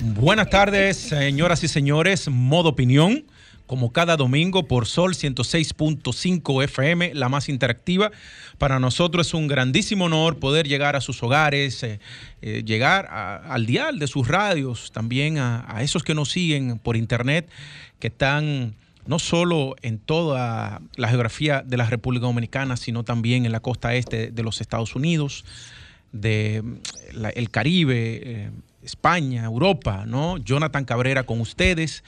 Buenas 0.00 0.50
tardes, 0.50 0.98
señoras 0.98 1.64
y 1.64 1.68
señores. 1.68 2.28
Modo 2.28 2.68
Opinión, 2.68 3.24
como 3.66 3.92
cada 3.92 4.18
domingo 4.18 4.68
por 4.68 4.86
Sol 4.86 5.14
106.5 5.14 6.64
FM, 6.64 7.14
la 7.14 7.30
más 7.30 7.48
interactiva. 7.48 8.10
Para 8.58 8.78
nosotros 8.78 9.28
es 9.28 9.34
un 9.34 9.48
grandísimo 9.48 10.04
honor 10.04 10.38
poder 10.38 10.68
llegar 10.68 10.96
a 10.96 11.00
sus 11.00 11.22
hogares, 11.22 11.82
eh, 11.82 11.98
eh, 12.42 12.62
llegar 12.66 13.06
al 13.06 13.64
dial 13.64 13.98
de 13.98 14.06
sus 14.06 14.28
radios, 14.28 14.92
también 14.92 15.38
a, 15.38 15.78
esos 15.80 16.02
que 16.02 16.14
nos 16.14 16.30
siguen 16.30 16.78
por 16.78 16.96
internet, 16.96 17.48
que 17.98 18.08
están 18.08 18.74
no 19.06 19.18
solo 19.18 19.76
en 19.80 19.98
toda 19.98 20.82
la 20.96 21.08
geografía 21.08 21.62
de 21.62 21.76
la 21.78 21.86
República 21.86 22.26
Dominicana, 22.26 22.76
sino 22.76 23.02
también 23.02 23.46
en 23.46 23.52
la 23.52 23.60
costa 23.60 23.94
este 23.94 24.30
de 24.30 24.42
los 24.42 24.60
Estados 24.60 24.94
Unidos 24.94 25.44
de 26.12 26.62
mm, 26.62 27.44
Caribe, 27.50 28.20
eh, 28.22 28.50
España, 28.86 29.44
Europa, 29.44 30.04
¿no? 30.06 30.38
Jonathan 30.38 30.84
Cabrera 30.84 31.24
con 31.24 31.40
ustedes. 31.40 32.04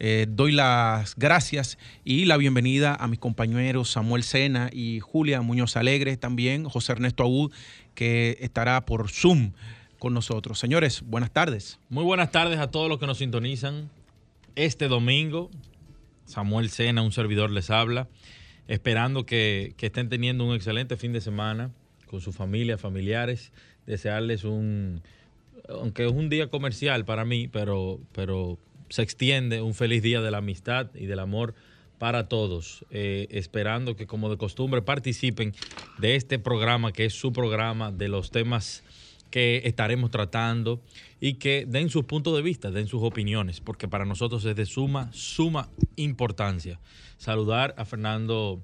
Eh, 0.00 0.26
doy 0.28 0.52
las 0.52 1.14
gracias 1.16 1.78
y 2.02 2.24
la 2.24 2.38
bienvenida 2.38 2.96
a 2.98 3.06
mis 3.06 3.20
compañeros 3.20 3.90
Samuel 3.90 4.24
Sena 4.24 4.70
y 4.72 5.00
Julia 5.00 5.42
Muñoz 5.42 5.76
Alegre, 5.76 6.16
también 6.16 6.64
José 6.64 6.92
Ernesto 6.92 7.22
Aúd, 7.22 7.52
que 7.94 8.38
estará 8.40 8.86
por 8.86 9.10
Zoom 9.10 9.52
con 9.98 10.14
nosotros. 10.14 10.58
Señores, 10.58 11.02
buenas 11.02 11.30
tardes. 11.30 11.78
Muy 11.90 12.04
buenas 12.04 12.32
tardes 12.32 12.58
a 12.58 12.70
todos 12.70 12.88
los 12.88 12.98
que 12.98 13.06
nos 13.06 13.18
sintonizan. 13.18 13.90
Este 14.56 14.88
domingo, 14.88 15.50
Samuel 16.24 16.70
Sena, 16.70 17.02
un 17.02 17.12
servidor, 17.12 17.50
les 17.50 17.68
habla, 17.70 18.08
esperando 18.66 19.26
que, 19.26 19.74
que 19.76 19.86
estén 19.86 20.08
teniendo 20.08 20.44
un 20.44 20.54
excelente 20.54 20.96
fin 20.96 21.12
de 21.12 21.20
semana 21.20 21.70
con 22.06 22.22
su 22.22 22.32
familia, 22.32 22.78
familiares, 22.78 23.52
desearles 23.86 24.44
un, 24.44 25.02
aunque 25.68 26.06
es 26.06 26.12
un 26.12 26.28
día 26.28 26.48
comercial 26.48 27.04
para 27.04 27.24
mí, 27.24 27.48
pero, 27.48 28.00
pero 28.12 28.58
se 28.88 29.02
extiende 29.02 29.62
un 29.62 29.74
feliz 29.74 30.02
día 30.02 30.20
de 30.20 30.30
la 30.30 30.38
amistad 30.38 30.90
y 30.94 31.06
del 31.06 31.18
amor 31.18 31.54
para 31.98 32.28
todos, 32.28 32.84
eh, 32.90 33.28
esperando 33.30 33.96
que 33.96 34.06
como 34.06 34.28
de 34.28 34.36
costumbre 34.36 34.82
participen 34.82 35.54
de 35.98 36.16
este 36.16 36.38
programa 36.38 36.92
que 36.92 37.06
es 37.06 37.14
su 37.14 37.32
programa 37.32 37.92
de 37.92 38.08
los 38.08 38.30
temas 38.30 38.82
que 39.30 39.62
estaremos 39.64 40.10
tratando 40.10 40.80
y 41.20 41.34
que 41.34 41.66
den 41.66 41.90
sus 41.90 42.04
puntos 42.04 42.36
de 42.36 42.42
vista, 42.42 42.70
den 42.70 42.86
sus 42.86 43.02
opiniones, 43.02 43.60
porque 43.60 43.88
para 43.88 44.04
nosotros 44.04 44.44
es 44.44 44.54
de 44.54 44.66
suma, 44.66 45.08
suma 45.12 45.68
importancia. 45.96 46.78
Saludar 47.16 47.74
a 47.78 47.84
Fernando 47.84 48.60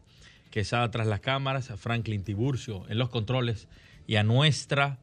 Quesada 0.50 0.90
tras 0.90 1.06
las 1.06 1.20
cámaras, 1.20 1.70
a 1.70 1.76
Franklin 1.76 2.22
Tiburcio 2.22 2.84
en 2.88 2.98
los 2.98 3.08
controles 3.08 3.68
y 4.06 4.16
a 4.16 4.22
nuestra 4.22 4.98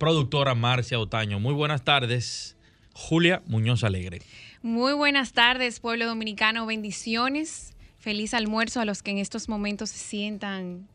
productora 0.00 0.54
Marcia 0.54 0.98
Otaño. 0.98 1.38
Muy 1.38 1.52
buenas 1.52 1.84
tardes, 1.84 2.56
Julia 2.94 3.42
Muñoz 3.46 3.84
Alegre. 3.84 4.22
Muy 4.62 4.94
buenas 4.94 5.34
tardes, 5.34 5.78
pueblo 5.78 6.06
dominicano. 6.06 6.64
Bendiciones. 6.64 7.74
Feliz 7.98 8.32
almuerzo 8.32 8.80
a 8.80 8.86
los 8.86 9.02
que 9.02 9.10
en 9.10 9.18
estos 9.18 9.50
momentos 9.50 9.90
se 9.90 9.98
sientan 9.98 10.88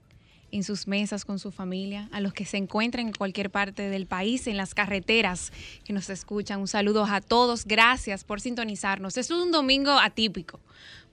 en 0.52 0.64
sus 0.64 0.88
mesas 0.88 1.24
con 1.24 1.38
su 1.38 1.52
familia, 1.52 2.10
a 2.14 2.20
los 2.20 2.34
que 2.34 2.46
se 2.46 2.58
encuentran 2.58 3.08
en 3.08 3.14
cualquier 3.14 3.52
parte 3.52 3.90
del 3.90 4.08
país, 4.08 4.48
en 4.48 4.58
las 4.58 4.74
carreteras 4.74 5.54
que 5.84 5.94
nos 5.94 6.10
escuchan. 6.10 6.60
Un 6.60 6.68
saludo 6.68 7.06
a 7.06 7.22
todos. 7.22 7.66
Gracias 7.66 8.24
por 8.24 8.42
sintonizarnos. 8.42 9.18
Es 9.18 9.30
un 9.30 9.52
domingo 9.52 9.92
atípico, 9.92 10.60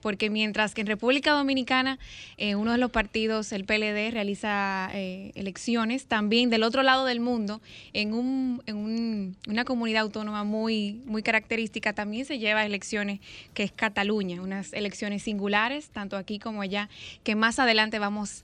porque 0.03 0.29
mientras 0.29 0.75
que 0.75 0.81
en 0.81 0.87
República 0.87 1.31
Dominicana 1.31 1.97
eh, 2.37 2.53
uno 2.55 2.73
de 2.73 2.77
los 2.77 2.91
partidos, 2.91 3.51
el 3.53 3.63
PLD, 3.65 4.11
realiza 4.11 4.89
eh, 4.93 5.31
elecciones, 5.33 6.05
también 6.05 6.51
del 6.51 6.61
otro 6.61 6.83
lado 6.83 7.05
del 7.05 7.19
mundo, 7.21 7.61
en, 7.93 8.13
un, 8.13 8.61
en 8.67 8.75
un- 8.75 9.35
una 9.47 9.63
comunidad 9.65 10.03
autónoma 10.03 10.43
muy, 10.43 11.01
muy 11.05 11.23
característica, 11.23 11.93
también 11.93 12.25
se 12.25 12.37
lleva 12.37 12.65
elecciones, 12.65 13.19
que 13.53 13.63
es 13.63 13.71
Cataluña, 13.71 14.41
unas 14.41 14.73
elecciones 14.73 15.23
singulares, 15.23 15.89
tanto 15.89 16.17
aquí 16.17 16.37
como 16.37 16.61
allá, 16.61 16.89
que 17.23 17.35
más 17.35 17.57
adelante 17.57 17.97
vamos 17.97 18.43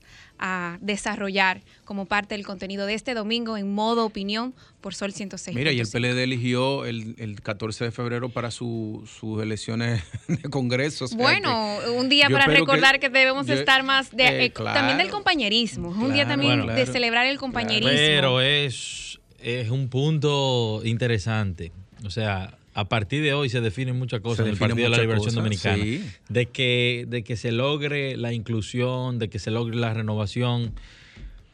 desarrollar 0.80 1.60
como 1.84 2.06
parte 2.06 2.34
del 2.34 2.46
contenido 2.46 2.86
de 2.86 2.94
este 2.94 3.14
domingo 3.14 3.56
en 3.56 3.72
modo 3.74 4.04
opinión 4.06 4.54
por 4.80 4.94
Sol 4.94 5.12
106. 5.12 5.54
Mira, 5.54 5.72
y 5.72 5.80
el 5.80 5.86
PLD 5.88 6.18
eligió 6.22 6.84
el, 6.86 7.14
el 7.18 7.40
14 7.42 7.84
de 7.84 7.90
febrero 7.90 8.30
para 8.30 8.50
su- 8.50 9.02
sus 9.18 9.42
elecciones 9.42 10.02
de 10.28 10.48
Congreso. 10.48 11.04
o 11.04 11.08
sea 11.08 11.18
Bueno, 11.18 11.78
que 11.84 11.90
un 11.90 12.08
día 12.08 12.28
para 12.30 12.46
recordar 12.46 12.98
que, 13.00 13.08
debemos 13.10 13.46
yo- 13.46 13.54
estar 13.54 13.82
más 13.82 14.10
de, 14.10 14.24
eh, 14.24 14.44
eh, 14.46 14.50
también 14.50 14.96
del 14.98 15.08
claro, 15.08 15.10
compañerismo, 15.18 15.90
es 15.90 15.96
un 15.96 16.12
día 16.12 16.24
claro, 16.24 16.28
también 16.30 16.56
bueno, 16.60 16.72
de 16.72 16.78
claro. 16.82 16.92
celebrar 16.92 17.26
el 17.26 17.38
compañerismo. 17.38 17.90
Pero 17.94 18.40
es, 18.40 19.20
es 19.38 19.68
un 19.70 19.88
punto 19.88 20.80
interesante. 20.84 21.72
O 22.04 22.10
sea, 22.10 22.56
a 22.74 22.88
partir 22.88 23.22
de 23.22 23.34
hoy 23.34 23.48
se 23.48 23.60
definen 23.60 23.98
muchas 23.98 24.20
cosas 24.20 24.38
Se 24.38 24.42
en 24.44 24.48
el 24.50 24.56
Partido 24.58 24.84
de 24.84 24.90
la 24.90 24.98
Liberación 24.98 25.34
cosas, 25.34 25.42
Dominicana. 25.42 25.82
sí. 25.82 26.04
De, 26.28 26.46
que, 26.46 27.04
de 27.08 27.22
que 27.24 27.36
se 27.36 27.52
logre 27.52 28.16
la 28.16 28.32
inclusión, 28.32 29.18
de 29.18 29.28
que 29.28 29.38
se 29.38 29.50
logre 29.50 29.76
la 29.76 29.92
renovación, 29.92 30.72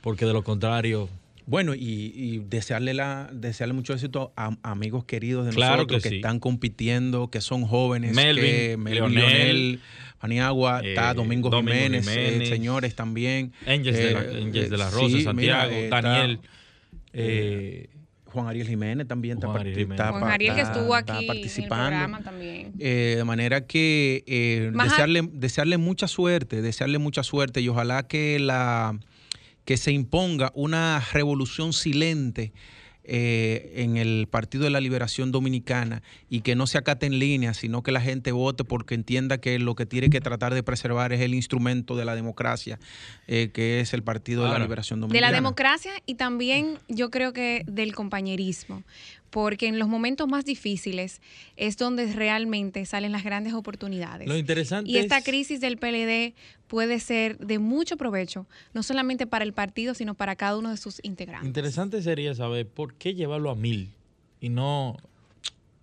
porque 0.03 0.25
de 0.27 0.33
lo 0.33 0.45
contrario, 0.45 1.09
Bueno, 1.47 1.75
y, 1.75 2.13
y 2.15 2.39
desearle, 2.49 2.93
la, 2.95 3.29
desearle 3.33 3.73
mucho 3.75 3.93
éxito 3.93 4.33
a, 4.37 4.57
a 4.63 4.71
amigos 4.73 5.05
queridos 5.05 5.47
de 5.47 5.53
Claro 5.53 5.77
nosotros 5.79 6.03
que 6.03 6.09
que, 6.09 6.09
sí. 6.11 6.17
están 6.17 6.39
compitiendo, 6.39 7.29
que 7.31 7.41
son 7.41 7.65
jóvenes. 7.65 8.15
Melvin, 8.15 8.45
que, 8.45 8.77
Melvin, 8.77 8.95
Leonel, 9.15 9.15
Leonel, 9.15 9.81
Paniagua, 10.21 10.81
eh, 10.83 10.91
está 10.91 11.15
Domingo, 11.15 11.51
Domingo 11.51 11.73
Jiménez, 11.73 12.07
eh, 12.09 12.11
Jiménez, 12.11 12.49
señores 12.49 12.95
también. 12.95 13.53
Angels, 13.67 13.97
de, 13.97 14.13
la, 14.13 14.21
Eh, 14.23 14.43
Angels 14.45 14.71
de 14.71 14.77
la 14.77 14.87
eh, 14.89 14.91
Rosa, 14.91 15.17
sí, 15.17 15.23
Santiago, 15.23 15.71
mira, 15.71 15.79
está, 15.85 16.03
Daniel. 16.03 16.41
Juan 18.37 18.49
Ariel 18.49 18.69
Jiménez 18.69 19.09
también 19.09 19.39
está, 19.39 19.47
Juan 19.49 19.57
parti- 19.59 19.71
Ariel 19.71 19.79
Jiménez. 19.87 20.01
está 20.07 20.13
Juan 20.19 20.31
Ariel 20.31 20.55
que 20.55 20.61
está- 20.61 20.73
estuvo 20.75 20.97
está 20.97 21.13
aquí 21.17 21.25
en 21.25 21.31
el 21.31 21.37
participando. 21.37 21.85
programa 21.89 22.21
también. 22.23 22.73
Eh, 22.79 23.15
de 23.17 23.25
manera 23.25 23.67
que 23.67 24.23
eh, 24.27 24.73
a- 24.79 24.83
desearle, 24.85 25.29
desearle 25.33 25.79
mucha 25.79 26.07
suerte, 26.09 26.63
desearle 26.63 26.99
mucha 26.99 27.23
suerte 27.23 27.61
y 27.61 27.69
ojalá 27.69 28.07
que 28.07 28.39
la 28.39 28.99
que 29.65 29.77
se 29.77 29.91
imponga 29.91 30.53
una 30.55 31.03
revolución 31.13 31.73
silente 31.73 32.53
eh, 33.09 33.73
en 33.77 33.97
el 33.97 34.27
Partido 34.29 34.65
de 34.65 34.71
la 34.71 34.81
Liberación 34.81 35.31
Dominicana 35.31 36.03
y 36.29 36.41
que 36.41 36.57
no 36.57 36.67
se 36.67 36.77
acate 36.77 37.07
en 37.07 37.21
línea, 37.21 37.55
sino 37.55 37.85
que 37.85 37.93
la 37.93 38.01
gente 38.01 38.33
vote 38.33 38.65
porque 38.65 38.97
entienda 38.97 39.39
que 39.39 39.61
lo 39.61 39.77
que 39.77 39.87
tiene 39.87 40.11
que 40.11 40.21
tratar 40.21 40.55
de 40.55 40.65
preservar 40.65 41.13
es 41.13 41.21
el 41.21 41.33
instrumento 41.33 41.95
de 41.95 42.05
la 42.05 42.17
democracia, 42.17 42.81
eh, 43.29 43.51
que 43.53 43.79
es 43.79 43.95
el 43.95 44.03
Partido 44.03 44.45
de 44.45 44.51
la 44.51 44.59
Liberación 44.59 44.99
De 44.99 45.03
Dominicana. 45.03 45.31
la 45.31 45.37
democracia 45.37 45.93
y 46.05 46.17
también 46.17 46.79
yo 46.89 47.11
creo 47.11 47.33
que 47.33 47.63
del 47.69 47.95
compañerismo, 47.95 48.83
porque 49.31 49.67
en 49.67 49.79
los 49.79 49.89
momentos 49.89 50.29
más 50.29 50.45
difíciles 50.45 51.21
es 51.57 51.77
donde 51.77 52.13
realmente 52.13 52.85
salen 52.87 53.13
las 53.13 53.25
grandes 53.25 53.53
oportunidades. 53.55 54.29
Lo 54.29 54.37
interesante 54.37 54.91
Y 54.91 54.99
esta 54.99 55.19
es- 55.19 55.25
crisis 55.25 55.61
del 55.61 55.77
PLD 55.79 56.35
puede 56.69 57.01
ser 57.01 57.39
de 57.39 57.59
mucho 57.59 57.97
provecho, 57.97 58.47
no 58.75 58.83
solamente 58.83 59.27
para 59.27 59.45
el 59.45 59.53
partido, 59.53 59.95
sino 59.95 60.15
para 60.15 60.37
cada 60.37 60.57
uno 60.59 60.71
de 60.71 60.77
sus 60.77 61.01
integrantes. 61.03 61.47
Interesante 61.47 62.03
sería 62.03 62.35
saber 62.35 62.67
por 62.67 62.95
qué 62.95 63.15
llevarlo 63.15 63.51
a 63.51 63.55
mil 63.55 63.91
y 64.41 64.49
no 64.49 64.97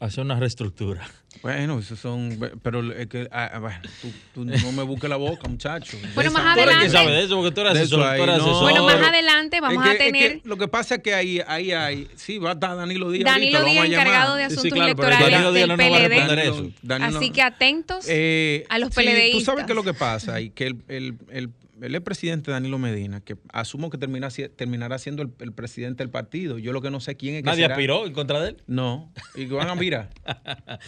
hacer 0.05 0.23
una 0.23 0.39
reestructura. 0.39 1.07
Bueno, 1.41 1.79
esos 1.79 1.99
son. 1.99 2.37
Pero 2.61 2.93
es 2.93 3.07
que. 3.07 3.27
ah, 3.31 3.49
ah, 3.53 3.59
bueno, 3.59 3.79
tú, 4.01 4.11
tú 4.33 4.45
no 4.45 4.71
me 4.71 4.83
busques 4.83 5.09
la 5.09 5.15
boca, 5.17 5.47
muchacho. 5.49 5.97
Bueno, 6.15 6.31
más 6.31 6.43
esa- 6.43 6.53
¿Tú 6.53 6.59
eres 6.61 6.75
adelante- 6.75 6.85
que 6.85 6.89
sabe 6.91 7.11
de 7.11 7.23
eso? 7.23 7.35
Porque 7.35 7.51
tú 7.55 7.61
eres 7.61 7.73
asesor. 7.73 7.99
eso 7.99 8.07
ahí, 8.09 8.17
tú 8.17 8.23
eres 8.23 8.37
no. 8.37 8.43
asesor. 8.43 8.61
Bueno, 8.61 8.85
más 8.85 9.07
adelante 9.09 9.59
vamos 9.61 9.83
Es 9.85 9.89
que- 9.91 9.95
a 9.95 10.05
tener... 10.05 10.31
es 10.37 10.41
que 10.43 10.47
lo 10.49 10.57
que 10.57 10.67
pasa 10.67 10.95
es 10.95 11.01
que 11.03 11.13
ahí, 11.13 11.41
ahí 11.47 11.71
hay. 11.71 12.07
Sí, 12.15 12.37
va 12.37 12.51
a 12.51 12.53
estar 12.53 12.77
Danilo 12.77 13.09
Díaz. 13.11 13.25
Danilo 13.25 13.57
ahorita, 13.59 13.81
lo 13.81 13.87
Díaz, 13.87 14.01
encargado 14.01 14.35
de 14.35 14.43
Sí, 14.43 14.49
sí, 14.49 14.53
asuntos 14.59 14.73
claro, 14.77 14.85
electorales 14.85 15.19
Danilo 15.31 15.51
Díaz 15.53 15.67
del 15.67 15.67
no 15.69 15.77
nos 15.77 15.91
va 15.91 15.97
a 15.97 15.99
PLD. 15.99 16.19
Danilo- 16.19 16.41
eso. 16.53 16.71
Danilo- 16.81 17.17
Así 17.19 17.29
que 17.31 17.41
atentos 17.41 18.05
Eh, 18.07 18.65
a 18.69 18.79
los 18.79 18.93
sí, 18.93 19.31
Tú 19.33 19.41
sabes 19.41 19.65
qué 19.65 19.71
es 19.71 19.75
lo 19.75 19.83
que 19.83 19.93
pasa 19.93 20.39
y 20.39 20.49
que 20.51 20.67
el, 20.67 20.77
el, 20.87 21.17
el, 21.31 21.49
el 21.81 21.95
expresidente 21.95 22.51
Danilo 22.51 22.77
Medina, 22.77 23.21
que 23.21 23.35
asumo 23.51 23.89
que 23.89 23.97
termina, 23.97 24.29
terminará 24.55 24.97
siendo 24.99 25.21
el, 25.23 25.31
el 25.39 25.51
presidente 25.53 26.03
del 26.03 26.09
partido. 26.09 26.57
Yo 26.59 26.71
lo 26.71 26.81
que 26.81 26.91
no 26.91 26.99
sé 26.99 27.15
quién 27.15 27.35
es 27.35 27.41
que 27.41 27.45
Nadie 27.47 27.63
será. 27.63 27.73
aspiró 27.75 28.05
en 28.05 28.13
contra 28.13 28.41
de 28.41 28.49
él. 28.49 28.63
No. 28.67 29.11
Y 29.35 29.47
que 29.47 29.53
van 29.53 29.69
a 29.69 29.75
mirar. 29.75 30.09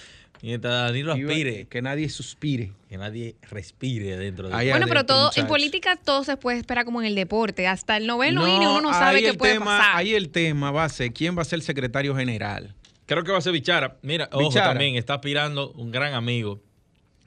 Mientras 0.42 0.74
Danilo 0.74 1.14
aspire, 1.14 1.66
que 1.66 1.82
nadie 1.82 2.10
suspire. 2.10 2.72
que 2.88 2.98
nadie 2.98 3.36
respire 3.50 4.18
dentro 4.18 4.50
de 4.50 4.54
Ahí 4.56 4.68
él. 4.68 4.74
Bueno, 4.74 4.86
pero 4.88 5.06
todo, 5.06 5.32
en 5.36 5.48
política 5.48 5.96
todo 5.96 6.24
se 6.24 6.38
puede 6.38 6.60
esperar 6.60 6.86
como 6.86 7.02
en 7.02 7.08
el 7.08 7.16
deporte. 7.16 7.68
Hasta 7.68 7.98
el 7.98 8.06
noveno 8.06 8.48
inning 8.48 8.68
uno 8.68 8.82
no 8.82 8.94
sabe 8.94 9.24
qué 9.24 9.34
puede 9.34 9.54
tema, 9.54 9.78
pasar. 9.78 9.96
Ahí 9.96 10.14
el 10.14 10.30
tema 10.30 10.72
va 10.72 10.84
a 10.84 10.90
ser 10.90 11.14
quién 11.14 11.38
va 11.38 11.42
a 11.42 11.46
ser 11.46 11.58
el 11.58 11.64
secretario 11.64 12.16
general. 12.16 12.76
Creo 13.08 13.24
que 13.24 13.32
va 13.32 13.38
a 13.38 13.42
ser 13.42 13.54
Bichara. 13.54 13.98
Mira, 14.02 14.30
ojo, 14.32 14.50
Bichara. 14.50 14.68
también 14.70 14.96
está 14.96 15.16
aspirando 15.16 15.72
un 15.72 15.92
gran 15.92 16.14
amigo, 16.14 16.62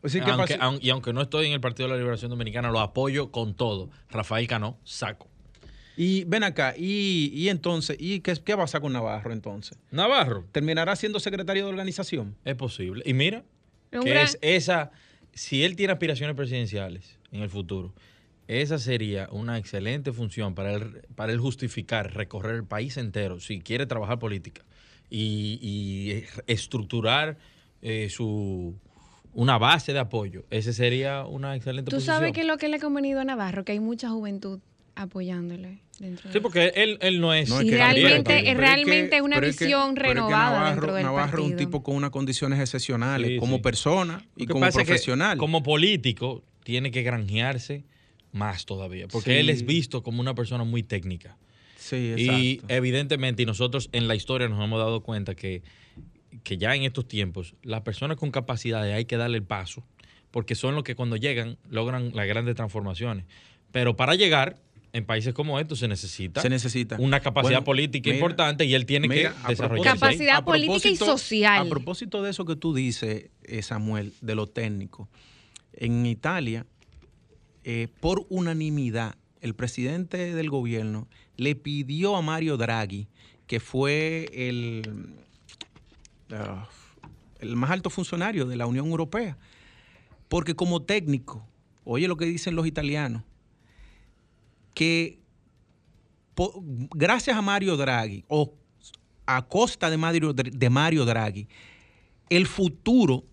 Así 0.03 0.21
que 0.21 0.31
Aunque- 0.31 0.55
pasa- 0.56 0.65
aun- 0.65 0.79
y 0.81 0.91
aunque 0.91 1.12
no 1.12 1.23
estoy 1.23 1.47
en 1.47 1.53
el 1.53 1.61
Partido 1.61 1.89
de 1.89 1.95
la 1.95 1.99
Liberación 2.00 2.31
Dominicana, 2.31 2.71
lo 2.71 2.81
apoyo 2.81 3.31
con 3.31 3.55
todo. 3.55 3.91
Rafael 4.11 4.47
Cano, 4.47 4.79
saco. 4.85 5.29
Y 5.97 6.23
ven 6.25 6.45
acá, 6.45 6.75
y, 6.79 7.33
y 7.35 7.49
entonces, 7.49 7.97
¿y 7.99 8.21
qué, 8.21 8.35
qué 8.45 8.55
va 8.55 8.62
a 8.62 8.67
pasar 8.67 8.81
con 8.81 8.93
Navarro 8.93 9.33
entonces? 9.33 9.77
Navarro, 9.91 10.45
¿Terminará 10.53 10.95
siendo 10.95 11.19
secretario 11.19 11.65
de 11.65 11.71
organización? 11.71 12.37
es 12.45 12.55
posible. 12.55 13.03
Y 13.05 13.15
mira, 13.15 13.43
que 13.91 13.99
gran- 13.99 14.25
es 14.25 14.39
esa, 14.41 14.93
si 15.35 15.65
él 15.65 15.75
tiene 15.75 15.93
aspiraciones 15.95 16.37
presidenciales 16.37 17.19
en 17.33 17.43
el 17.43 17.50
futuro, 17.50 17.93
esa 18.47 18.79
sería 18.79 19.29
una 19.33 19.59
excelente 19.59 20.12
función 20.12 20.55
para 20.55 20.73
él, 20.75 21.03
para 21.17 21.33
él 21.33 21.41
justificar, 21.41 22.15
recorrer 22.15 22.55
el 22.55 22.65
país 22.65 22.97
entero, 22.97 23.41
si 23.41 23.61
quiere 23.61 23.85
trabajar 23.87 24.21
política 24.21 24.62
y, 25.11 25.59
y 25.61 26.25
estructurar 26.47 27.39
eh, 27.83 28.09
su 28.09 28.77
una 29.38 29.56
base 29.56 29.93
de 29.93 30.00
apoyo. 30.00 30.44
Ese 30.50 30.73
sería 30.73 31.25
una 31.25 31.55
excelente 31.55 31.90
Tú 31.90 31.96
posición. 31.99 32.17
sabes 32.17 32.32
que 32.32 32.40
es 32.40 32.46
lo 32.49 32.56
que 32.58 32.67
le 32.69 32.79
ha 32.79 32.81
convenido 32.81 33.20
a 33.20 33.25
Navarro, 33.25 33.64
que 33.64 33.70
hay 33.70 33.79
mucha 33.79 34.08
juventud 34.11 34.58
apoyándole 34.96 35.79
dentro 36.00 36.25
Sí, 36.29 36.35
de 36.35 36.40
porque 36.40 36.73
él, 36.75 36.99
él 37.00 37.20
no 37.20 37.32
es... 37.32 37.49
No, 37.49 37.62
Y 37.62 37.67
que 37.70 37.76
realmente- 37.76 38.23
también, 38.35 38.46
es 38.49 38.56
realmente 38.56 39.11
que- 39.17 39.23
una 39.23 39.37
es 39.37 39.43
visión 39.58 39.90
es 39.90 39.94
que 39.94 40.08
renovada 40.08 40.50
Navarro, 40.50 40.70
dentro 40.70 40.94
del 40.94 41.05
Navarro 41.05 41.38
es 41.44 41.50
un 41.52 41.56
tipo 41.56 41.85
con 41.85 41.94
unas 41.94 42.11
condiciones 42.11 42.58
excepcionales, 42.58 43.31
Sí, 43.31 43.37
como 43.38 43.56
sí. 43.58 43.62
persona 43.62 44.25
y 44.37 44.46
como 44.49 44.67
es 44.67 44.75
profesional. 44.75 45.38
como 45.38 45.62
político, 45.62 46.43
tiene 46.64 46.90
que 46.90 47.02
granjearse 47.05 47.85
más 48.32 48.67
todavía, 48.67 49.06
porque 49.06 49.31
Sí. 49.35 49.37
él 49.38 49.50
es 49.50 49.64
visto 49.64 50.02
como 50.02 50.20
una 50.20 50.35
persona 50.35 50.64
muy 50.64 50.82
técnica. 50.82 51.37
sí, 51.76 52.12
Y 52.17 52.50
exacto. 52.55 52.75
evidentemente, 52.75 53.43
y 53.44 53.46
nosotros 53.46 53.88
en 53.93 54.08
la 54.08 54.17
historia 54.17 54.49
nos 54.49 54.62
hemos 54.64 54.79
dado 54.81 55.00
cuenta 55.05 55.37
que, 55.37 55.62
que 56.43 56.56
ya 56.58 56.75
en 56.75 56.82
estos 56.85 57.06
tiempos, 57.08 57.55
las 57.62 57.82
personas 57.82 58.17
con 58.17 58.31
capacidades 58.31 58.94
hay 58.94 59.05
que 59.05 59.17
darle 59.17 59.38
el 59.38 59.44
paso, 59.44 59.85
porque 60.31 60.55
son 60.55 60.75
los 60.75 60.85
que 60.85 60.94
cuando 60.94 61.17
llegan 61.17 61.58
logran 61.70 62.12
las 62.14 62.26
grandes 62.26 62.55
transformaciones. 62.55 63.25
Pero 63.73 63.96
para 63.96 64.14
llegar, 64.14 64.58
en 64.93 65.05
países 65.05 65.35
como 65.35 65.58
estos 65.61 65.79
se 65.81 65.88
necesita, 65.88 66.40
se 66.40 66.49
necesita 66.49 66.96
una 66.99 67.20
capacidad 67.20 67.56
Bueno, 67.58 67.64
política 67.64 68.06
mira, 68.08 68.17
importante 68.17 68.64
y 68.64 68.75
él 68.75 68.87
tiene 68.87 69.08
mira, 69.08 69.35
que 69.46 69.62
ahí. 69.62 69.81
Capacidad 69.82 70.37
A 70.37 70.44
política 70.44 70.88
y 70.88 70.96
propósito- 70.96 71.05
social. 71.06 71.67
A 71.67 71.69
propósito 71.69 72.23
de 72.23 72.31
eso 72.31 72.44
que 72.46 72.56
tú 72.56 72.75
dices, 72.75 73.31
eh, 73.44 73.62
Samuel, 73.62 74.12
de 74.23 74.35
lo 74.35 74.46
técnico, 74.46 75.08
en 75.75 76.06
Italia, 76.06 76.67
eh, 77.64 77.88
por 78.00 78.26
unanimidad, 78.31 79.17
el 79.40 79.55
presidente 79.55 80.35
del 80.35 80.49
gobierno 80.50 81.06
le 81.37 81.55
pidió 81.55 82.17
a 82.17 82.23
Mario 82.23 82.56
Draghi, 82.56 83.08
que 83.46 83.61
fue 83.61 84.29
el, 84.32 85.14
el 87.41 87.57
más 87.57 87.71
alto 87.71 87.91
funcionario 87.91 88.47
de 88.47 88.57
la 88.57 88.67
Unión 88.67 88.87
Europea, 88.87 89.37
porque 90.29 90.55
como 90.55 90.83
técnico, 90.83 91.47
oye 91.85 92.09
lo 92.09 92.17
que 92.17 92.27
dicen 92.27 92.55
los 92.55 92.67
italianos, 92.67 93.23
que 94.75 95.19
gracias 96.95 97.37
a 97.37 97.43
Mario 97.43 97.77
Draghi 97.77 98.25
o 98.29 98.55
a 99.27 99.43
costa 99.47 99.91
de 99.91 99.97
Mario, 99.97 100.33
de 100.33 100.71
Mario 100.71 101.05
Draghi, 101.05 101.49
el 102.31 102.47
futuro 102.47 103.25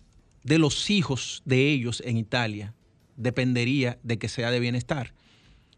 de 0.42 0.58
los 0.58 0.90
hijos 0.90 1.42
de 1.44 1.70
ellos 1.70 2.02
en 2.04 2.16
Italia 2.16 2.74
dependería 3.16 3.98
de 4.02 4.18
que 4.18 4.28
sea 4.28 4.50
de 4.50 4.60
bienestar. 4.60 5.14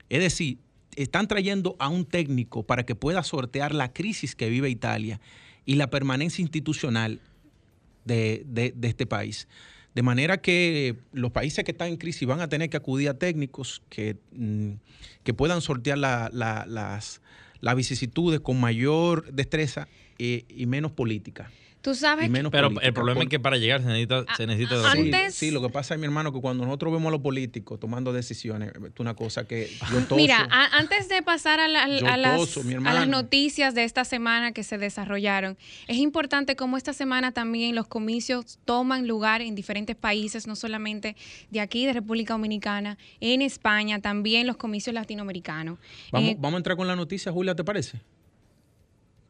Es 0.09 0.21
decir, 0.21 0.59
están 0.97 1.29
trayendo 1.29 1.76
a 1.79 1.88
un 1.88 2.05
técnico 2.05 2.64
para 2.64 2.85
que 2.85 2.94
pueda 2.94 3.23
sortear 3.23 3.75
la 3.75 3.93
crisis 3.93 4.35
que 4.35 4.49
vive 4.49 4.69
Italia 4.69 5.21
y 5.69 5.75
la 5.75 5.91
permanencia 5.91 6.41
institucional 6.41 7.20
de, 8.06 8.43
de- 8.47 8.73
este 8.88 9.05
país. 9.05 9.49
De 9.94 10.00
manera 10.03 10.41
que 10.41 10.97
los 11.12 11.31
países 11.31 11.62
que 11.62 11.73
están 11.73 11.88
en 11.88 11.99
crisis 11.99 12.26
van 12.26 12.41
a 12.41 12.49
tener 12.49 12.70
que 12.70 12.79
acudir 12.79 13.11
a 13.11 13.19
técnicos 13.19 13.82
que, 13.91 14.17
mm, 14.32 14.70
que 15.25 15.35
puedan 15.35 15.61
sortear 15.61 15.99
la- 15.99 16.31
las, 16.32 17.20
las 17.61 17.76
vicisitudes 17.76 18.41
con 18.41 18.59
mayor 18.59 19.31
destreza 19.31 19.88
eh, 20.19 20.47
y 20.49 20.65
menos 20.65 20.91
política. 20.93 21.50
Tú 21.88 21.94
sabes 21.94 22.25
Y 22.25 22.29
que- 22.29 22.32
menos 22.35 22.52
Pero 22.52 22.69
política. 22.69 22.87
el 22.87 22.93
problema 22.93 23.23
es 23.23 23.29
que 23.31 23.40
para 23.40 23.56
llegar 23.56 23.81
se 23.81 23.87
necesita, 23.87 24.26
se 24.37 24.46
necesita 24.46 24.75
Ah, 24.85 24.93
Sí, 24.93 24.99
antes- 25.00 25.35
sí, 25.35 25.50
lo 25.50 25.62
que 25.62 25.70
pasa 25.70 25.94
es, 25.94 26.00
mi 26.00 26.05
hermano, 26.05 26.35
que 26.35 26.40
cuando 26.43 26.67
nosotros 26.67 26.93
vemos 26.93 27.08
a 27.08 27.12
los 27.12 27.23
políticos 27.23 27.81
tomando 27.81 28.12
decisiones, 28.12 28.73
es 28.75 29.00
una 29.00 29.14
cosa 29.14 29.46
que 29.46 29.70
yo 29.90 30.00
toso. 30.02 30.17
Mira, 30.17 30.46
a- 30.50 30.76
antes 30.76 31.08
de 31.08 31.23
pasar 31.23 31.61
a, 31.61 31.67
la- 31.69 31.85
a 31.85 31.88
Yo 31.88 32.06
las, 32.19 32.37
toso, 32.37 32.62
mi 32.62 32.73
a 32.73 32.75
hermano. 32.75 32.99
las 33.00 33.08
noticias 33.08 33.75
de 33.75 33.85
esta 33.85 34.05
semana 34.05 34.52
que 34.52 34.64
se 34.64 34.76
desarrollaron, 34.76 35.56
es 35.87 35.96
importante 35.96 36.56
cómo 36.56 36.76
esta 36.76 36.93
semana 36.93 37.32
también 37.32 37.75
los 37.75 37.87
comicios 37.87 38.58
toman 38.67 39.08
lugar 39.08 39.40
en 39.40 39.55
diferentes 39.55 39.96
países, 39.96 40.46
no 40.46 40.55
solamente 40.55 41.17
de 41.50 41.61
aquí, 41.61 41.87
de 41.87 41.94
República 41.94 42.35
Dominicana, 42.35 42.99
en 43.20 43.40
España, 43.40 43.99
también 44.00 44.46
los 44.46 44.58
comicios 44.58 44.93
latinoamericanos. 44.93 45.79
vamos, 46.12 46.31
Eh, 46.32 46.37
vamos 46.38 46.56
a 46.56 46.58
entrar 46.58 46.76
con 46.76 46.87
la 46.87 46.96
noticia, 46.96 47.32
Julia, 47.32 47.55
¿te 47.55 47.64
parece? 47.64 47.99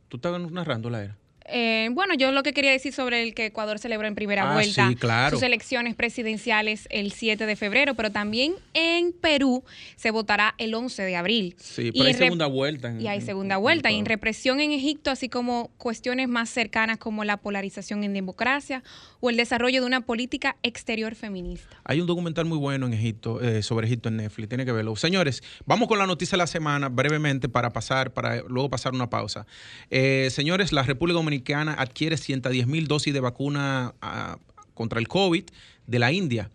Tú 0.08 0.16
estás 0.16 0.40
narrando 0.50 0.90
la 0.90 1.04
era. 1.04 1.16
Eh, 1.50 1.88
bueno, 1.92 2.14
yo 2.14 2.30
lo 2.32 2.42
que 2.42 2.52
quería 2.52 2.70
decir 2.70 2.92
sobre 2.92 3.22
el 3.22 3.34
que 3.34 3.46
Ecuador 3.46 3.78
celebró 3.78 4.06
en 4.06 4.14
primera 4.14 4.50
Ah, 4.50 4.54
vuelta 4.54 4.88
sí, 4.88 4.96
claro. 4.96 5.36
sus 5.36 5.42
elecciones 5.42 5.94
presidenciales 5.94 6.86
el 6.90 7.12
7 7.12 7.46
de 7.46 7.56
febrero, 7.56 7.94
pero 7.94 8.10
también 8.12 8.54
en 8.74 9.12
Perú 9.12 9.64
se 9.96 10.10
votará 10.10 10.54
el 10.58 10.74
11 10.74 11.02
de 11.04 11.16
abril. 11.16 11.56
Sí, 11.58 11.88
Y 11.88 11.92
pero 11.92 12.04
hay 12.04 12.10
en 12.10 12.16
rep- 12.16 12.18
segunda 12.24 12.46
vuelta. 12.46 12.88
en- 12.88 13.00
Y 13.00 13.08
hay 13.08 13.20
segunda 13.22 13.54
en 13.54 13.60
vuelta. 13.62 13.90
Y 13.90 13.98
en 13.98 14.04
represión 14.04 14.60
en 14.60 14.72
Egipto, 14.72 15.10
así 15.10 15.28
como 15.30 15.70
cuestiones 15.78 16.28
más 16.28 16.50
cercanas 16.50 16.98
como 16.98 17.24
la 17.24 17.38
polarización 17.38 18.04
en 18.04 18.12
democracia 18.12 18.82
o 19.20 19.30
el 19.30 19.36
desarrollo 19.38 19.80
de 19.80 19.86
una 19.86 20.02
política 20.02 20.56
exterior 20.62 21.14
feminista. 21.14 21.68
Hay 21.84 22.00
un 22.02 22.06
documental 22.06 22.44
muy 22.44 22.58
bueno 22.58 22.86
en 22.86 22.92
Egipto, 22.92 23.40
eh, 23.40 23.62
sobre 23.62 23.86
Egipto 23.86 24.10
en 24.10 24.18
Netflix, 24.18 24.48
tiene 24.50 24.66
que 24.66 24.72
verlo. 24.72 24.94
Señores, 24.96 25.42
vamos 25.64 25.88
con 25.88 25.98
la 25.98 26.06
noticia 26.06 26.32
de 26.36 26.40
la 26.42 26.46
semana 26.46 26.88
brevemente 26.90 27.48
para 27.48 27.72
pasar, 27.72 28.12
para 28.12 28.42
luego 28.42 28.68
pasar 28.68 28.92
una 28.92 29.08
pausa. 29.08 29.46
Eh, 29.90 30.28
señores, 30.30 30.72
la 30.72 30.82
República 30.82 31.14
Dominicana 31.14 31.37
adquiere 31.78 32.16
110 32.16 32.66
mil 32.66 32.86
dosis 32.86 33.12
de 33.12 33.20
vacuna 33.20 33.94
ah, 34.00 34.38
contra 34.74 35.00
el 35.00 35.08
COVID 35.08 35.44
de 35.86 35.98
la 35.98 36.12
India 36.12 36.50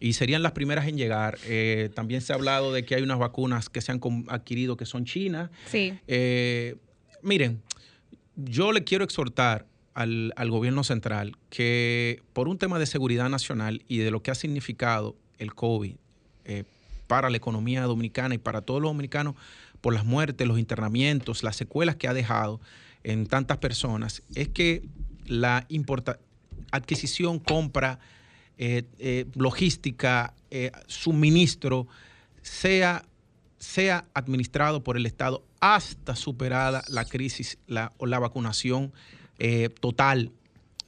y 0.00 0.12
serían 0.12 0.42
las 0.42 0.52
primeras 0.52 0.86
en 0.86 0.96
llegar. 0.96 1.38
Eh, 1.44 1.90
también 1.94 2.20
se 2.20 2.32
ha 2.32 2.36
hablado 2.36 2.72
de 2.72 2.84
que 2.84 2.94
hay 2.94 3.02
unas 3.02 3.18
vacunas 3.18 3.68
que 3.68 3.80
se 3.80 3.92
han 3.92 4.00
adquirido 4.28 4.76
que 4.76 4.86
son 4.86 5.04
chinas. 5.04 5.50
Sí. 5.66 5.98
Eh, 6.06 6.76
miren, 7.22 7.62
yo 8.36 8.72
le 8.72 8.84
quiero 8.84 9.04
exhortar 9.04 9.66
al, 9.94 10.32
al 10.36 10.50
gobierno 10.50 10.84
central 10.84 11.36
que 11.50 12.22
por 12.32 12.48
un 12.48 12.58
tema 12.58 12.78
de 12.78 12.86
seguridad 12.86 13.28
nacional 13.28 13.82
y 13.88 13.98
de 13.98 14.10
lo 14.10 14.22
que 14.22 14.30
ha 14.30 14.34
significado 14.34 15.16
el 15.38 15.54
COVID 15.54 15.96
eh, 16.44 16.64
para 17.06 17.30
la 17.30 17.36
economía 17.36 17.82
dominicana 17.82 18.34
y 18.34 18.38
para 18.38 18.60
todos 18.60 18.82
los 18.82 18.90
dominicanos, 18.90 19.34
por 19.80 19.94
las 19.94 20.04
muertes, 20.04 20.46
los 20.46 20.58
internamientos, 20.58 21.42
las 21.42 21.56
secuelas 21.56 21.96
que 21.96 22.06
ha 22.06 22.14
dejado 22.14 22.60
en 23.04 23.26
tantas 23.26 23.58
personas, 23.58 24.22
es 24.34 24.48
que 24.48 24.82
la 25.26 25.66
importa- 25.68 26.18
adquisición, 26.70 27.38
compra, 27.38 27.98
eh, 28.58 28.84
eh, 28.98 29.26
logística, 29.34 30.34
eh, 30.50 30.72
suministro, 30.86 31.86
sea, 32.42 33.04
sea 33.58 34.04
administrado 34.14 34.82
por 34.82 34.96
el 34.96 35.06
Estado 35.06 35.44
hasta 35.60 36.16
superada 36.16 36.82
la 36.88 37.04
crisis 37.04 37.58
o 37.98 38.06
la 38.06 38.18
vacunación 38.18 38.92
total 39.80 40.32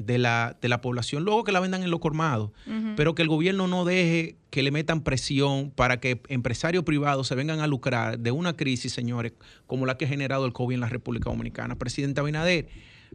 de 0.01 0.17
la, 0.17 0.57
de 0.63 0.69
la 0.71 0.81
población. 0.81 1.25
Luego 1.25 1.45
que 1.45 1.53
la 1.53 1.61
vendan 1.61 1.83
en 1.83 1.91
lo 1.91 2.01
colmado, 2.01 2.53
pero 2.97 3.15
que 3.15 3.21
el 3.21 3.29
gobierno 3.29 3.69
no 3.69 3.85
deje 3.85 4.37
que 4.49 4.63
le 4.63 4.71
metan 4.71 5.03
presión 5.03 5.71
para 5.71 6.01
que 6.01 6.23
empresarios 6.29 6.85
privados 6.85 7.29
se 7.29 7.35
vengan 7.35 7.61
a 7.61 7.67
lucrar 7.67 8.19
de 8.19 8.31
una 8.31 8.57
crisis, 8.57 8.93
señores, 8.95 9.33
como 9.67 9.85
la 9.85 9.99
que 9.99 10.07
ha 10.07 10.09
generado 10.09 10.47
el 10.47 10.53
COVID 10.55 10.75
en 10.75 10.81
la 10.81 10.89
República 10.89 11.29
Dominicana. 11.29 11.77
Presidente 11.77 12.19
Abinader, 12.21 12.67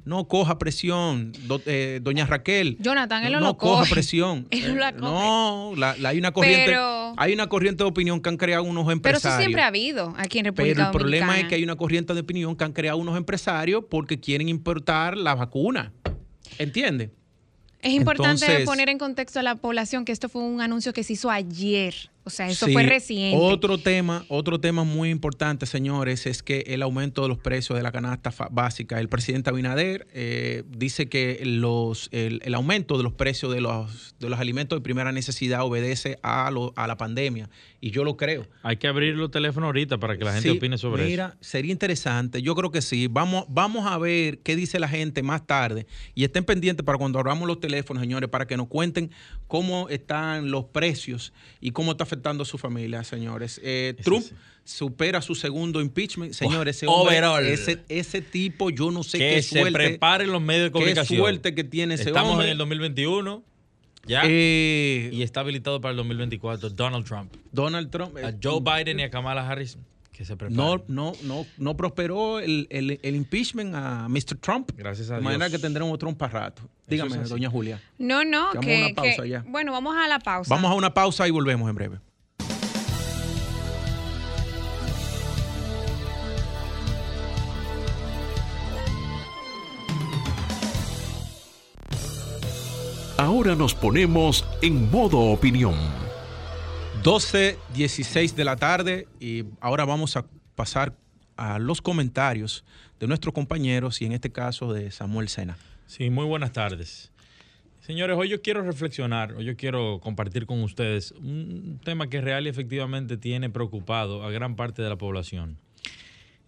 no 0.04 0.28
coja 0.28 0.60
presión, 0.60 1.32
do- 1.48 1.62
eh, 1.66 2.02
doña 2.04 2.26
Raquel. 2.28 2.78
Jonathan, 2.80 3.24
él 3.26 3.32
no 3.34 3.40
no 3.40 3.46
lo 3.48 3.58
coja 3.58 3.80
coge. 3.80 3.92
presión. 3.94 4.46
Él 4.52 4.76
no 4.76 4.80
la 4.80 4.90
Eh, 4.90 4.94
coge. 5.00 5.02
no, 5.12 5.74
la- 5.78 5.96
la- 5.98 6.10
hay 6.10 6.20
una 6.20 6.32
corriente, 6.34 6.66
Pero- 6.68 7.14
hay 7.18 7.34
una 7.34 7.48
corriente 7.48 7.84
de 7.84 7.90
opinión 7.90 8.20
que 8.22 8.30
han 8.30 8.38
creado 8.38 8.64
unos 8.64 8.84
Pero 8.84 8.92
empresarios. 8.94 9.34
eso 9.34 9.40
siempre 9.42 9.62
ha 9.64 9.68
habido 9.68 10.14
aquí 10.18 10.38
en 10.40 10.46
República 10.46 10.76
Pero 10.76 10.86
el 10.88 10.92
problema 10.92 11.40
es 11.40 11.46
que 11.48 11.56
hay 11.56 11.64
una 11.64 11.78
corriente 11.78 12.14
de 12.14 12.20
opinión 12.20 12.56
que 12.56 12.64
han 12.64 12.74
creado 12.74 12.98
unos 12.98 13.18
empresarios 13.18 13.86
porque 13.90 14.20
quieren 14.20 14.50
importar 14.50 15.18
la 15.18 15.34
vacuna. 15.34 15.92
¿Entiende? 16.58 17.12
Es 17.82 17.94
importante 17.94 18.46
Entonces- 18.46 18.66
poner 18.66 18.90
en 18.90 18.98
contexto 18.98 19.40
a 19.40 19.44
la 19.44 19.56
población 19.56 20.06
que 20.06 20.12
esto 20.12 20.30
fue 20.30 20.42
un 20.42 20.62
anuncio 20.62 20.92
que 20.94 21.04
se 21.04 21.14
hizo 21.14 21.30
ayer. 21.30 22.10
O 22.28 22.32
sea, 22.32 22.50
eso 22.50 22.66
Sí, 22.66 22.74
fue 22.74 22.84
reciente. 22.84 23.38
Otro 23.40 23.78
tema, 23.78 24.26
otro 24.30 24.60
tema 24.60 24.84
muy 24.84 25.12
importante, 25.12 25.68
señores, 25.68 26.26
es 26.26 26.42
que 26.42 26.64
el 26.68 26.82
aumento 26.82 27.22
de 27.22 27.28
los 27.30 27.38
precios 27.38 27.78
de 27.78 27.84
la 27.84 27.92
canasta 27.92 28.34
básica. 28.50 29.00
El 29.00 29.10
presidente 29.10 29.52
Abinader 29.52 30.08
eh, 30.12 30.64
dice 30.68 31.08
que 31.08 31.40
los, 31.46 32.10
el, 32.12 32.42
el 32.44 32.56
aumento 32.56 32.98
de 32.98 33.04
los 33.04 33.14
precios 33.14 33.54
de 33.54 33.62
los, 33.62 34.16
de 34.20 34.30
los 34.30 34.40
alimentos 34.40 34.78
de 34.80 34.82
primera 34.82 35.12
necesidad 35.12 35.62
obedece 35.64 36.18
a, 36.24 36.50
lo- 36.50 36.74
a 36.76 36.88
la 36.88 36.98
pandemia. 36.98 37.50
Y 37.80 37.92
yo 37.92 38.04
lo 38.04 38.18
creo. 38.18 38.48
Hay 38.64 38.78
que 38.78 38.88
abrir 38.88 39.14
los 39.16 39.30
teléfonos 39.30 39.68
ahorita 39.68 40.00
para 40.00 40.18
que 40.18 40.24
la 40.26 40.34
gente 40.34 40.50
Sí, 40.50 40.58
opine 40.58 40.80
sobre 40.80 41.04
eso. 41.04 41.10
Mira, 41.12 41.38
sería 41.42 41.72
interesante. 41.72 42.42
Yo 42.42 42.56
creo 42.56 42.72
que 42.72 42.82
sí. 42.82 43.06
Vamos, 43.08 43.46
vamos 43.50 43.86
a 43.86 44.00
ver 44.00 44.40
qué 44.40 44.56
dice 44.56 44.80
la 44.80 44.88
gente 44.88 45.22
más 45.22 45.46
tarde. 45.46 45.86
Y 46.16 46.24
estén 46.24 46.44
pendientes 46.44 46.84
para 46.84 46.98
cuando 46.98 47.20
abramos 47.20 47.48
los 47.48 47.60
teléfonos, 47.60 48.02
señores, 48.02 48.28
para 48.32 48.48
que 48.48 48.58
nos 48.58 48.66
cuenten 48.68 49.12
cómo 49.48 49.88
están 49.90 50.50
los 50.50 50.66
precios 50.66 51.32
y 51.62 51.70
cómo 51.70 51.92
está 51.92 52.08
afectando 52.16 52.44
a 52.44 52.46
su 52.46 52.58
familia, 52.58 53.04
señores. 53.04 53.60
Eh, 53.64 53.96
Trump 54.04 54.24
sí. 54.24 54.34
supera 54.64 55.22
su 55.22 55.36
segundo 55.36 55.82
impeachment. 55.82 56.34
Señores, 56.34 56.78
ese, 56.78 56.88
hombre, 56.88 57.20
ese, 57.54 57.80
ese 57.90 58.22
tipo, 58.22 58.70
yo 58.70 58.92
no 58.92 59.04
sé 59.04 59.18
que 59.18 59.30
qué 59.36 59.42
se 59.44 59.60
suerte. 59.60 59.74
preparen 59.78 60.32
los 60.32 60.42
medios 60.42 60.64
de 60.66 60.70
qué 60.70 60.74
comunicación. 60.74 61.20
suerte 61.20 61.54
que 61.54 61.64
tiene 61.64 61.96
ese 61.96 62.06
Estamos 62.06 62.32
hombre. 62.34 62.48
en 62.48 62.52
el 62.54 62.58
2021 62.58 63.44
ya 64.08 64.22
Eh, 64.26 65.10
y 65.12 65.24
está 65.24 65.40
habilitado 65.40 65.82
para 65.82 65.92
el 65.92 65.98
2024 65.98 66.70
Donald 66.70 67.06
Trump. 67.06 67.34
Donald 67.52 67.90
Trump. 67.90 68.16
A 68.18 68.30
eh, 68.30 68.38
Joe 68.42 68.62
Biden 68.62 69.00
y 69.00 69.04
a 69.04 69.10
Kamala 69.10 69.48
Harris 69.50 69.78
que 70.16 70.24
se 70.26 70.36
preparen. 70.38 70.56
No, 70.58 70.84
no, 70.88 71.14
no, 71.24 71.46
no 71.58 71.76
prosperó 71.78 72.40
el, 72.40 72.68
el- 72.70 73.00
el 73.04 73.16
impeachment 73.16 73.76
a 73.76 74.08
Mr. 74.10 74.38
Trump. 74.40 74.72
Gracias 74.76 75.10
a 75.12 75.16
De 75.16 75.22
manera 75.22 75.50
Dios. 75.50 75.60
que 75.60 75.66
tendremos 75.66 75.94
otro 75.94 76.08
un 76.10 76.18
rato. 76.18 76.62
Dígame, 76.88 77.22
es 77.22 77.30
doña 77.30 77.50
Julia. 77.50 77.82
No, 77.98 78.24
no, 78.24 78.52
que, 78.62 78.86
una 78.86 78.96
pausa 78.96 79.24
que- 79.24 79.30
ya. 79.30 79.44
bueno, 79.48 79.72
vamos 79.72 79.96
a 79.98 80.08
la 80.08 80.20
pausa. 80.20 80.54
Vamos 80.54 80.72
a 80.72 80.74
una 80.76 80.94
pausa 80.94 81.28
y 81.28 81.32
volvemos 81.32 81.70
en 81.70 81.76
breve. 81.76 81.98
Ahora 93.18 93.56
nos 93.56 93.74
ponemos 93.74 94.44
en 94.62 94.92
modo 94.92 95.20
opinión. 95.20 95.76
12, 97.06 97.60
16 97.76 98.36
de 98.36 98.44
la 98.44 98.56
tarde 98.56 99.08
y 99.20 99.44
ahora 99.60 99.86
vamos 99.86 100.18
a 100.18 100.26
pasar 100.56 100.96
a 101.38 101.60
los 101.60 101.80
comentarios 101.80 102.66
de 103.00 103.06
nuestros 103.06 103.32
compañeros 103.32 104.02
y 104.02 104.06
en 104.06 104.14
este 104.14 104.32
caso 104.32 104.74
de 104.74 104.90
Samuel 104.90 105.30
Sena. 105.30 105.56
Sí, 105.86 106.10
muy 106.10 106.26
buenas 106.26 106.52
tardes. 106.52 107.12
Señores, 107.82 108.18
hoy 108.18 108.30
yo 108.30 108.42
quiero 108.42 108.64
reflexionar, 108.64 109.34
hoy 109.34 109.46
yo 109.46 109.56
quiero 109.56 110.00
compartir 110.00 110.48
con 110.48 110.64
ustedes 110.64 111.12
un 111.12 111.80
tema 111.84 112.10
que 112.10 112.22
real 112.22 112.48
y 112.48 112.50
efectivamente 112.50 113.18
tiene 113.18 113.52
preocupado 113.52 114.24
a 114.24 114.32
gran 114.32 114.56
parte 114.56 114.82
de 114.82 114.90
la 114.90 114.98
población. 114.98 115.60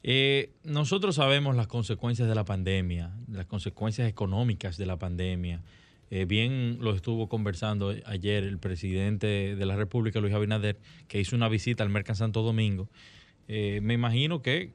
Eh, 0.02 0.54
nosotros 0.64 1.18
sabemos 1.18 1.56
las 1.56 1.68
consecuencias 1.68 2.28
de 2.28 2.34
la 2.34 2.46
pandemia, 2.46 3.12
las 3.32 3.46
consecuencias 3.46 4.10
económicas 4.10 4.78
de 4.78 4.88
la 4.88 4.98
pandemia. 4.98 5.62
Eh, 6.10 6.26
bien 6.26 6.78
lo 6.80 6.94
estuvo 6.96 7.28
conversando 7.28 7.94
ayer 8.06 8.44
el 8.44 8.60
presidente 8.60 9.56
de 9.56 9.66
la 9.66 9.76
República, 9.76 10.20
Luis 10.20 10.34
Abinader, 10.34 10.78
que 11.08 11.20
hizo 11.20 11.36
una 11.36 11.50
visita 11.50 11.84
al 11.84 11.90
Mercado 11.90 12.16
Santo 12.16 12.42
Domingo. 12.44 12.90
Eh, 13.48 13.80
me 13.82 13.94
imagino 13.94 14.42
que 14.42 14.72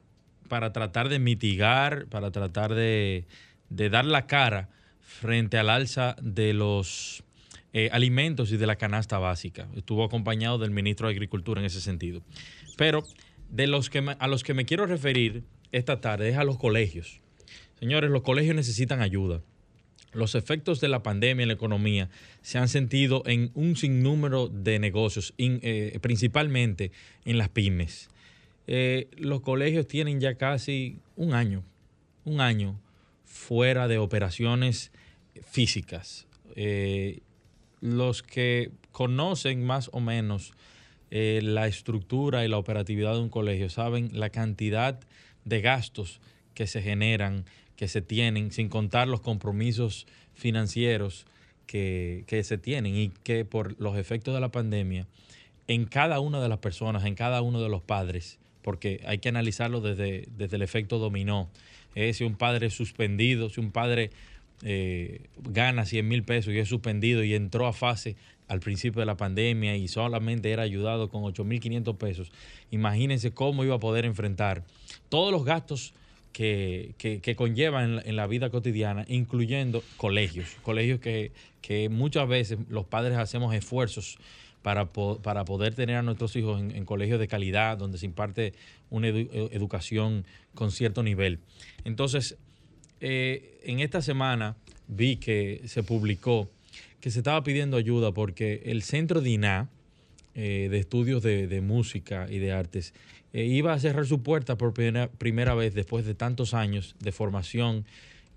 para 0.49 0.73
tratar 0.73 1.09
de 1.09 1.19
mitigar, 1.19 2.07
para 2.09 2.31
tratar 2.31 2.75
de, 2.75 3.27
de 3.71 3.89
dar 3.91 4.05
la 4.05 4.27
cara 4.27 4.69
frente 5.01 5.57
al 5.59 5.71
alza 5.71 6.17
de 6.21 6.53
los 6.53 7.25
eh, 7.73 7.89
alimentos 7.93 8.53
y 8.53 8.59
de 8.59 8.67
la 8.67 8.77
canasta 8.77 9.19
básica. 9.19 9.69
Estuvo 9.75 10.05
acompañado 10.05 10.59
del 10.59 10.71
ministro 10.71 11.09
de 11.09 11.15
Agricultura 11.15 11.61
en 11.61 11.67
ese 11.67 11.81
sentido. 11.81 12.23
Pero 12.77 13.03
de 13.49 13.67
los 13.67 13.89
que 13.89 14.03
me- 14.03 14.17
a 14.19 14.29
los 14.29 14.43
que 14.45 14.53
me 14.53 14.67
quiero 14.67 14.85
referir 14.87 15.45
esta 15.71 16.01
tarde 16.03 16.29
es 16.29 16.37
a 16.37 16.45
los 16.45 16.59
colegios. 16.59 17.21
Señores, 17.81 18.11
los 18.11 18.21
colegios 18.23 18.55
necesitan 18.55 19.01
ayuda. 19.01 19.41
Los 20.13 20.35
efectos 20.35 20.81
de 20.81 20.89
la 20.89 21.03
pandemia 21.03 21.43
en 21.43 21.49
la 21.49 21.55
economía 21.55 22.11
se 22.43 22.59
han 22.59 22.69
sentido 22.69 23.23
en 23.27 23.51
un 23.55 23.77
sinnúmero 23.77 24.49
de 24.49 24.79
negocios, 24.79 25.33
eh, 25.39 25.99
principalmente 26.03 26.93
en 27.25 27.39
las 27.39 27.49
pymes. 27.49 28.11
Eh, 28.67 29.09
los 29.17 29.41
colegios 29.41 29.89
tienen 29.89 30.21
ya 30.21 30.35
casi 30.35 30.99
un 31.17 31.33
año, 31.33 31.65
un 32.25 32.41
año 32.41 32.79
fuera 33.25 33.89
de 33.89 33.99
operaciones 33.99 34.93
físicas. 35.51 36.27
Eh, 36.57 37.21
los 37.81 38.23
que 38.23 38.71
conocen 38.93 39.65
más 39.65 39.89
o 39.93 40.01
menos 40.01 40.53
la 41.15 41.67
estructura 41.67 42.43
y 42.43 42.49
la 42.49 42.57
operatividad 42.57 43.13
de 43.13 43.21
un 43.21 43.29
colegio 43.29 43.69
saben 43.69 44.09
la 44.15 44.31
cantidad 44.31 44.99
de 45.45 45.61
gastos 45.61 46.23
que 46.55 46.67
se 46.67 46.81
generan, 46.81 47.45
que 47.83 47.89
se 47.89 48.01
tienen, 48.01 48.53
sin 48.53 48.69
contar 48.69 49.09
los 49.09 49.23
compromisos 49.23 50.07
financieros 50.35 51.27
que, 51.67 52.23
que 52.29 52.45
se 52.45 52.57
tienen 52.57 52.95
y 52.95 53.09
que 53.25 53.45
por 53.45 53.75
los 53.81 53.99
efectos 53.99 54.33
de 54.35 54.41
la 54.41 54.53
pandemia, 54.53 55.09
en 55.67 55.87
cada 55.87 56.21
una 56.21 56.41
de 56.41 56.49
las 56.49 56.59
personas, 56.59 57.05
en 57.05 57.17
cada 57.17 57.43
uno 57.43 57.61
de 57.61 57.69
los 57.69 57.83
padres, 57.83 58.39
porque 58.63 59.01
hay 59.05 59.19
que 59.19 59.31
analizarlo 59.31 59.81
desde, 59.81 60.29
desde 60.37 60.55
el 60.55 60.63
efecto 60.63 61.01
dominó. 61.01 61.51
Eh, 61.97 62.13
si 62.13 62.23
un 62.23 62.37
padre 62.37 62.69
es 62.69 62.75
suspendido, 62.75 63.51
si 63.51 63.59
un 63.59 63.73
padre 63.73 64.13
eh, 64.63 65.23
gana 65.43 65.85
100 65.85 66.07
mil 66.07 66.23
pesos 66.23 66.55
y 66.55 66.61
es 66.61 66.69
suspendido 66.69 67.25
y 67.25 67.35
entró 67.35 67.67
a 67.67 67.73
fase 67.73 68.15
al 68.47 68.61
principio 68.61 69.01
de 69.01 69.07
la 69.07 69.17
pandemia 69.17 69.75
y 69.75 69.89
solamente 69.89 70.53
era 70.53 70.63
ayudado 70.63 71.09
con 71.09 71.25
8.500 71.25 71.97
pesos, 71.97 72.31
imagínense 72.71 73.33
cómo 73.33 73.65
iba 73.65 73.75
a 73.75 73.81
poder 73.81 74.05
enfrentar 74.05 74.63
todos 75.09 75.33
los 75.33 75.45
gastos 75.45 75.95
que, 76.33 76.95
que, 76.99 77.37
conllevan 77.37 78.01
en 78.05 78.17
la, 78.17 78.27
vida 78.27 78.51
cotidiana, 78.51 79.05
incluyendo 79.09 79.83
colegios, 79.97 80.57
colegios 80.63 81.01
que, 81.01 81.33
que 81.61 81.89
muchas 81.89 82.27
veces 82.27 82.59
los 82.69 82.87
padres 82.87 83.19
hacemos 83.19 83.55
esfuerzos 83.55 84.19
para, 84.63 84.87
para 84.87 85.45
poder 85.45 85.75
tener 85.75 85.97
a 85.97 86.03
nuestros 86.03 86.35
hijos 86.37 86.61
en, 86.61 86.85
colegios 86.85 87.19
de 87.21 87.29
calidad, 87.29 87.77
donde 87.77 87.99
se 87.99 88.07
imparte 88.07 88.55
una 88.91 89.09
eh, 89.09 89.49
educación 89.53 90.25
con 90.55 90.71
cierto 90.71 91.03
nivel. 91.03 91.41
Entonces, 91.85 92.39
eh, 93.01 93.61
en 93.65 93.81
esta 93.81 94.01
semana 94.01 94.57
vi 94.89 95.17
que 95.17 95.63
se 95.67 95.83
publicó 95.83 96.51
que 97.01 97.11
se 97.11 97.19
estaba 97.19 97.43
pidiendo 97.43 97.77
ayuda 97.77 98.13
porque 98.13 98.63
el 98.67 98.83
centro 98.83 99.21
DINA, 99.21 99.69
eh, 100.35 100.69
de 100.71 100.79
estudios 100.79 101.23
de, 101.23 101.49
de 101.49 101.61
música 101.61 102.27
y 102.31 102.39
de 102.39 102.53
artes, 102.53 102.95
eh, 103.33 103.45
iba 103.45 103.73
a 103.73 103.79
cerrar 103.79 104.07
su 104.07 104.23
puerta 104.23 104.57
por 104.57 104.75
primera, 104.75 105.09
primera 105.11 105.55
vez 105.55 105.75
después 105.75 106.05
de 106.05 106.15
tantos 106.15 106.55
años 106.55 106.95
de 107.01 107.13
formación 107.13 107.85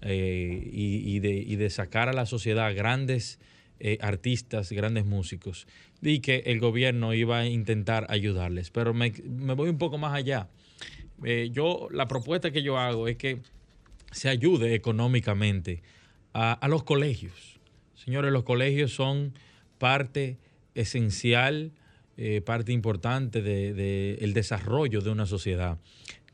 eh, 0.02 0.70
y, 0.72 1.20
de, 1.20 1.34
y 1.34 1.56
de 1.56 1.70
sacar 1.70 2.10
a 2.10 2.14
la 2.14 2.26
sociedad 2.26 2.76
grandes 2.76 3.40
eh, 3.80 3.98
artistas, 4.02 4.72
grandes 4.72 5.06
músicos, 5.06 5.68
y 6.02 6.20
que 6.20 6.44
el 6.46 6.60
gobierno 6.60 7.14
iba 7.14 7.40
a 7.40 7.46
intentar 7.46 8.06
ayudarles. 8.10 8.70
Pero 8.70 8.94
me, 8.94 9.12
me 9.24 9.54
voy 9.54 9.70
un 9.70 9.78
poco 9.78 9.98
más 9.98 10.14
allá. 10.14 10.48
Yo, 11.52 11.88
la 11.92 12.08
propuesta 12.08 12.52
que 12.52 12.62
yo 12.62 12.78
hago 12.78 13.08
es 13.08 13.16
que 13.16 13.40
se 14.12 14.30
ayude 14.30 14.76
económicamente 14.76 15.82
a, 16.34 16.54
a 16.54 16.68
los 16.68 16.84
colegios. 16.84 17.60
Señores, 17.96 18.32
los 18.32 18.44
colegios 18.44 18.94
son 18.94 19.34
parte 19.78 20.38
esencial, 20.76 21.72
eh, 22.18 22.42
parte 22.42 22.72
importante 22.72 23.42
del 23.42 23.76
de, 23.76 24.32
desarrollo 24.34 25.02
de 25.02 25.10
una 25.10 25.26
sociedad. 25.26 25.78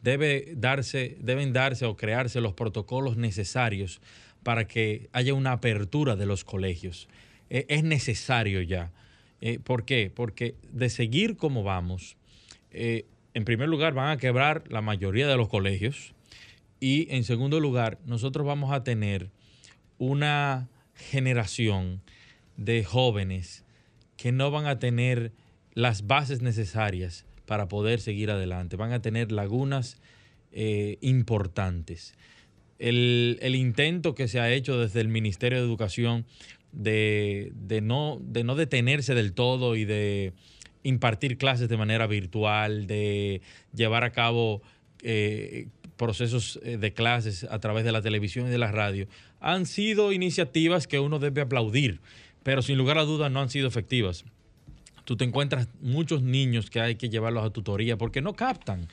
Debe 0.02 0.54
darse, 0.56 1.18
deben 1.20 1.54
darse 1.54 1.86
o 1.86 1.96
crearse 1.96 2.42
los 2.42 2.54
protocolos 2.54 3.18
necesarios 3.18 4.02
para 4.44 4.68
que 4.68 5.10
haya 5.12 5.34
una 5.34 5.54
apertura 5.54 6.16
de 6.16 6.26
los 6.26 6.44
colegios. 6.44 7.08
Eh, 7.50 7.66
es 7.70 7.84
necesario 7.84 8.62
ya. 8.62 8.92
Eh, 9.42 9.60
¿Por 9.60 9.86
qué? 9.86 10.12
Porque 10.14 10.56
de 10.72 10.90
seguir 10.90 11.36
como 11.36 11.64
vamos, 11.64 12.16
eh, 12.72 13.06
en 13.34 13.44
primer 13.44 13.70
lugar 13.70 13.94
van 13.94 14.10
a 14.10 14.18
quebrar 14.18 14.64
la 14.70 14.82
mayoría 14.82 15.28
de 15.28 15.36
los 15.36 15.50
colegios 15.50 16.14
y 16.80 17.08
en 17.14 17.24
segundo 17.24 17.60
lugar 17.60 18.00
nosotros 18.06 18.46
vamos 18.46 18.72
a 18.72 18.84
tener 18.84 19.32
una 19.98 20.70
generación 20.96 22.02
de 22.56 22.84
jóvenes 22.84 23.66
que 24.16 24.32
no 24.32 24.52
van 24.52 24.66
a 24.68 24.80
tener 24.80 25.32
las 25.74 26.08
bases 26.08 26.42
necesarias 26.42 27.26
para 27.46 27.68
poder 27.68 28.00
seguir 28.00 28.32
adelante, 28.32 28.76
van 28.76 28.94
a 28.94 29.02
tener 29.02 29.32
lagunas 29.32 30.00
eh, 30.52 30.98
importantes. 31.02 32.14
El, 32.80 33.38
el, 33.42 33.56
intento 33.56 34.16
que 34.16 34.28
se 34.28 34.40
ha 34.40 34.52
hecho 34.52 34.80
desde 34.80 35.02
el 35.02 35.08
Ministerio 35.08 35.60
de 35.60 35.66
Educación 35.66 36.26
de, 36.72 37.52
de, 37.56 37.82
no, 37.82 38.20
de 38.22 38.44
no 38.44 38.56
detenerse 38.56 39.14
del 39.14 39.34
todo 39.34 39.76
y 39.76 39.86
de 39.86 40.34
impartir 40.84 41.38
clases 41.38 41.70
de 41.70 41.78
manera 41.78 42.08
virtual, 42.08 42.88
de 42.88 43.42
llevar 43.74 44.04
a 44.04 44.12
cabo 44.12 44.62
eh, 45.04 45.68
procesos 45.96 46.60
de 46.64 46.94
clases 46.94 47.44
a 47.44 47.60
través 47.60 47.84
de 47.84 47.92
la 47.92 48.02
televisión 48.02 48.48
y 48.48 48.50
de 48.50 48.58
la 48.58 48.72
radio, 48.72 49.08
han 49.40 49.66
sido 49.66 50.12
iniciativas 50.12 50.88
que 50.88 51.00
uno 51.00 51.20
debe 51.20 51.42
aplaudir, 51.42 52.00
pero 52.44 52.62
sin 52.62 52.78
lugar 52.78 52.98
a 52.98 53.04
dudas 53.04 53.32
no 53.32 53.42
han 53.42 53.50
sido 53.50 53.68
efectivas. 53.68 54.26
Tú 55.06 55.18
te 55.18 55.26
encuentras 55.26 55.68
muchos 55.82 56.22
niños 56.22 56.70
que 56.70 56.82
hay 56.82 56.96
que 56.96 57.10
llevarlos 57.10 57.46
a 57.46 57.50
tutoría 57.50 57.98
porque 57.98 58.22
no 58.22 58.34
captan, 58.34 58.88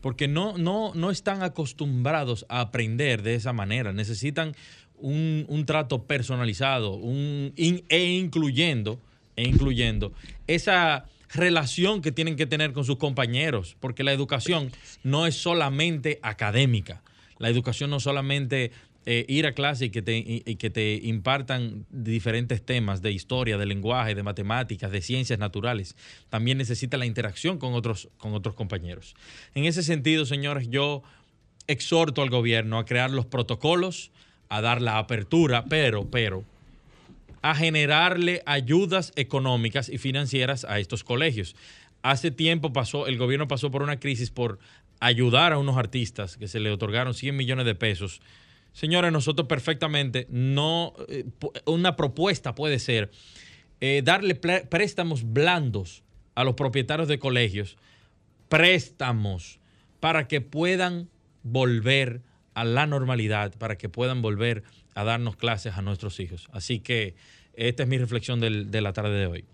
porque 0.00 0.28
no, 0.28 0.58
no, 0.58 0.92
no 0.94 1.10
están 1.10 1.42
acostumbrados 1.42 2.46
a 2.48 2.60
aprender 2.60 3.22
de 3.22 3.34
esa 3.34 3.52
manera. 3.52 3.92
Necesitan 3.92 4.54
un, 4.96 5.44
un 5.48 5.66
trato 5.66 6.04
personalizado 6.04 6.94
un, 6.94 7.52
e 7.56 8.04
incluyendo, 8.04 9.00
e 9.36 9.48
incluyendo 9.48 10.12
esa 10.46 11.06
relación 11.34 12.00
que 12.00 12.12
tienen 12.12 12.36
que 12.36 12.46
tener 12.46 12.72
con 12.72 12.84
sus 12.84 12.96
compañeros, 12.96 13.76
porque 13.80 14.04
la 14.04 14.12
educación 14.12 14.70
no 15.02 15.26
es 15.26 15.34
solamente 15.34 16.20
académica. 16.22 17.02
La 17.38 17.48
educación 17.48 17.90
no 17.90 17.98
solamente 17.98 18.70
eh, 19.06 19.26
ir 19.28 19.46
a 19.46 19.52
clase 19.52 19.86
y 19.86 19.90
que, 19.90 20.00
te, 20.00 20.16
y, 20.16 20.56
que 20.56 20.70
te 20.70 20.94
impartan 21.02 21.84
diferentes 21.90 22.64
temas 22.64 23.02
de 23.02 23.12
historia, 23.12 23.58
de 23.58 23.66
lenguaje, 23.66 24.14
de 24.14 24.22
matemáticas, 24.22 24.90
de 24.90 25.02
ciencias 25.02 25.38
naturales. 25.38 25.94
También 26.30 26.56
necesita 26.56 26.96
la 26.96 27.04
interacción 27.04 27.58
con 27.58 27.74
otros, 27.74 28.08
con 28.16 28.32
otros 28.32 28.54
compañeros. 28.54 29.14
En 29.54 29.66
ese 29.66 29.82
sentido, 29.82 30.24
señores, 30.24 30.70
yo 30.70 31.02
exhorto 31.66 32.22
al 32.22 32.30
gobierno 32.30 32.78
a 32.78 32.86
crear 32.86 33.10
los 33.10 33.26
protocolos, 33.26 34.10
a 34.48 34.62
dar 34.62 34.80
la 34.80 34.96
apertura, 34.96 35.66
pero, 35.66 36.10
pero, 36.10 36.44
a 37.42 37.54
generarle 37.54 38.42
ayudas 38.46 39.12
económicas 39.16 39.90
y 39.90 39.98
financieras 39.98 40.64
a 40.64 40.78
estos 40.78 41.04
colegios. 41.04 41.56
Hace 42.02 42.30
tiempo 42.30 42.72
pasó, 42.72 43.06
el 43.06 43.18
gobierno 43.18 43.48
pasó 43.48 43.70
por 43.70 43.82
una 43.82 44.00
crisis 44.00 44.30
por 44.30 44.58
ayudar 45.00 45.52
a 45.52 45.58
unos 45.58 45.76
artistas 45.76 46.38
que 46.38 46.48
se 46.48 46.58
le 46.58 46.70
otorgaron 46.70 47.12
100 47.12 47.36
millones 47.36 47.66
de 47.66 47.74
pesos 47.74 48.22
Señores, 48.74 49.12
nosotros 49.12 49.46
perfectamente 49.46 50.26
no, 50.30 50.94
eh, 51.08 51.24
una 51.64 51.94
propuesta 51.94 52.54
puede 52.56 52.80
ser 52.80 53.10
eh, 53.80 54.02
darle 54.04 54.34
préstamos 54.34 55.32
blandos 55.32 56.02
a 56.34 56.42
los 56.42 56.54
propietarios 56.54 57.06
de 57.06 57.20
colegios, 57.20 57.76
préstamos 58.48 59.60
para 60.00 60.26
que 60.26 60.40
puedan 60.40 61.08
volver 61.44 62.20
a 62.54 62.64
la 62.64 62.86
normalidad, 62.86 63.54
para 63.56 63.78
que 63.78 63.88
puedan 63.88 64.22
volver 64.22 64.64
a 64.96 65.04
darnos 65.04 65.36
clases 65.36 65.74
a 65.74 65.82
nuestros 65.82 66.18
hijos. 66.18 66.48
Así 66.52 66.80
que 66.80 67.14
esta 67.54 67.84
es 67.84 67.88
mi 67.88 67.98
reflexión 67.98 68.40
de 68.40 68.80
la 68.80 68.92
tarde 68.92 69.16
de 69.16 69.26
hoy 69.28 69.44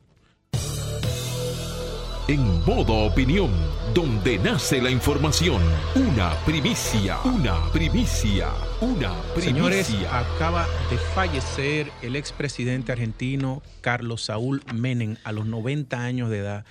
en 2.31 2.65
modo 2.65 3.07
opinión, 3.07 3.51
donde 3.93 4.39
nace 4.39 4.81
la 4.81 4.89
información. 4.89 5.61
Una 5.97 6.33
primicia, 6.47 7.19
una 7.23 7.73
primicia, 7.73 8.51
una 8.81 9.21
primicia. 9.35 9.53
Señores, 9.53 9.93
acaba 10.13 10.65
de 10.91 10.97
fallecer 10.97 11.91
el 12.03 12.15
expresidente 12.15 12.93
argentino 12.93 13.63
Carlos 13.81 14.23
Saúl 14.23 14.63
Menem 14.73 15.17
a 15.25 15.33
los 15.33 15.47
90 15.47 16.01
años 16.01 16.31
de 16.31 16.39
edad. 16.39 16.65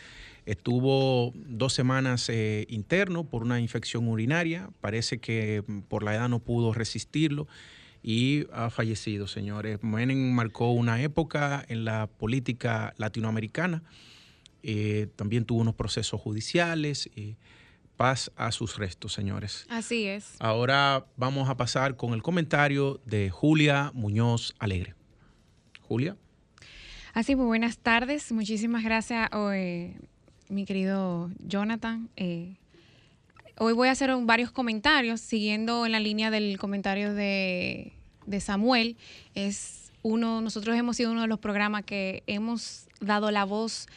Estuvo 0.46 1.34
dos 1.36 1.74
semanas 1.74 2.30
eh, 2.30 2.66
interno 2.70 3.26
por 3.26 3.44
una 3.44 3.60
infección 3.60 4.08
urinaria. 4.08 4.70
Parece 4.80 5.18
que 5.18 5.66
por 5.90 6.04
la 6.04 6.16
edad 6.16 6.30
no 6.30 6.40
pudo 6.40 6.72
resistirlo 6.72 7.50
y 8.02 8.46
ha 8.54 8.70
fallecido, 8.70 9.28
señores. 9.28 9.84
Menem 9.84 10.32
marcó 10.32 10.72
una 10.72 11.02
época 11.02 11.66
en 11.68 11.84
la 11.84 12.08
política 12.08 12.94
latinoamericana 12.96 13.84
eh, 14.64 15.08
también 15.16 15.46
tuvo 15.46 15.62
unos 15.62 15.76
procesos 15.76 16.20
judiciales. 16.22 17.10
y 17.16 17.38
paz 18.00 18.32
a 18.38 18.54
sus 18.54 18.78
restos, 18.78 19.12
señores. 19.12 19.66
Así 19.68 20.06
es. 20.06 20.38
Ahora 20.40 21.06
vamos 21.18 21.50
a 21.50 21.58
pasar 21.58 21.98
con 21.98 22.14
el 22.14 22.24
comentario 22.24 23.02
de 23.04 23.30
Julia 23.30 23.92
Muñoz 23.94 24.56
Alegre. 24.58 24.96
Julia. 25.82 26.16
Así, 27.14 27.36
muy 27.36 27.48
buenas 27.48 27.78
tardes. 27.78 28.32
Muchísimas 28.32 28.86
gracias, 28.86 29.30
eh, 29.54 30.00
mi 30.48 30.64
querido 30.64 31.30
Jonathan. 31.40 32.10
Eh, 32.16 32.56
hoy 33.58 33.74
voy 33.74 33.90
a 33.90 33.92
hacer 33.92 34.16
varios 34.22 34.52
comentarios, 34.52 35.20
siguiendo 35.20 35.86
en 35.86 35.92
la 35.92 36.00
línea 36.00 36.32
del 36.32 36.58
comentario 36.58 37.14
de, 37.14 37.92
de 38.26 38.40
Samuel. 38.40 38.96
Es 39.36 39.92
uno, 40.04 40.40
nosotros 40.40 40.78
hemos 40.78 40.96
sido 40.96 41.12
uno 41.12 41.24
de 41.24 41.28
los 41.28 41.40
programas 41.40 41.84
que 41.84 42.24
hemos 42.28 42.88
dado 43.02 43.30
la 43.30 43.44
voz 43.44 43.88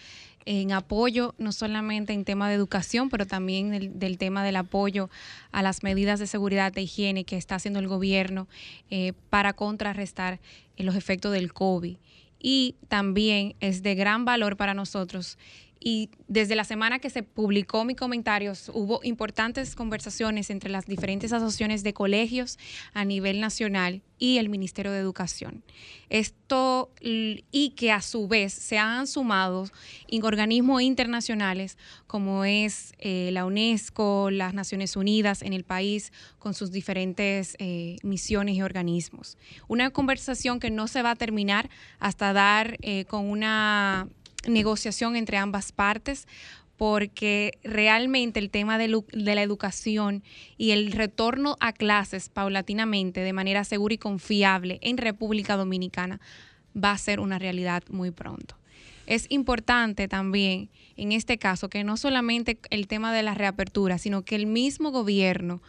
en 0.45 0.73
apoyo 0.73 1.35
no 1.39 1.53
solamente 1.53 2.13
en 2.13 2.25
tema 2.25 2.49
de 2.49 2.55
educación, 2.55 3.09
pero 3.09 3.27
también 3.27 3.99
del, 3.99 4.19
tema 4.19 4.45
del 4.45 4.57
apoyo 4.57 5.11
a 5.51 5.63
las 5.63 5.83
medidas 5.83 6.19
de 6.21 6.27
seguridad 6.27 6.77
e 6.77 6.83
higiene 6.83 7.25
que 7.25 7.37
está 7.37 7.57
haciendo 7.57 7.79
el 7.79 7.89
gobierno 7.89 8.49
eh, 8.91 9.13
para 9.31 9.53
contrarrestar 9.53 10.41
eh, 10.77 10.85
los 10.85 10.97
efectos 10.97 11.33
del 11.33 11.53
COVID. 11.53 11.97
Y 12.39 12.75
también 12.89 13.55
es 13.61 13.83
de 13.83 13.95
gran 13.95 14.25
valor 14.25 14.57
para 14.57 14.75
nosotros 14.75 15.39
y 15.85 16.11
desde 16.29 16.55
la 16.55 16.65
semana 16.65 17.01
que 17.01 17.11
se 17.11 17.23
publicó 17.23 17.85
mi 17.85 17.95
comentarios 17.95 18.71
hubo 18.73 19.01
importantes 19.03 19.75
conversaciones 19.75 20.51
entre 20.51 20.71
las 20.71 20.87
diferentes 20.87 21.33
asociaciones 21.33 21.83
de 21.83 21.93
colegios 21.93 22.59
a 22.93 23.05
nivel 23.05 23.41
nacional 23.41 24.03
y 24.19 24.39
el 24.39 24.49
Ministerio 24.49 24.93
de 24.93 25.01
Educación. 25.01 25.65
Esto 26.09 26.93
y 27.01 27.71
que 27.71 27.91
a 27.91 28.01
su 28.01 28.29
vez 28.29 28.53
se 28.53 28.79
han 28.79 29.09
sumado 29.09 29.65
organismos 30.23 30.83
internacionales 30.83 31.77
como 32.07 32.45
es 32.45 32.93
eh, 32.99 33.31
la 33.33 33.45
UNESCO, 33.45 34.31
las 34.31 34.55
Naciones 34.55 34.95
Unidas 34.95 35.43
en 35.43 35.53
el 35.53 35.65
país 35.65 36.13
con 36.39 36.55
sus 36.55 36.71
diferentes 36.71 37.57
eh, 37.59 37.97
misiones 38.05 38.55
y 38.55 38.63
organismos. 38.63 39.37
Una 39.67 39.91
conversación 39.91 40.61
que 40.61 40.71
no 40.71 40.87
se 40.87 41.03
va 41.03 41.11
a 41.11 41.17
terminar 41.17 41.69
hasta 41.99 42.33
dar 42.33 42.79
eh, 42.83 43.05
con 43.07 43.29
una 43.29 44.09
negociación 44.49 45.17
entre 45.17 45.37
ambas 45.37 45.73
partes 45.73 46.27
porque 46.77 47.59
realmente 47.63 48.41
el 48.41 48.51
tema 48.51 48.77
de, 48.77 48.89
la 49.13 49.43
educación 49.43 50.25
y 50.57 50.73
el 50.73 50.91
retorno 50.91 51.57
a 51.61 51.73
clases 51.73 52.29
paulatinamente 52.29 53.21
de 53.21 53.33
manera 53.33 53.63
segura 53.63 53.95
y 53.95 53.99
confiable 53.99 54.81
en 54.83 54.97
República 54.99 55.57
Dominicana 55.57 56.21
va 56.77 56.91
a 56.91 56.99
ser 56.99 57.21
una 57.21 57.39
realidad 57.39 57.85
muy 57.89 58.11
pronto. 58.11 58.57
Es 59.07 59.27
importante 59.29 60.09
también 60.09 60.71
en 60.97 61.13
este 61.13 61.39
caso 61.39 61.69
que 61.69 61.85
no 61.85 61.97
solamente 61.97 62.59
el 62.71 62.89
tema 62.89 63.13
de 63.13 63.23
la 63.23 63.35
reapertura, 63.35 63.99
sino 63.99 64.23
que 64.23 64.35
el 64.35 64.47
mismo 64.47 64.91
gobierno 64.91 65.63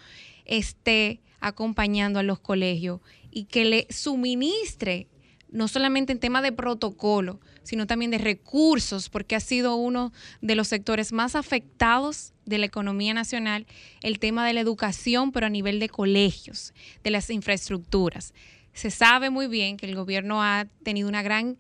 esté 0.46 1.20
acompañando 1.40 2.20
a 2.20 2.24
los 2.24 2.40
colegios 2.40 3.02
y 3.30 3.46
que 3.46 3.66
le 3.66 3.88
suministre 3.90 5.08
no 5.52 5.68
solamente 5.68 6.12
en 6.12 6.20
tema 6.20 6.42
de 6.42 6.52
protocolo, 6.52 7.40
sino 7.64 7.88
también 7.88 8.12
de 8.12 8.18
recursos, 8.18 9.10
porque 9.10 9.36
ha 9.36 9.40
sido 9.40 9.76
uno 9.76 10.12
de 10.42 10.56
los 10.56 10.68
sectores 10.68 11.12
más 11.12 11.36
afectados 11.36 12.34
de 12.46 12.58
la 12.58 12.66
economía 12.66 13.14
nacional, 13.14 13.66
el 14.02 14.20
tema 14.20 14.46
de 14.46 14.54
la 14.54 14.60
educación, 14.60 15.32
pero 15.32 15.48
a 15.48 15.50
nivel 15.50 15.80
de 15.80 15.90
colegios, 15.90 16.74
de 17.04 17.12
las 17.12 17.30
infraestructuras. 17.30 18.34
Se 18.74 18.92
sabe 18.92 19.30
muy 19.30 19.48
bien 19.48 19.78
que 19.78 19.86
el 19.86 19.96
gobierno 19.96 20.44
ha 20.44 20.66
tenido 20.84 21.08
una 21.08 21.22
gran 21.22 21.58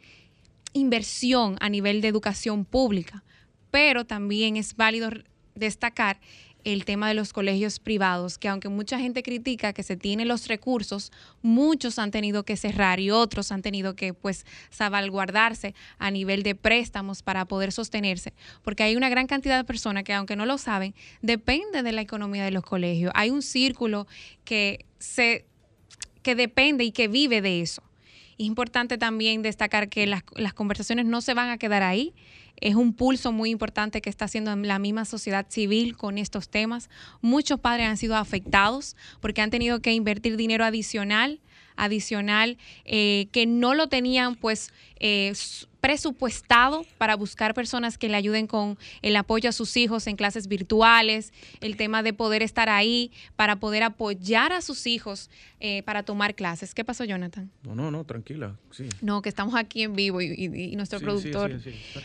inversión 0.73 1.57
a 1.61 1.69
nivel 1.69 2.01
de 2.01 2.07
educación 2.07 2.65
pública, 2.65 3.23
pero 3.71 4.05
también 4.05 4.57
es 4.57 4.75
válido 4.75 5.09
destacar 5.55 6.19
el 6.63 6.85
tema 6.85 7.07
de 7.07 7.13
los 7.13 7.33
colegios 7.33 7.79
privados, 7.79 8.37
que 8.37 8.47
aunque 8.47 8.69
mucha 8.69 8.99
gente 8.99 9.23
critica 9.23 9.73
que 9.73 9.83
se 9.83 9.97
tienen 9.97 10.27
los 10.27 10.47
recursos, 10.47 11.11
muchos 11.41 11.99
han 11.99 12.11
tenido 12.11 12.43
que 12.43 12.57
cerrar 12.57 12.99
y 12.99 13.11
otros 13.11 13.51
han 13.51 13.61
tenido 13.61 13.95
que 13.95 14.13
pues 14.13 14.45
salvaguardarse 14.69 15.75
a 15.97 16.11
nivel 16.11 16.43
de 16.43 16.55
préstamos 16.55 17.23
para 17.23 17.45
poder 17.45 17.71
sostenerse, 17.71 18.33
porque 18.63 18.83
hay 18.83 18.95
una 18.95 19.09
gran 19.09 19.27
cantidad 19.27 19.57
de 19.57 19.63
personas 19.63 20.03
que 20.03 20.13
aunque 20.13 20.35
no 20.35 20.45
lo 20.45 20.57
saben, 20.57 20.95
depende 21.21 21.83
de 21.83 21.91
la 21.91 22.01
economía 22.01 22.43
de 22.45 22.51
los 22.51 22.63
colegios. 22.63 23.11
Hay 23.15 23.29
un 23.29 23.41
círculo 23.41 24.07
que 24.43 24.85
se 24.99 25.45
que 26.21 26.35
depende 26.35 26.85
y 26.85 26.91
que 26.91 27.07
vive 27.07 27.41
de 27.41 27.61
eso. 27.61 27.83
Es 28.39 28.45
importante 28.45 28.97
también 28.97 29.41
destacar 29.41 29.89
que 29.89 30.07
las, 30.07 30.23
las 30.35 30.53
conversaciones 30.53 31.05
no 31.05 31.21
se 31.21 31.33
van 31.33 31.49
a 31.49 31.57
quedar 31.57 31.83
ahí, 31.83 32.13
es 32.57 32.75
un 32.75 32.93
pulso 32.93 33.31
muy 33.31 33.49
importante 33.49 34.01
que 34.01 34.09
está 34.09 34.25
haciendo 34.25 34.55
la 34.55 34.79
misma 34.79 35.05
sociedad 35.05 35.45
civil 35.49 35.97
con 35.97 36.17
estos 36.17 36.49
temas. 36.49 36.89
Muchos 37.21 37.59
padres 37.59 37.87
han 37.87 37.97
sido 37.97 38.15
afectados 38.15 38.95
porque 39.19 39.41
han 39.41 39.49
tenido 39.49 39.81
que 39.81 39.93
invertir 39.93 40.37
dinero 40.37 40.65
adicional 40.65 41.39
adicional 41.75 42.57
eh, 42.85 43.29
que 43.31 43.47
no 43.47 43.73
lo 43.73 43.89
tenían 43.89 44.35
pues 44.35 44.71
eh, 44.99 45.33
presupuestado 45.83 46.85
para 46.97 47.17
buscar 47.17 47.53
personas 47.53 47.97
que 47.97 48.07
le 48.07 48.15
ayuden 48.15 48.47
con 48.47 48.77
el 49.01 49.17
apoyo 49.17 49.49
a 49.49 49.51
sus 49.51 49.75
hijos 49.75 50.07
en 50.07 50.15
clases 50.15 50.47
virtuales, 50.47 51.33
el 51.59 51.75
tema 51.75 52.03
de 52.03 52.13
poder 52.13 52.41
estar 52.41 52.69
ahí 52.69 53.11
para 53.35 53.57
poder 53.57 53.83
apoyar 53.83 54.53
a 54.53 54.61
sus 54.61 54.87
hijos 54.87 55.29
eh, 55.59 55.83
para 55.83 56.03
tomar 56.03 56.35
clases. 56.35 56.73
¿Qué 56.73 56.85
pasó, 56.85 57.03
Jonathan? 57.03 57.51
No, 57.63 57.75
no, 57.75 57.91
no, 57.91 58.05
tranquila. 58.05 58.55
Sí. 58.71 58.87
No, 59.01 59.21
que 59.21 59.27
estamos 59.27 59.55
aquí 59.55 59.83
en 59.83 59.93
vivo 59.93 60.21
y, 60.21 60.73
nuestro 60.77 61.01
productor. 61.01 61.59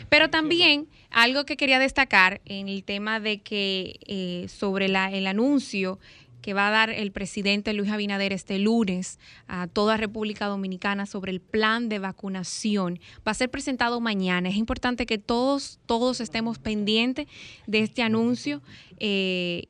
Pero 0.09 0.29
también 0.29 0.89
algo 1.09 1.45
que 1.45 1.55
quería 1.55 1.79
destacar 1.79 2.41
en 2.43 2.67
el 2.67 2.83
tema 2.83 3.21
de 3.21 3.39
que 3.39 4.45
sobre 4.49 4.89
la, 4.89 5.09
el 5.09 5.25
anuncio 5.25 5.99
que 6.41 6.53
va 6.53 6.67
a 6.67 6.71
dar 6.71 6.89
el 6.89 7.11
presidente 7.11 7.73
Luis 7.73 7.91
Abinader 7.91 8.33
este 8.33 8.59
lunes 8.59 9.19
a 9.47 9.67
toda 9.67 9.97
República 9.97 10.47
Dominicana 10.47 11.05
sobre 11.05 11.31
el 11.31 11.41
plan 11.41 11.89
de 11.89 11.99
vacunación. 11.99 12.99
Va 13.27 13.31
a 13.31 13.35
ser 13.35 13.49
presentado 13.49 13.99
mañana. 13.99 14.49
Es 14.49 14.55
importante 14.55 15.05
que 15.05 15.17
todos, 15.17 15.79
todos 15.85 16.21
estemos 16.21 16.59
pendientes 16.59 17.27
de 17.67 17.79
este 17.79 18.01
anuncio 18.01 18.61
eh, 18.99 19.65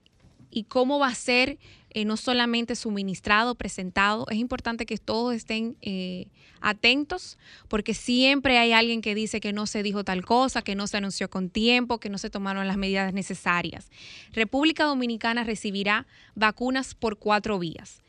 y 0.52 0.64
cómo 0.64 1.00
va 1.00 1.08
a 1.08 1.16
ser 1.16 1.58
eh, 2.00 2.06
no 2.06 2.16
solamente 2.16 2.78
suministrado, 2.78 3.56
presentado. 3.56 4.26
Es 4.30 4.38
importante 4.38 4.86
que 4.86 4.98
todos 4.98 5.36
estén 5.36 5.76
eh, 5.82 6.28
atentos 6.62 7.38
porque 7.68 7.94
siempre 7.94 8.58
hay 8.58 8.72
alguien 8.72 9.02
que 9.02 9.16
dice 9.16 9.42
que 9.42 9.52
no 9.52 9.68
se 9.68 9.84
dijo 9.84 10.06
tal 10.06 10.24
cosa, 10.24 10.62
que 10.62 10.76
no 10.76 10.88
se 10.88 10.96
anunció 10.96 11.30
con 11.30 11.50
tiempo, 11.50 12.00
que 12.00 12.08
no 12.10 12.18
se 12.18 12.30
tomaron 12.30 12.70
las 12.70 12.78
medidas 12.78 13.14
necesarias. 13.14 13.92
República 14.32 14.86
Dominicana 14.86 15.44
recibirá 15.44 16.08
vacunas 16.36 16.96
por 16.96 17.18
cuatro 17.18 17.60
vías. 17.60 18.02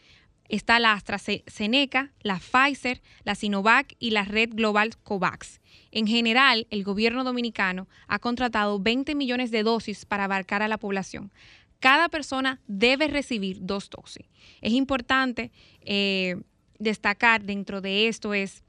Está 0.48 0.79
la 0.79 0.92
AstraZeneca, 0.92 2.12
la 2.22 2.38
Pfizer, 2.38 3.03
la 3.24 3.35
Sinovac 3.35 3.96
y 3.98 4.11
la 4.11 4.24
red 4.24 4.50
global 4.53 4.96
COVAX. 5.03 5.61
En 5.92 6.07
general, 6.07 6.68
el 6.70 6.85
gobierno 6.85 7.24
dominicano 7.24 7.88
ha 8.07 8.20
contratado 8.20 8.79
20 8.79 9.16
millones 9.16 9.50
de 9.50 9.64
dosis 9.64 10.05
para 10.05 10.24
abarcar 10.24 10.62
a 10.62 10.68
la 10.68 10.79
población 10.79 11.33
cada 11.81 12.09
persona 12.09 12.61
debe 12.66 13.09
recibir 13.09 13.59
dos 13.61 13.90
dosis. 13.90 14.27
Es 14.61 14.73
importante 14.73 15.51
eh, 15.83 16.37
destacar 16.79 17.43
dentro 17.43 17.81
de 17.81 18.09
esto 18.09 18.35
es 18.35 18.62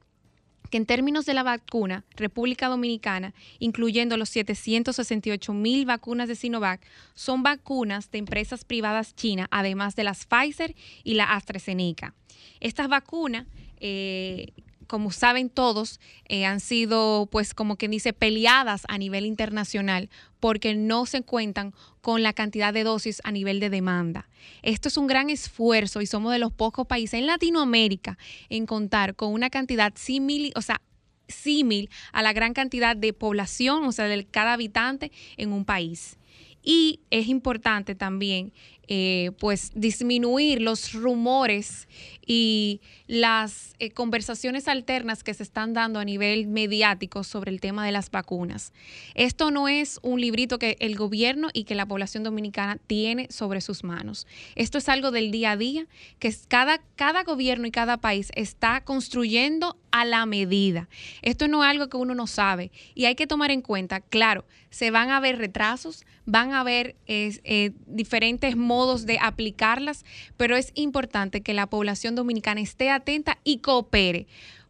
que 0.72 0.78
en 0.78 0.86
términos 0.86 1.26
de 1.26 1.34
la 1.34 1.44
vacuna, 1.44 2.06
República 2.16 2.70
Dominicana, 2.70 3.34
incluyendo 3.60 4.16
los 4.16 4.30
768 4.30 5.54
mil 5.54 5.86
vacunas 5.86 6.30
de 6.30 6.36
Sinovac, 6.36 6.82
son 7.14 7.44
vacunas 7.44 8.10
de 8.10 8.20
empresas 8.20 8.64
privadas 8.64 9.14
chinas, 9.14 9.48
además 9.52 9.96
de 9.98 10.06
las 10.06 10.26
Pfizer 10.26 10.74
y 11.04 11.16
la 11.16 11.34
AstraZeneca. 11.36 12.16
Estas 12.62 12.88
vacunas 12.88 13.48
eh, 13.82 14.54
como 14.92 15.12
saben 15.12 15.50
todos, 15.50 16.02
eh, 16.28 16.44
han 16.44 16.60
sido, 16.60 17.30
pues, 17.32 17.54
como 17.54 17.78
quien 17.78 17.92
dice, 17.92 18.12
peleadas 18.12 18.84
a 18.90 18.98
nivel 18.98 19.26
internacional 19.26 20.10
porque 20.42 20.76
no 20.76 21.06
se 21.06 21.22
cuentan 21.22 21.74
con 22.02 22.24
la 22.24 22.34
cantidad 22.34 22.74
de 22.74 22.84
dosis 22.84 23.22
a 23.24 23.32
nivel 23.32 23.62
de 23.62 23.70
demanda. 23.70 24.28
Esto 24.64 24.90
es 24.90 24.98
un 24.98 25.08
gran 25.08 25.30
esfuerzo 25.30 26.02
y 26.02 26.08
somos 26.08 26.34
de 26.34 26.40
los 26.40 26.52
pocos 26.52 26.88
países 26.88 27.22
en 27.22 27.26
Latinoamérica 27.26 28.18
en 28.50 28.66
contar 28.66 29.16
con 29.16 29.32
una 29.32 29.50
cantidad 29.50 29.94
similar, 29.96 30.52
o 30.58 30.62
sea, 30.62 30.82
símil 31.30 31.90
a 32.12 32.22
la 32.22 32.34
gran 32.34 32.54
cantidad 32.54 32.98
de 32.98 33.14
población, 33.14 33.86
o 33.86 33.94
sea, 33.94 34.08
de 34.08 34.26
cada 34.26 34.52
habitante 34.52 35.14
en 35.38 35.54
un 35.54 35.64
país. 35.64 36.18
Y 36.64 37.00
es 37.12 37.28
importante 37.28 37.96
también 37.96 38.52
eh, 38.88 39.32
pues 39.40 39.72
disminuir 39.76 40.62
los 40.62 40.94
rumores 40.94 41.88
y 42.26 42.82
las 43.08 43.74
eh, 43.80 43.92
conversaciones 43.92 44.68
alternas 44.68 45.24
que 45.24 45.34
se 45.34 45.44
están 45.44 45.74
dando 45.74 46.00
a 46.00 46.06
nivel 46.06 46.48
mediático 46.48 47.24
sobre 47.24 47.52
el 47.52 47.60
tema 47.60 47.86
de 47.86 47.92
las 47.92 48.10
vacunas. 48.12 48.74
Esto 49.16 49.52
no 49.52 49.68
es 49.68 50.00
un 50.02 50.20
librito 50.20 50.60
que 50.60 50.78
el 50.80 50.96
gobierno 50.96 51.50
y 51.54 51.64
que 51.64 51.76
la 51.76 51.86
población 51.86 52.24
dominicana 52.24 52.78
tiene 52.88 53.28
sobre 53.30 53.62
sus 53.62 53.84
manos. 53.84 54.28
Esto 54.56 54.78
es 54.78 54.90
algo 54.90 55.12
del 55.12 55.32
día 55.32 55.52
a 55.52 55.58
día 55.58 55.88
que 56.20 56.34
cada, 56.48 56.80
cada 56.96 57.24
gobierno 57.24 57.68
y 57.68 57.72
cada 57.72 57.98
país 57.98 58.32
está 58.36 58.84
construyendo 58.84 59.78
a 59.92 60.06
la 60.06 60.26
medida. 60.26 60.88
Esto 61.22 61.48
no 61.48 61.64
es 61.64 61.70
algo 61.70 61.90
que 61.90 61.98
uno 61.98 62.16
no 62.16 62.28
sabe 62.28 62.72
y 62.96 63.06
hay 63.06 63.16
que 63.16 63.28
tomar 63.28 63.52
en 63.52 63.62
cuenta, 63.62 64.02
claro, 64.02 64.46
se 64.70 64.92
van 64.92 65.10
a 65.10 65.20
ver 65.20 65.38
retrasos, 65.38 66.06
van 66.26 66.54
a 66.54 66.62
haber 66.62 66.96
eh, 67.08 67.72
diferentes 67.88 68.56
modos 68.56 69.06
de 69.06 69.20
aplicarlas, 69.22 70.06
pero 70.38 70.56
es 70.56 70.72
importante 70.76 71.42
que 71.42 71.54
la 71.54 71.68
población 71.68 72.16
dominicana 72.16 72.62
esté 72.62 72.90
atenta 72.90 73.38
y 73.44 73.60
coopere, 73.60 74.28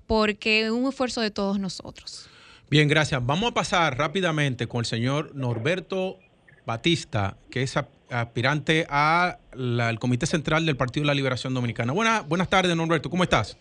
porque 0.07 0.65
es 0.65 0.71
un 0.71 0.87
esfuerzo 0.87 1.21
de 1.21 1.31
todos 1.31 1.59
nosotros. 1.59 2.27
Bien, 2.69 2.87
gracias. 2.87 3.25
Vamos 3.25 3.51
a 3.51 3.53
pasar 3.53 3.97
rápidamente 3.97 4.67
con 4.67 4.79
el 4.79 4.85
señor 4.85 5.35
Norberto 5.35 6.19
Batista, 6.65 7.37
que 7.49 7.63
es 7.63 7.75
aspirante 8.11 8.85
al 8.89 9.99
Comité 9.99 10.25
Central 10.25 10.65
del 10.65 10.75
Partido 10.75 11.03
de 11.03 11.07
la 11.07 11.13
Liberación 11.13 11.53
Dominicana. 11.53 11.93
buenas 11.93 12.49
tardes, 12.49 12.75
Norberto, 12.75 13.09
¿cómo 13.09 13.23
estás? 13.23 13.57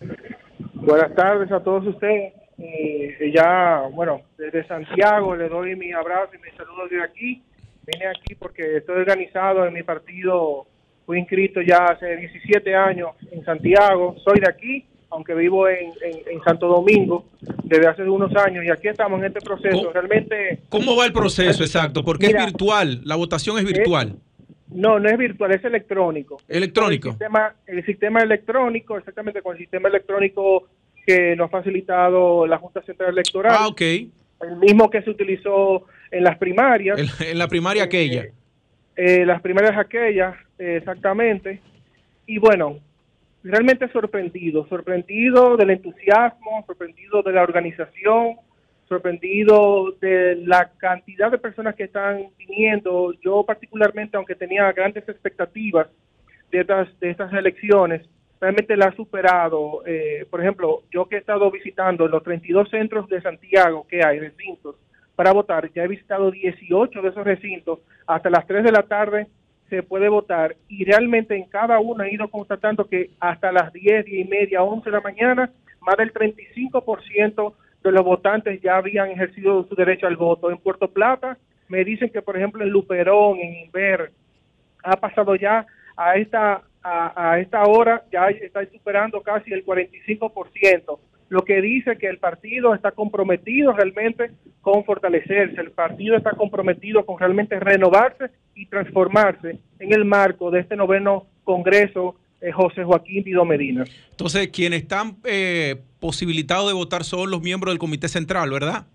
Buenas 0.74 1.14
tardes 1.14 1.50
a 1.52 1.60
todos 1.60 1.86
ustedes. 1.86 2.34
Eh, 2.58 3.32
ya, 3.34 3.88
bueno, 3.92 4.20
desde 4.36 4.66
Santiago 4.66 5.34
le 5.34 5.48
doy 5.48 5.76
mi 5.76 5.92
abrazo 5.92 6.32
y 6.34 6.38
mi 6.38 6.56
saludo 6.56 6.88
de 6.88 7.02
aquí. 7.02 7.42
Vine 7.86 8.06
aquí 8.06 8.34
porque 8.34 8.78
estoy 8.78 8.96
organizado 8.98 9.66
en 9.66 9.72
mi 9.72 9.82
partido, 9.82 10.66
fui 11.06 11.18
inscrito 11.18 11.60
ya 11.62 11.86
hace 11.86 12.16
17 12.16 12.74
años 12.74 13.10
en 13.30 13.44
Santiago, 13.44 14.14
soy 14.22 14.40
de 14.40 14.48
aquí, 14.48 14.86
aunque 15.10 15.34
vivo 15.34 15.68
en, 15.68 15.92
Santo 16.44 16.68
Domingo 16.68 17.24
desde 17.64 17.86
hace 17.86 18.02
unos 18.02 18.34
años 18.36 18.64
y 18.64 18.70
aquí 18.70 18.88
estamos 18.88 19.18
en 19.20 19.26
este 19.26 19.40
proceso. 19.40 19.92
Realmente... 19.92 20.60
¿Cómo 20.68 20.96
va 20.96 21.06
el 21.06 21.12
proceso 21.12 21.62
exacto? 21.62 22.04
Porque 22.04 22.26
es 22.26 22.34
virtual, 22.34 23.00
la 23.04 23.16
votación 23.16 23.58
es 23.58 23.64
virtual. 23.64 24.16
No, 24.72 24.98
no 24.98 25.08
es 25.08 25.18
virtual, 25.18 25.52
es 25.52 25.64
electrónico. 25.64 26.40
Electrónico. 26.48 27.08
El 27.08 27.14
sistema, 27.14 27.54
el 27.66 27.86
sistema 27.86 28.20
electrónico, 28.20 28.96
exactamente 28.96 29.42
con 29.42 29.52
el 29.56 29.58
sistema 29.58 29.88
electrónico 29.88 30.68
que 31.06 31.34
nos 31.36 31.46
ha 31.46 31.58
facilitado 31.58 32.46
la 32.46 32.58
Junta 32.58 32.82
Central 32.82 33.10
Electoral. 33.10 33.56
Ah, 33.58 33.68
ok. 33.68 33.80
El 33.80 34.56
mismo 34.60 34.88
que 34.88 35.02
se 35.02 35.10
utilizó 35.10 35.86
en 36.10 36.24
las 36.24 36.38
primarias. 36.38 36.98
en 37.20 37.38
la 37.38 37.48
primaria 37.48 37.84
aquella. 37.84 38.22
Eh, 38.22 38.32
eh, 38.96 39.26
las 39.26 39.40
primarias 39.40 39.76
aquellas, 39.76 40.36
eh, 40.58 40.76
exactamente. 40.78 41.60
Y 42.26 42.38
bueno, 42.38 42.78
realmente 43.42 43.88
sorprendido, 43.88 44.66
sorprendido 44.68 45.56
del 45.56 45.70
entusiasmo, 45.70 46.64
sorprendido 46.66 47.22
de 47.22 47.32
la 47.32 47.42
organización, 47.42 48.36
sorprendido 48.90 49.92
de 50.00 50.34
la 50.44 50.68
cantidad 50.76 51.30
de 51.30 51.38
personas 51.38 51.76
que 51.76 51.84
están 51.84 52.26
viniendo. 52.36 53.12
Yo 53.22 53.44
particularmente, 53.44 54.16
aunque 54.16 54.34
tenía 54.34 54.70
grandes 54.72 55.08
expectativas 55.08 55.86
de 56.50 56.60
estas, 57.02 57.32
elecciones, 57.32 58.04
realmente 58.40 58.76
la 58.76 58.86
ha 58.86 58.96
superado. 58.96 59.86
Eh, 59.86 60.26
por 60.28 60.40
ejemplo, 60.40 60.82
yo 60.90 61.06
que 61.06 61.14
he 61.14 61.18
estado 61.20 61.48
visitando 61.52 62.08
los 62.08 62.24
32 62.24 62.68
centros 62.68 63.08
de 63.08 63.22
Santiago 63.22 63.86
que 63.88 64.04
hay, 64.04 64.18
recintos, 64.18 64.74
para 65.14 65.32
votar, 65.32 65.70
ya 65.72 65.84
he 65.84 65.88
visitado 65.88 66.32
18 66.32 67.00
de 67.00 67.08
esos 67.10 67.24
recintos, 67.24 67.78
hasta 68.08 68.28
las 68.28 68.44
3 68.48 68.64
de 68.64 68.72
la 68.72 68.82
tarde 68.82 69.28
se 69.68 69.84
puede 69.84 70.08
votar 70.08 70.56
y 70.66 70.84
realmente 70.84 71.36
en 71.36 71.44
cada 71.44 71.78
uno 71.78 72.02
he 72.02 72.12
ido 72.12 72.26
constatando 72.28 72.88
que 72.88 73.10
hasta 73.20 73.52
las 73.52 73.72
10, 73.72 74.04
10 74.04 74.26
y 74.26 74.28
media, 74.28 74.64
11 74.64 74.90
de 74.90 74.96
la 74.96 75.00
mañana, 75.00 75.52
más 75.80 75.96
del 75.96 76.12
35% 76.12 77.54
de 77.82 77.92
los 77.92 78.04
votantes 78.04 78.60
ya 78.60 78.76
habían 78.76 79.10
ejercido 79.10 79.64
su 79.64 79.74
derecho 79.74 80.06
al 80.06 80.16
voto. 80.16 80.50
En 80.50 80.58
Puerto 80.58 80.90
Plata 80.90 81.38
me 81.68 81.84
dicen 81.84 82.10
que, 82.10 82.22
por 82.22 82.36
ejemplo, 82.36 82.62
en 82.62 82.70
Luperón, 82.70 83.38
en 83.38 83.64
Inver, 83.64 84.12
ha 84.82 84.96
pasado 84.96 85.34
ya 85.36 85.66
a 85.96 86.16
esta 86.16 86.62
a, 86.82 87.38
esta 87.38 87.64
hora 87.64 88.04
ya 88.10 88.28
está 88.28 88.64
superando 88.66 89.20
casi 89.22 89.52
el 89.52 89.64
45%, 89.64 90.98
lo 91.28 91.42
que 91.42 91.60
dice 91.60 91.96
que 91.96 92.08
el 92.08 92.18
partido 92.18 92.74
está 92.74 92.92
comprometido 92.92 93.72
realmente 93.72 94.30
con 94.60 94.84
fortalecerse, 94.84 95.60
el 95.60 95.70
partido 95.70 96.16
está 96.16 96.32
comprometido 96.32 97.04
con 97.04 97.18
realmente 97.18 97.60
renovarse 97.60 98.30
y 98.54 98.66
transformarse 98.66 99.58
en 99.78 99.92
el 99.92 100.04
marco 100.04 100.50
de 100.50 100.60
este 100.60 100.76
noveno 100.76 101.26
Congreso 101.44 102.16
José 102.54 102.84
Joaquín 102.84 103.22
Dido 103.22 103.44
Medina. 103.44 103.84
Entonces, 104.10 104.48
quienes 104.48 104.82
están 104.82 105.16
eh, 105.24 105.76
posibilitados 105.98 106.68
de 106.68 106.74
votar 106.74 107.04
son 107.04 107.30
los 107.30 107.42
miembros 107.42 107.72
del 107.72 107.78
Comité 107.78 108.08
Central, 108.08 108.50
¿verdad? 108.50 108.86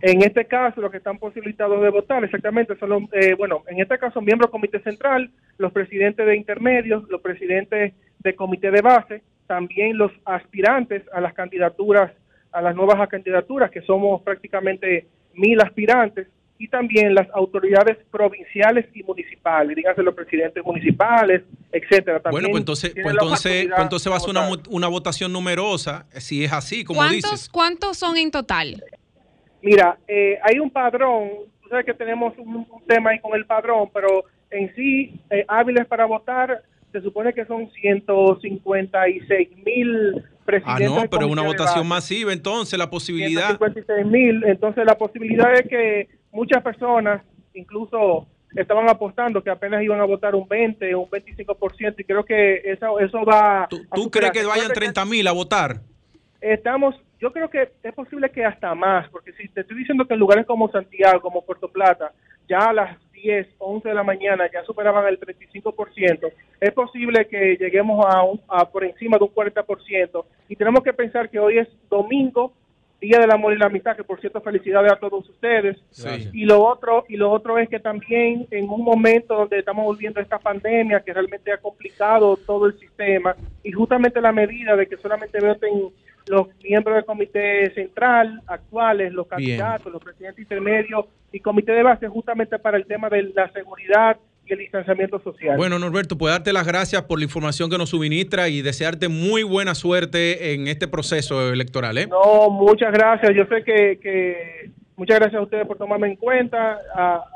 En 0.00 0.22
este 0.22 0.44
caso, 0.44 0.80
los 0.80 0.90
que 0.90 0.98
están 0.98 1.18
posibilitados 1.18 1.80
de 1.82 1.88
votar 1.88 2.22
exactamente 2.22 2.76
son 2.78 2.90
los, 2.90 3.02
eh, 3.12 3.34
bueno, 3.34 3.62
en 3.68 3.80
este 3.80 3.98
caso, 3.98 4.20
miembros 4.20 4.48
del 4.48 4.52
Comité 4.52 4.80
Central, 4.80 5.30
los 5.58 5.72
presidentes 5.72 6.26
de 6.26 6.36
intermedios, 6.36 7.04
los 7.08 7.20
presidentes 7.20 7.94
de 8.18 8.34
comité 8.34 8.70
de 8.70 8.82
base, 8.82 9.22
también 9.46 9.96
los 9.96 10.12
aspirantes 10.24 11.02
a 11.12 11.20
las 11.20 11.32
candidaturas, 11.32 12.12
a 12.52 12.60
las 12.60 12.74
nuevas 12.74 13.08
candidaturas, 13.08 13.70
que 13.70 13.82
somos 13.82 14.22
prácticamente 14.22 15.06
mil 15.34 15.60
aspirantes, 15.60 16.28
y 16.58 16.68
también 16.68 17.14
las 17.14 17.28
autoridades 17.34 17.98
provinciales 18.10 18.86
y 18.94 19.02
municipales, 19.02 19.76
díganse 19.76 20.02
los 20.02 20.14
presidentes 20.14 20.64
municipales, 20.64 21.42
etcétera. 21.70 22.20
bueno, 22.30 22.48
pues 22.50 22.60
entonces, 22.60 22.92
pues 22.94 23.06
entonces, 23.06 23.66
pues 23.68 23.82
entonces 23.82 24.12
va 24.12 24.16
a 24.16 24.20
ser 24.20 24.30
una, 24.30 24.48
una, 24.70 24.88
votación 24.88 25.32
numerosa, 25.32 26.06
si 26.12 26.44
es 26.44 26.52
así, 26.52 26.84
como 26.84 27.04
dices. 27.08 27.48
¿Cuántos 27.48 27.98
son 27.98 28.16
en 28.16 28.30
total? 28.30 28.82
Mira, 29.62 29.98
eh, 30.06 30.38
hay 30.42 30.58
un 30.58 30.70
padrón, 30.70 31.28
tú 31.62 31.68
sabes 31.68 31.84
que 31.84 31.94
tenemos 31.94 32.32
un, 32.38 32.66
tema 32.86 33.10
ahí 33.10 33.18
con 33.18 33.34
el 33.34 33.44
padrón, 33.46 33.90
pero 33.92 34.24
en 34.50 34.74
sí, 34.74 35.20
eh, 35.30 35.44
hábiles 35.48 35.86
para 35.86 36.06
votar, 36.06 36.62
se 36.92 37.00
supone 37.02 37.32
que 37.34 37.44
son 37.46 37.68
156 37.72 39.48
mil 39.64 40.24
presidentes. 40.44 40.88
Ah, 40.88 41.02
no, 41.02 41.10
pero 41.10 41.26
una 41.26 41.42
votación 41.42 41.86
masiva, 41.86 42.32
entonces 42.32 42.78
la 42.78 42.88
posibilidad. 42.88 43.58
156 43.58 44.06
mil, 44.06 44.44
entonces 44.44 44.84
la 44.86 44.96
posibilidad 44.96 45.52
es 45.54 45.68
que 45.68 46.08
muchas 46.36 46.62
personas, 46.62 47.22
incluso 47.54 48.26
estaban 48.54 48.88
apostando 48.88 49.42
que 49.42 49.50
apenas 49.50 49.82
iban 49.82 50.00
a 50.00 50.04
votar 50.04 50.34
un 50.34 50.46
20 50.46 50.94
o 50.94 51.00
un 51.00 51.10
25% 51.10 51.94
y 51.98 52.04
creo 52.04 52.24
que 52.24 52.60
eso, 52.64 53.00
eso 53.00 53.24
va... 53.24 53.66
¿Tú, 53.68 53.78
tú 53.92 54.10
crees 54.10 54.32
que 54.32 54.44
vayan 54.44 54.72
30 54.72 55.04
mil 55.06 55.26
a 55.26 55.32
votar? 55.32 55.80
Estamos, 56.40 56.94
yo 57.18 57.32
creo 57.32 57.48
que 57.48 57.70
es 57.82 57.94
posible 57.94 58.30
que 58.30 58.44
hasta 58.44 58.74
más, 58.74 59.08
porque 59.08 59.32
si 59.32 59.48
te 59.48 59.62
estoy 59.62 59.78
diciendo 59.78 60.06
que 60.06 60.14
en 60.14 60.20
lugares 60.20 60.46
como 60.46 60.70
Santiago, 60.70 61.20
como 61.20 61.44
Puerto 61.44 61.68
Plata, 61.68 62.12
ya 62.48 62.58
a 62.58 62.72
las 62.72 62.98
10, 63.12 63.48
11 63.58 63.88
de 63.88 63.94
la 63.94 64.04
mañana 64.04 64.44
ya 64.52 64.62
superaban 64.64 65.06
el 65.06 65.18
35%, 65.18 66.32
es 66.60 66.72
posible 66.72 67.26
que 67.26 67.56
lleguemos 67.56 68.04
a, 68.06 68.22
un, 68.22 68.40
a 68.48 68.68
por 68.68 68.84
encima 68.84 69.16
de 69.16 69.24
un 69.24 69.34
40%. 69.34 70.24
Y 70.48 70.56
tenemos 70.56 70.82
que 70.84 70.92
pensar 70.92 71.30
que 71.30 71.38
hoy 71.38 71.58
es 71.58 71.68
domingo, 71.88 72.52
Día 73.00 73.18
del 73.18 73.30
Amor 73.30 73.52
y 73.52 73.58
la 73.58 73.66
Amistad, 73.66 73.96
que 73.96 74.04
por 74.04 74.20
cierto 74.20 74.40
felicidades 74.40 74.90
a 74.90 74.96
todos 74.96 75.28
ustedes. 75.28 75.76
Y 76.32 76.44
lo 76.44 76.62
otro 76.64 77.04
y 77.08 77.16
lo 77.16 77.30
otro 77.30 77.58
es 77.58 77.68
que 77.68 77.78
también 77.78 78.46
en 78.50 78.68
un 78.68 78.82
momento 78.82 79.34
donde 79.34 79.58
estamos 79.58 79.84
volviendo 79.84 80.20
a 80.20 80.22
esta 80.22 80.38
pandemia 80.38 81.00
que 81.00 81.12
realmente 81.12 81.52
ha 81.52 81.58
complicado 81.58 82.36
todo 82.36 82.66
el 82.66 82.78
sistema 82.78 83.36
y 83.62 83.72
justamente 83.72 84.20
la 84.20 84.32
medida 84.32 84.76
de 84.76 84.86
que 84.86 84.96
solamente 84.96 85.38
voten 85.40 85.90
los 86.26 86.48
miembros 86.62 86.96
del 86.96 87.04
comité 87.04 87.72
central 87.74 88.42
actuales, 88.46 89.12
los 89.12 89.26
candidatos, 89.26 89.92
los 89.92 90.02
presidentes 90.02 90.42
intermedios 90.42 91.06
y 91.30 91.40
comité 91.40 91.72
de 91.72 91.82
base 91.82 92.08
justamente 92.08 92.58
para 92.58 92.76
el 92.76 92.86
tema 92.86 93.08
de 93.08 93.24
la 93.34 93.50
seguridad 93.52 94.16
y 94.46 94.52
el 94.52 94.58
distanciamiento 94.60 95.20
social. 95.20 95.56
Bueno, 95.56 95.78
Norberto, 95.78 96.16
pues 96.16 96.32
darte 96.32 96.52
las 96.52 96.66
gracias 96.66 97.02
por 97.02 97.18
la 97.18 97.24
información 97.24 97.70
que 97.70 97.78
nos 97.78 97.90
suministra 97.90 98.48
y 98.48 98.62
desearte 98.62 99.08
muy 99.08 99.42
buena 99.42 99.74
suerte 99.74 100.54
en 100.54 100.68
este 100.68 100.88
proceso 100.88 101.52
electoral. 101.52 101.98
¿eh? 101.98 102.06
No, 102.06 102.50
muchas 102.50 102.92
gracias. 102.92 103.34
Yo 103.34 103.44
sé 103.46 103.64
que, 103.64 104.70
muchas 104.96 105.18
gracias 105.18 105.40
a 105.40 105.42
ustedes 105.42 105.66
por 105.66 105.76
tomarme 105.78 106.08
en 106.08 106.16
cuenta. 106.16 106.78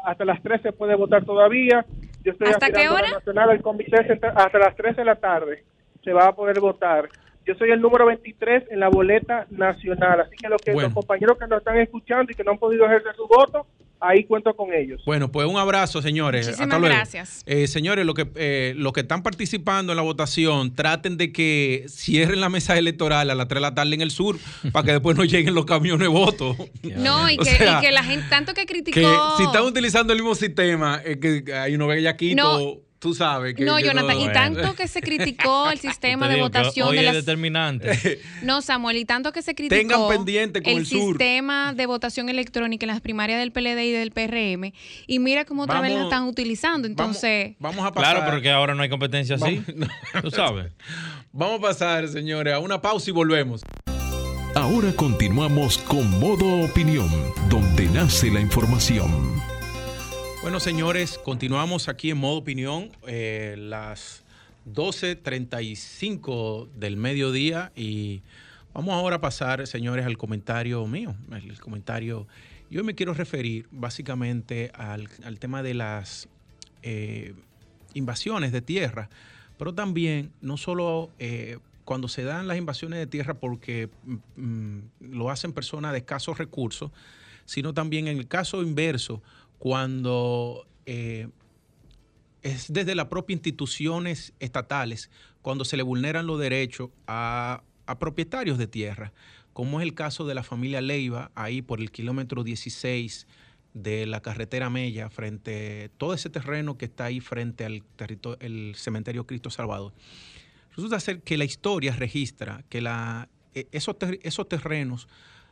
hasta 0.05 0.25
las 0.25 0.43
13 0.43 0.63
se 0.63 0.73
puede 0.73 0.95
votar 0.95 1.25
todavía. 1.25 1.85
Yo 2.25 2.33
estoy 2.33 2.49
¿Hasta 2.49 2.71
qué 2.71 2.89
hora? 2.89 3.11
Nacional, 3.11 3.61
comité 3.63 3.97
hasta 4.35 4.59
las 4.59 4.77
13 4.77 5.01
de 5.01 5.05
la 5.05 5.17
tarde 5.17 5.65
se 6.05 6.13
va 6.13 6.29
a 6.29 6.35
poder 6.35 6.61
votar. 6.61 7.09
Yo 7.47 7.55
soy 7.55 7.71
el 7.71 7.81
número 7.81 8.07
23 8.07 8.65
en 8.71 8.81
la 8.81 8.89
boleta 8.89 9.47
nacional, 9.51 10.21
así 10.21 10.37
que, 10.37 10.49
los, 10.49 10.61
que 10.63 10.73
los 10.73 10.93
compañeros 10.93 11.39
que 11.39 11.47
nos 11.47 11.59
están 11.59 11.79
escuchando 11.79 12.31
y 12.31 12.35
que 12.35 12.45
no 12.45 12.53
han 12.53 12.59
podido 12.59 12.85
ejercer 12.87 13.15
su 13.17 13.27
voto, 13.27 13.67
ahí 14.01 14.25
cuento 14.25 14.55
con 14.55 14.73
ellos. 14.73 15.03
Bueno, 15.05 15.31
pues 15.31 15.47
un 15.47 15.57
abrazo, 15.57 16.03
señores. 16.03 16.47
Muchísimas 16.47 16.81
gracias. 16.81 17.43
Eh, 17.47 17.67
señores, 17.67 18.05
lo 18.07 18.15
que, 18.15 18.29
eh, 18.35 18.75
los 18.77 18.93
que 18.93 19.01
están 19.01 19.23
participando 19.23 19.93
en 19.93 19.97
la 19.97 20.03
votación, 20.03 20.75
traten 20.75 21.17
de 21.17 21.33
que 21.33 21.85
cierren 21.89 22.41
la 22.41 22.49
mesa 22.49 22.77
electoral 22.77 23.31
a 23.31 23.35
las 23.35 23.49
3 23.49 23.57
de 23.57 23.61
la 23.61 23.75
tarde 23.75 23.95
en 23.95 24.01
el 24.01 24.11
sur 24.11 24.39
para 24.73 24.87
que 24.87 24.93
después 24.93 25.17
no 25.17 25.25
lleguen 25.25 25.55
los 25.55 25.67
camiones 25.67 26.01
de 26.01 26.09
votos. 26.09 26.57
no, 26.83 27.31
y 27.31 27.37
que, 27.37 27.53
y 27.53 27.81
que, 27.81 27.93
la 27.93 28.03
gente, 28.03 28.27
tanto 28.29 28.55
que 28.55 28.67
criticó. 28.67 29.37
si 29.37 29.45
están 29.45 29.63
utilizando 29.65 30.13
el 30.13 30.21
mismo 30.21 30.35
sistema, 30.35 31.01
es 31.05 31.19
que 31.19 31.45
hay 31.55 31.75
uno 31.75 31.87
bellaquito. 31.87 32.37
No 32.37 32.90
tú 33.01 33.15
sabes 33.15 33.55
que. 33.55 33.65
No, 33.65 33.81
Jonathan, 33.81 34.21
y 34.21 34.33
tanto 34.33 34.75
que 34.75 34.87
se 34.87 35.01
criticó 35.01 35.71
el 35.71 35.79
sistema 35.81 36.29
de 36.29 36.41
votación 36.41 36.95
de 36.95 37.03
las... 37.03 37.15
determinante. 37.15 38.21
No, 38.43 38.63
Samuel, 38.63 38.97
y 38.97 39.05
tanto 39.05 39.33
que 39.33 39.43
se 39.43 39.55
criticó 39.55 39.81
Tengan 39.81 40.09
pendiente 40.09 40.63
con 40.63 40.73
el, 40.73 40.87
sistema 40.87 41.73
de 41.75 41.87
votación 41.87 42.29
electrónica 42.29 42.85
en 42.85 42.89
las 42.89 43.01
primarias 43.01 43.39
del 43.39 43.53
PLD 43.53 43.85
y 43.85 43.93
del 43.93 44.11
PRM. 44.13 44.73
Y 45.07 45.19
mira 45.19 45.45
cómo 45.45 45.65
otra 45.65 45.81
vez 45.81 45.93
la 45.93 46.05
están 46.05 46.25
utilizando. 46.25 46.87
Entonces. 46.87 47.55
Vamos, 47.59 47.85
a 47.85 47.93
pasar. 47.93 48.17
Claro, 48.17 48.31
porque 48.31 48.51
ahora 48.51 48.75
no 48.75 48.83
hay 48.83 48.89
competencia 48.89 49.37
así. 49.37 49.63
tú 50.23 50.31
sabes. 50.31 50.73
Vamos 51.33 51.59
a 51.59 51.63
pasar, 51.63 52.09
señores, 52.09 52.55
a 52.55 52.59
una 52.59 52.81
pausa 52.81 53.11
y 53.11 53.13
volvemos. 53.13 53.63
Ahora 54.55 54.93
continuamos 54.97 55.79
con 55.79 56.19
Modo 56.19 56.65
Opinión, 56.65 57.09
donde 57.49 57.87
nace 57.87 58.31
la 58.31 58.41
información. 58.41 59.41
Bueno, 60.43 60.59
señores, 60.59 61.19
continuamos 61.19 61.91
aquí 61.91 62.09
en 62.11 62.17
modo 62.17 62.39
opinión, 62.39 62.91
eh, 63.07 63.57
las 63.59 64.25
12.35 64.73 66.71
del 66.77 66.97
mediodía 66.97 67.73
y 67.77 68.23
vamos 68.73 68.95
ahora 68.95 69.17
a 69.17 69.21
pasar, 69.21 69.67
señores, 69.67 70.07
al 70.07 70.17
comentario 70.17 70.87
mío, 70.87 71.15
el 71.31 71.61
comentario. 71.61 72.27
Yo 72.71 72.83
me 72.85 72.95
quiero 72.95 73.13
referir 73.13 73.69
básicamente 73.71 74.73
al, 74.73 75.11
tema 75.39 75.63
de 75.63 75.75
las 75.75 76.27
eh, 76.83 77.35
invasiones 77.93 78.51
de 78.51 78.63
tierra, 78.63 79.11
pero 79.59 79.75
también 79.75 80.33
no 80.41 80.57
solo 80.57 81.11
eh, 81.19 81.59
cuando 81.85 82.09
se 82.09 82.25
dan 82.25 82.49
las 82.49 82.57
invasiones 82.57 82.99
de 82.99 83.07
tierra 83.07 83.35
porque 83.35 83.91
mm, 84.37 84.79
lo 85.01 85.29
hacen 85.29 85.53
personas 85.53 85.93
de 85.93 85.99
escasos 85.99 86.39
recursos, 86.39 86.93
sino 87.45 87.75
también 87.75 88.09
en 88.09 88.17
el 88.17 88.27
caso 88.27 88.63
inverso, 88.63 89.21
cuando 89.61 90.67
eh, 90.87 91.29
es 92.43 92.73
desde 92.73 92.95
las 92.95 93.07
propias 93.09 93.37
instituciones 93.37 94.33
estatales, 94.41 95.11
cuando 95.43 95.67
se 95.67 95.77
le 95.77 95.83
vulneran 95.83 96.27
los 96.27 96.41
derechos 96.41 96.89
a, 97.07 97.63
propietarios 97.99 98.57
de 98.57 98.67
tierra, 98.67 99.13
como 99.53 99.81
es 99.81 99.85
el 99.85 99.95
caso 99.95 100.27
de 100.27 100.35
la 100.35 100.45
familia 100.45 100.81
Leiva, 100.81 101.31
ahí 101.35 101.61
por 101.61 101.81
el 101.81 101.91
kilómetro 101.91 102.43
16 102.43 103.27
de 103.75 104.07
la 104.07 104.23
carretera 104.23 104.71
Mella, 104.71 105.11
frente 105.11 105.91
a 105.93 105.99
todo 105.99 106.15
ese 106.15 106.31
terreno 106.31 106.79
que 106.79 106.87
está 106.87 107.05
ahí 107.05 107.21
frente 107.21 107.67
al 107.67 107.85
el 108.41 108.75
cementerio 108.77 109.27
Cristo 109.27 109.51
Salvador. 109.51 109.93
Resulta 110.75 111.01
ser 111.01 111.21
que 111.21 111.37
la 111.37 111.45
historia 111.45 111.95
registra 111.95 112.65
que 112.71 112.79
e, 113.55 113.69
esos, 113.73 113.97
esos 114.23 114.49
terrenos 114.49 115.07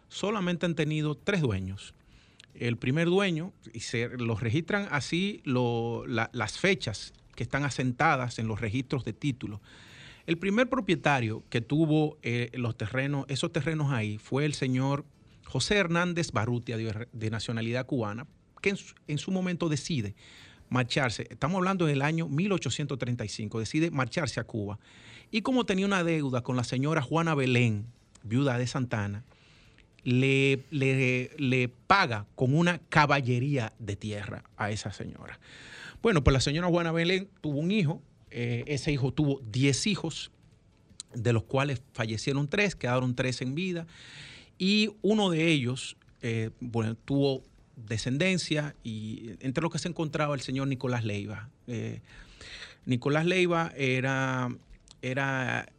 solamente 0.09 0.65
han 0.65 0.77
tenido 0.77 1.15
tres 1.15 1.43
dueños 1.43 1.95
el 2.61 2.77
primer 2.77 3.09
dueño 3.09 3.53
y 3.73 3.81
se 3.81 4.09
los 4.09 4.41
registran 4.41 4.89
así 4.91 5.43
las 5.45 6.59
fechas 6.59 7.13
que 7.35 7.43
están 7.43 7.65
asentadas 7.65 8.39
en 8.39 8.49
los 8.49 8.61
registros 8.61 9.05
de 9.05 9.13
título. 9.13 9.61
El 10.27 10.37
primer 10.37 10.69
propietario 10.69 11.43
que 11.49 11.61
tuvo 11.61 12.19
eh, 12.23 12.51
los 12.53 12.77
terrenos, 12.77 13.25
esos 13.29 13.51
terrenos 13.51 13.93
ahí 13.93 14.19
fue 14.19 14.45
el 14.45 14.53
señor 14.53 15.07
José 15.47 15.77
Hernández 15.77 16.33
Barrutia, 16.33 16.77
de, 16.77 17.31
nacionalidad 17.31 17.87
cubana, 17.87 18.27
que 18.61 18.75
en 19.07 19.19
su, 19.19 19.31
momento 19.31 19.71
decide 19.71 20.15
marcharse, 20.69 21.27
estamos 21.31 21.57
hablando 21.57 21.87
del 21.87 22.03
año 22.03 22.29
1835, 22.29 23.59
decide 23.59 23.91
marcharse 23.91 24.41
a 24.41 24.45
Cuba. 24.45 24.79
Y 25.31 25.41
como 25.41 25.65
tenía 25.65 25.87
una 25.87 26.05
deuda 26.05 26.43
con 26.43 26.57
la 26.57 26.65
señora 26.65 27.01
Juana 27.01 27.35
Belén, 27.35 27.87
viuda 28.23 28.59
de 28.59 28.67
Santana, 28.67 29.25
le, 30.09 30.65
le, 30.71 31.69
paga 31.87 32.27
con 32.35 32.57
una 32.57 32.79
caballería 32.89 33.75
de 33.79 33.95
tierra 33.95 34.45
a 34.57 34.71
esa 34.71 34.91
señora. 34.91 35.39
Bueno, 36.01 36.25
pues 36.25 36.33
la 36.33 36.41
señora 36.41 36.69
Juana 36.69 36.93
Belén 36.93 37.29
tuvo 37.43 37.59
un 37.59 37.71
hijo, 37.71 38.03
eh, 38.31 38.65
ese 38.67 38.91
hijo 38.91 39.13
tuvo 39.13 39.41
10 39.51 39.87
hijos, 39.87 40.31
de 41.13 41.33
los 41.35 41.45
cuales 41.45 41.83
fallecieron 41.93 42.49
tres, 42.49 42.75
quedaron 42.75 43.15
tres 43.15 43.43
en 43.43 43.55
vida, 43.55 43.87
y 44.57 44.93
uno 45.03 45.29
de 45.29 45.49
ellos, 45.49 45.99
eh, 46.23 46.51
tuvo 47.05 47.43
descendencia 47.77 48.75
y 48.83 49.33
entre 49.41 49.63
los 49.63 49.71
que 49.71 49.79
se 49.79 49.89
encontraba 49.89 50.35
el 50.35 50.41
señor 50.41 50.69
Nicolás 50.69 51.05
Leiva. 51.05 51.51
Eh, 51.67 52.01
Nicolás 52.87 53.27
Leiva 53.27 53.73
era, 53.77 54.49
era 55.03 55.71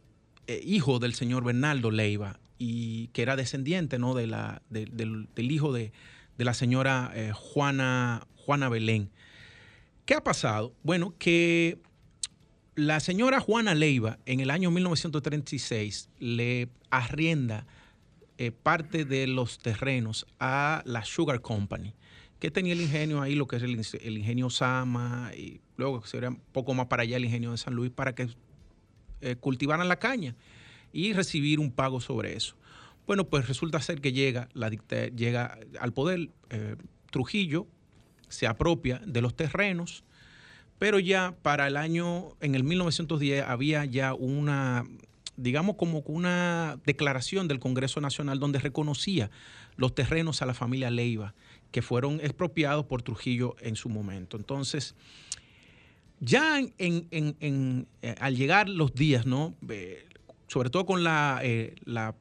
hijo 0.64 0.98
del 0.98 1.14
señor 1.14 1.44
Bernardo 1.44 1.90
Leiva 1.90 2.39
y 2.60 3.08
que 3.08 3.22
era 3.22 3.36
descendiente 3.36 3.98
¿no? 3.98 4.14
de 4.14 4.26
la, 4.26 4.60
del, 4.68 5.26
hijo 5.50 5.72
de, 5.72 5.92
la 6.36 6.52
señora 6.52 7.10
eh, 7.14 7.32
Juana, 7.34 8.26
Juana 8.36 8.68
Belén. 8.68 9.10
¿Qué 10.04 10.12
ha 10.12 10.22
pasado? 10.22 10.74
Bueno, 10.82 11.14
que 11.18 11.78
la 12.74 13.00
señora 13.00 13.40
Juana 13.40 13.74
Leiva 13.74 14.18
en 14.26 14.40
el 14.40 14.50
año 14.50 14.70
1936 14.70 16.10
le 16.18 16.68
arrienda 16.90 17.66
eh, 18.36 18.52
parte 18.52 19.06
de 19.06 19.26
los 19.26 19.58
terrenos 19.58 20.26
a 20.38 20.82
la 20.84 21.02
Sugar 21.06 21.40
Company, 21.40 21.94
que 22.40 22.50
tenía 22.50 22.74
el 22.74 22.82
ingenio 22.82 23.22
ahí, 23.22 23.36
lo 23.36 23.46
que 23.46 23.56
es 23.56 23.62
el, 23.62 24.18
ingenio 24.18 24.50
Sama, 24.50 25.32
y 25.34 25.62
luego 25.78 26.04
sería 26.04 26.28
un 26.28 26.42
poco 26.52 26.74
más 26.74 26.88
para 26.88 27.04
allá 27.04 27.16
el 27.16 27.24
ingenio 27.24 27.52
de 27.52 27.56
San 27.58 27.72
Luis, 27.74 27.90
para 27.90 28.14
que 28.14 28.28
eh, 29.22 29.36
cultivaran 29.36 29.88
la 29.88 29.98
caña 29.98 30.36
y 30.92 31.12
recibir 31.12 31.60
un 31.60 31.72
pago 31.72 32.00
sobre 32.00 32.36
eso. 32.36 32.56
Bueno, 33.06 33.24
pues 33.24 33.48
resulta 33.48 33.80
ser 33.80 34.00
que 34.00 34.12
llega, 34.12 34.48
la, 34.52 34.70
llega 34.70 35.58
al 35.80 35.92
poder 35.92 36.30
eh, 36.50 36.76
Trujillo, 37.10 37.66
se 38.28 38.46
apropia 38.46 39.00
de 39.04 39.20
los 39.20 39.34
terrenos, 39.34 40.04
pero 40.78 40.98
ya 40.98 41.34
para 41.42 41.66
el 41.66 41.76
año, 41.76 42.36
en 42.40 42.54
el 42.54 42.64
1910, 42.64 43.44
había 43.46 43.84
ya 43.84 44.14
una, 44.14 44.86
digamos 45.36 45.76
como 45.76 45.98
una 46.06 46.78
declaración 46.86 47.48
del 47.48 47.58
Congreso 47.58 48.00
Nacional 48.00 48.38
donde 48.38 48.60
reconocía 48.60 49.30
los 49.76 49.94
terrenos 49.94 50.40
a 50.40 50.46
la 50.46 50.54
familia 50.54 50.90
Leiva, 50.90 51.34
que 51.70 51.82
fueron 51.82 52.20
expropiados 52.20 52.86
por 52.86 53.02
Trujillo 53.02 53.56
en 53.60 53.76
su 53.76 53.88
momento. 53.88 54.36
Entonces, 54.36 54.94
ya 56.20 56.60
en, 56.78 57.86
eh, 58.02 58.14
al 58.20 58.36
llegar 58.36 58.68
los 58.68 58.94
días, 58.94 59.26
¿no? 59.26 59.54
Eh, 59.68 60.06
sobre 60.50 60.68
todo 60.68 60.84
con 60.84 61.04
la, 61.04 61.42
la 61.84 62.14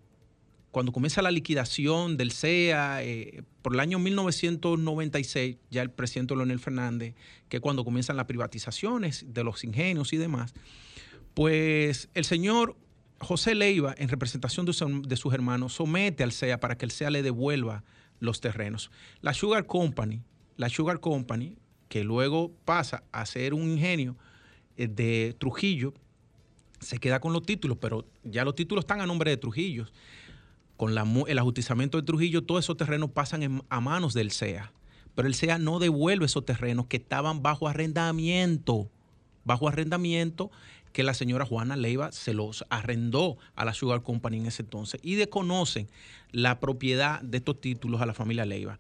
cuando 0.72 0.92
comienza 0.92 1.22
la 1.22 1.32
liquidación 1.32 2.18
del 2.18 2.32
CEA, 2.32 3.04
eh, 3.04 3.44
por 3.62 3.74
el 3.74 3.80
año 3.80 3.98
1996, 4.00 5.58
ya 5.72 5.82
el 5.82 5.90
presidente 5.90 6.36
Leonel 6.36 6.60
Fernández, 6.60 7.16
que 7.50 7.60
cuando 7.60 7.84
comienzan 7.84 8.18
las 8.18 8.26
privatizaciones 8.26 9.26
de 9.28 9.44
los 9.44 9.64
ingenios 9.64 10.14
y 10.14 10.18
demás, 10.18 10.54
pues 11.34 12.10
el 12.14 12.24
señor 12.24 12.76
José 13.20 13.56
Leiva, 13.56 13.96
en 13.98 14.10
representación 14.10 14.66
de, 14.66 15.16
sus 15.18 15.34
hermanos, 15.34 15.74
somete 15.74 16.24
al 16.24 16.32
CEA 16.32 16.60
para 16.60 16.78
que 16.78 16.86
el 16.86 16.92
CEA 16.92 17.10
le 17.10 17.24
devuelva 17.24 17.84
los 18.20 18.40
terrenos. 18.40 18.92
La 19.22 19.34
Sugar 19.34 19.66
Company, 19.66 20.22
la 20.56 20.70
Sugar 20.70 21.00
Company, 21.00 21.58
que 21.90 22.04
luego 22.04 22.52
pasa 22.66 23.04
a 23.12 23.26
ser 23.26 23.56
un 23.56 23.70
ingenio 23.70 24.16
eh, 24.78 24.88
de 24.88 25.36
Trujillo, 25.40 25.94
se 26.80 26.98
queda 26.98 27.20
con 27.20 27.34
los 27.34 27.44
títulos, 27.44 27.78
pero 27.80 28.06
ya 28.24 28.44
los 28.44 28.56
títulos 28.56 28.84
están 28.84 29.02
a 29.02 29.06
nombre 29.06 29.32
de 29.32 29.38
Trujillo. 29.38 29.86
Con 30.78 30.92
el 31.28 31.40
ajusticiamiento 31.40 31.98
de 31.98 32.04
Trujillo, 32.04 32.44
todos 32.44 32.64
esos 32.64 32.78
terrenos 32.78 33.12
pasan 33.12 33.64
a 33.70 33.82
manos 33.82 34.14
del 34.14 34.32
CEA. 34.32 34.72
Pero 35.14 35.28
el 35.28 35.36
CEA 35.36 35.58
no 35.58 35.80
devuelve 35.80 36.26
esos 36.26 36.46
terrenos 36.46 36.88
que 36.88 36.98
estaban 36.98 37.42
bajo 37.42 37.68
arrendamiento. 37.68 38.90
Bajo 39.44 39.68
arrendamiento 39.68 40.52
que 40.94 41.04
la 41.04 41.14
señora 41.14 41.46
Juana 41.46 41.76
Leiva 41.76 42.12
se 42.12 42.34
los 42.34 42.66
arrendó 42.70 43.38
a 43.56 43.66
la 43.66 43.74
Sugar 43.74 44.04
Company 44.04 44.38
en 44.38 44.46
ese 44.48 44.64
entonces 44.64 45.00
y 45.04 45.16
desconocen 45.16 45.88
la 46.32 46.60
propiedad 46.60 47.22
de 47.22 47.38
estos 47.38 47.60
títulos 47.60 48.02
a 48.02 48.06
la 48.06 48.14
familia 48.14 48.46
Leiva. 48.46 48.80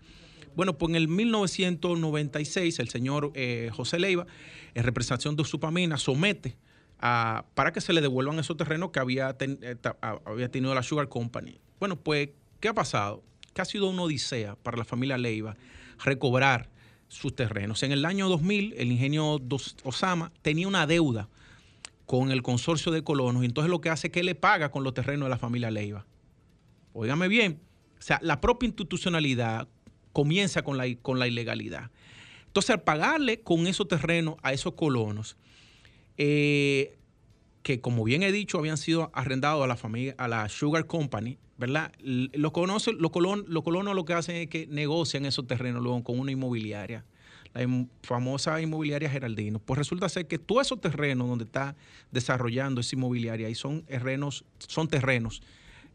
Bueno, 0.55 0.77
pues 0.77 0.89
en 0.89 0.95
el 0.95 1.07
1996 1.07 2.79
el 2.79 2.89
señor 2.89 3.31
eh, 3.35 3.69
José 3.73 3.99
Leiva, 3.99 4.25
en 4.73 4.83
representación 4.83 5.35
de 5.35 5.43
Supamina, 5.45 5.97
somete 5.97 6.55
para 6.99 7.71
que 7.73 7.81
se 7.81 7.93
le 7.93 8.01
devuelvan 8.01 8.39
esos 8.39 8.57
terrenos 8.57 8.91
que 8.91 8.99
había, 8.99 9.35
eh, 9.39 9.77
había 10.25 10.51
tenido 10.51 10.75
la 10.75 10.83
Sugar 10.83 11.07
Company. 11.07 11.59
Bueno, 11.79 11.95
pues, 11.97 12.29
¿qué 12.59 12.67
ha 12.67 12.73
pasado? 12.73 13.23
Que 13.53 13.61
ha 13.61 13.65
sido 13.65 13.89
una 13.89 14.03
odisea 14.03 14.55
para 14.55 14.77
la 14.77 14.83
familia 14.83 15.17
Leiva 15.17 15.55
recobrar 16.03 16.69
sus 17.07 17.35
terrenos. 17.35 17.83
En 17.83 17.91
el 17.91 18.05
año 18.05 18.29
2000, 18.29 18.75
el 18.77 18.91
ingenio 18.91 19.39
Osama 19.83 20.31
tenía 20.41 20.67
una 20.67 20.85
deuda 20.85 21.29
con 22.05 22.31
el 22.31 22.41
consorcio 22.41 22.91
de 22.91 23.03
colonos 23.03 23.43
y 23.43 23.45
entonces 23.45 23.69
lo 23.69 23.81
que 23.81 23.89
hace 23.89 24.07
es 24.07 24.13
que 24.13 24.23
le 24.23 24.35
paga 24.35 24.71
con 24.71 24.83
los 24.83 24.93
terrenos 24.93 25.25
de 25.25 25.29
la 25.29 25.37
familia 25.37 25.71
Leiva. 25.71 26.05
Óigame 26.93 27.27
bien, 27.27 27.61
o 27.97 28.01
sea, 28.01 28.19
la 28.21 28.41
propia 28.41 28.67
institucionalidad 28.67 29.67
comienza 30.11 30.63
con 30.63 30.77
la, 30.77 30.85
con 31.01 31.19
la 31.19 31.27
ilegalidad. 31.27 31.91
Entonces, 32.47 32.71
al 32.71 32.81
pagarle 32.81 33.41
con 33.41 33.67
esos 33.67 33.87
terrenos 33.87 34.35
a 34.41 34.53
esos 34.53 34.73
colonos, 34.73 35.37
eh, 36.19 36.99
que 37.63 37.81
como 37.81 38.03
bien 38.03 38.21
he 38.21 38.31
dicho, 38.31 38.59
habían 38.59 38.77
sido 38.77 39.09
arrendados 39.13 39.63
a 39.63 39.67
la 39.67 39.75
familia, 39.75 40.13
a 40.19 40.27
la 40.27 40.47
Sugar 40.49 40.85
Company, 40.85 41.39
¿verdad? 41.57 41.91
Los, 41.99 42.53
los, 42.53 42.87
los 42.87 43.63
colonos 43.63 43.95
lo 43.95 44.05
que 44.05 44.13
hacen 44.13 44.35
es 44.35 44.47
que 44.47 44.67
negocian 44.67 45.25
esos 45.25 45.47
terrenos 45.47 45.81
luego 45.81 46.03
con 46.03 46.19
una 46.19 46.31
inmobiliaria 46.31 47.03
la 47.53 47.85
famosa 48.03 48.61
inmobiliaria 48.61 49.09
Geraldino, 49.09 49.59
pues 49.59 49.77
resulta 49.77 50.07
ser 50.07 50.27
que 50.27 50.37
todos 50.37 50.67
esos 50.67 50.79
terrenos 50.79 51.27
donde 51.27 51.45
está 51.45 51.75
desarrollando 52.11 52.81
esa 52.81 52.95
inmobiliaria 52.95 53.49
y 53.49 53.55
son 53.55 53.81
terrenos, 53.83 54.45
son 54.59 54.87
terrenos 54.87 55.41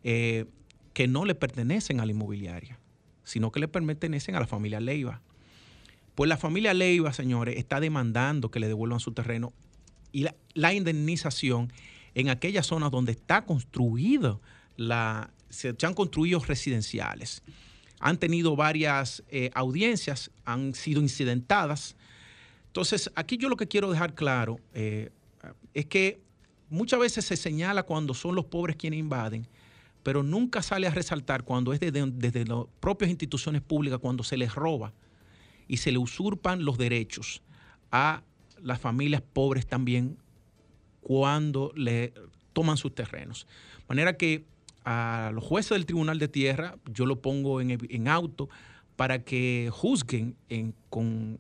eh, 0.03 0.47
que 0.93 1.07
no 1.07 1.25
le 1.25 1.35
pertenecen 1.35 2.01
a 2.01 2.07
la 2.07 2.13
inmobiliaria, 2.13 2.79
sino 3.23 3.53
que 3.53 3.61
le 3.61 3.69
pertenecen 3.69 4.35
a 4.35 4.41
la 4.41 4.47
familia 4.47 4.81
Leiva. 4.81 5.23
Pues 6.15 6.29
la 6.29 6.37
familia 6.37 6.75
Leiva, 6.75 7.13
señores, 7.13 7.57
está 7.57 7.81
demandando 7.81 8.51
que 8.51 8.61
le 8.61 8.69
devuelvan 8.69 9.01
su 9.01 9.13
terreno 9.13 9.53
y 10.15 10.27
la, 10.55 10.73
indemnización 10.73 11.71
en 12.15 12.31
aquellas 12.31 12.67
zonas 12.67 12.91
donde 12.91 13.13
está 13.13 13.45
construido 13.45 14.41
la, 14.77 15.31
se 15.51 15.75
han 15.83 15.95
construido 15.95 16.39
residenciales 16.41 17.43
han 18.05 18.19
tenido 18.19 18.55
varias 18.55 19.25
eh, 19.31 19.51
audiencias, 19.55 20.31
han 20.45 20.75
sido 20.75 21.01
incidentadas. 21.01 21.97
Entonces, 22.67 23.11
aquí 23.15 23.39
yo 23.39 23.49
lo 23.49 23.57
que 23.57 23.67
quiero 23.67 23.91
dejar 23.91 24.15
claro 24.15 24.59
eh, 24.75 25.11
es 25.73 25.87
que 25.87 26.21
muchas 26.69 27.01
veces 27.01 27.25
se 27.25 27.37
señala 27.37 27.85
cuando 27.85 28.13
son 28.13 28.35
los 28.35 28.45
pobres 28.45 28.77
quienes 28.77 29.01
invaden, 29.01 29.47
pero 30.03 30.23
nunca 30.23 30.61
sale 30.61 30.87
a 30.87 30.91
resaltar 30.91 31.45
cuando 31.45 31.73
es 31.73 31.81
desde, 31.81 32.05
desde 32.11 32.45
las 32.45 32.67
propias 32.79 33.11
instituciones 33.11 33.63
públicas, 33.63 33.99
cuando 34.01 34.23
se 34.23 34.37
les 34.37 34.55
roba 34.55 34.93
y 35.67 35.79
se 35.79 35.91
le 35.91 35.97
usurpan 35.97 36.63
los 36.63 36.77
derechos 36.77 37.43
a 37.91 38.23
las 38.63 38.81
familias 38.81 39.23
pobres 39.23 39.67
también 39.67 40.19
cuando 41.01 41.73
le 41.77 42.13
toman 42.53 42.77
sus 42.77 42.95
terrenos. 42.95 43.47
De 43.81 43.85
manera 43.89 44.17
que 44.17 44.45
a 44.85 45.31
los 45.35 45.45
jueces 45.45 45.71
del 45.71 45.87
Tribunal 45.87 46.19
de 46.19 46.29
Tierra, 46.29 46.77
yo 46.87 47.07
lo 47.07 47.21
pongo 47.21 47.61
en, 47.61 48.09
auto 48.09 48.49
para 48.97 49.23
que 49.25 49.71
juzguen 49.73 50.37
en, 50.49 50.75
con, 50.91 51.39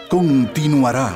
Continuará. 0.09 1.15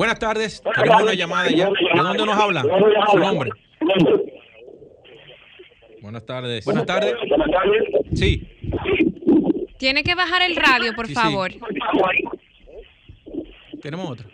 Buenas 0.00 0.18
tardes, 0.18 0.62
tenemos 0.74 1.02
una 1.02 1.12
llamada 1.12 1.50
ya. 1.50 1.66
¿De 1.66 2.00
dónde 2.02 2.24
nos 2.24 2.34
habla? 2.38 2.62
Su 3.10 3.18
nombre. 3.18 3.50
Buenas 6.00 6.24
tardes. 6.24 6.64
Buenas 6.64 6.86
tardes. 6.86 7.14
Sí. 8.14 8.48
Tiene 9.76 10.02
que 10.02 10.14
bajar 10.14 10.40
el 10.40 10.56
radio, 10.56 10.94
por 10.96 11.06
Sí, 11.06 11.14
sí. 11.14 11.20
favor. 11.20 11.50
Tenemos 13.82 14.10
otra. 14.10 14.26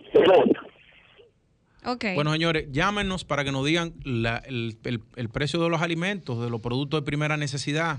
Ok. 1.84 2.04
Bueno, 2.14 2.30
señores, 2.32 2.70
llámenos 2.70 3.24
para 3.24 3.42
que 3.42 3.50
nos 3.50 3.66
digan 3.66 3.92
la- 4.04 4.38
el, 4.46 4.76
el- 4.84 5.00
el 5.16 5.28
precio 5.30 5.60
de 5.60 5.68
los 5.68 5.82
alimentos, 5.82 6.40
de 6.44 6.48
los 6.48 6.60
productos 6.60 7.00
de 7.00 7.04
primera 7.04 7.36
necesidad. 7.36 7.98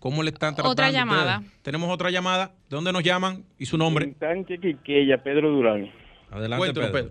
¿Cómo 0.00 0.24
le 0.24 0.30
están 0.30 0.56
tratando? 0.56 0.72
Otra 0.72 0.90
llamada. 0.90 1.38
ustedes? 1.38 1.62
Tenemos 1.62 1.90
otra 1.92 2.10
llamada. 2.10 2.48
¿De 2.68 2.74
dónde 2.74 2.92
nos 2.92 3.04
llaman? 3.04 3.44
¿Y 3.56 3.66
su 3.66 3.78
nombre? 3.78 4.14
Sánchez 4.18 4.58
Quiqueya, 4.60 5.18
Pedro 5.22 5.50
Durán. 5.50 5.92
Adelante, 6.34 6.72
Pedro. 6.74 7.10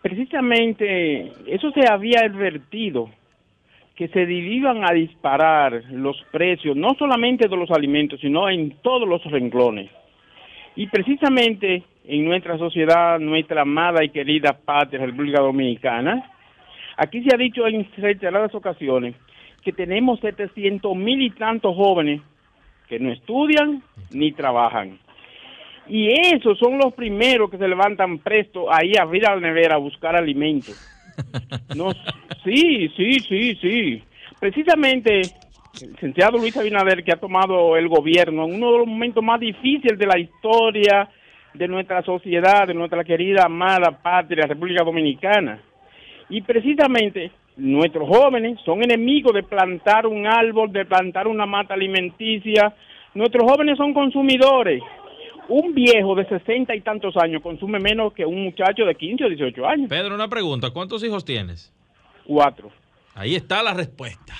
Precisamente 0.00 1.32
eso 1.46 1.70
se 1.72 1.90
había 1.90 2.20
advertido, 2.20 3.10
que 3.96 4.08
se 4.08 4.22
iban 4.30 4.84
a 4.84 4.92
disparar 4.92 5.82
los 5.90 6.16
precios, 6.30 6.76
no 6.76 6.94
solamente 6.98 7.48
de 7.48 7.56
los 7.56 7.70
alimentos, 7.70 8.20
sino 8.20 8.48
en 8.48 8.76
todos 8.82 9.08
los 9.08 9.24
renglones. 9.24 9.90
Y 10.76 10.86
precisamente 10.88 11.84
en 12.04 12.24
nuestra 12.24 12.58
sociedad, 12.58 13.18
nuestra 13.18 13.62
amada 13.62 14.04
y 14.04 14.10
querida 14.10 14.52
patria, 14.52 15.04
República 15.04 15.40
Dominicana, 15.40 16.30
aquí 16.96 17.22
se 17.22 17.34
ha 17.34 17.38
dicho 17.38 17.66
en 17.66 17.88
reiteradas 17.96 18.54
ocasiones 18.54 19.14
que 19.62 19.72
tenemos 19.72 20.20
700 20.20 20.94
mil 20.96 21.22
y 21.22 21.30
tantos 21.30 21.74
jóvenes 21.74 22.20
que 22.88 22.98
no 22.98 23.10
estudian 23.10 23.82
ni 24.12 24.32
trabajan. 24.32 24.98
Y 25.88 26.10
esos 26.10 26.58
son 26.58 26.78
los 26.78 26.94
primeros 26.94 27.50
que 27.50 27.58
se 27.58 27.68
levantan 27.68 28.18
presto 28.18 28.72
ahí 28.72 28.92
a 28.98 29.02
abrir 29.02 29.26
a 29.26 29.34
la 29.34 29.40
nevera 29.40 29.76
a 29.76 29.78
buscar 29.78 30.16
alimentos. 30.16 30.90
No, 31.76 31.92
sí, 32.44 32.88
sí, 32.96 33.20
sí, 33.20 33.54
sí. 33.60 34.02
Precisamente 34.40 35.20
el 35.82 35.92
licenciado 35.92 36.38
Luis 36.38 36.56
Abinader 36.56 37.02
que 37.02 37.12
ha 37.12 37.16
tomado 37.16 37.76
el 37.76 37.88
gobierno 37.88 38.44
en 38.44 38.54
uno 38.54 38.72
de 38.72 38.78
los 38.78 38.86
momentos 38.86 39.22
más 39.22 39.40
difíciles 39.40 39.98
de 39.98 40.06
la 40.06 40.18
historia 40.18 41.08
de 41.52 41.68
nuestra 41.68 42.02
sociedad, 42.02 42.66
de 42.66 42.74
nuestra 42.74 43.04
querida 43.04 43.44
amada 43.44 43.90
patria, 43.90 44.46
República 44.46 44.84
Dominicana. 44.84 45.60
Y 46.28 46.42
precisamente 46.42 47.30
nuestros 47.56 48.08
jóvenes 48.08 48.58
son 48.64 48.82
enemigos 48.82 49.32
de 49.32 49.42
plantar 49.42 50.06
un 50.06 50.26
árbol, 50.26 50.72
de 50.72 50.84
plantar 50.84 51.28
una 51.28 51.46
mata 51.46 51.74
alimenticia. 51.74 52.74
Nuestros 53.14 53.48
jóvenes 53.48 53.76
son 53.76 53.94
consumidores. 53.94 54.82
Un 55.48 55.74
viejo 55.74 56.14
de 56.14 56.26
60 56.26 56.74
y 56.74 56.80
tantos 56.80 57.16
años 57.16 57.42
consume 57.42 57.78
menos 57.78 58.12
que 58.14 58.24
un 58.24 58.44
muchacho 58.44 58.84
de 58.84 58.94
15 58.94 59.24
o 59.24 59.28
18 59.28 59.66
años. 59.66 59.88
Pedro, 59.88 60.14
una 60.14 60.28
pregunta. 60.28 60.70
¿Cuántos 60.70 61.04
hijos 61.04 61.24
tienes? 61.24 61.72
Cuatro. 62.26 62.70
Ahí 63.14 63.34
está 63.36 63.62
la 63.62 63.74
respuesta. 63.74 64.34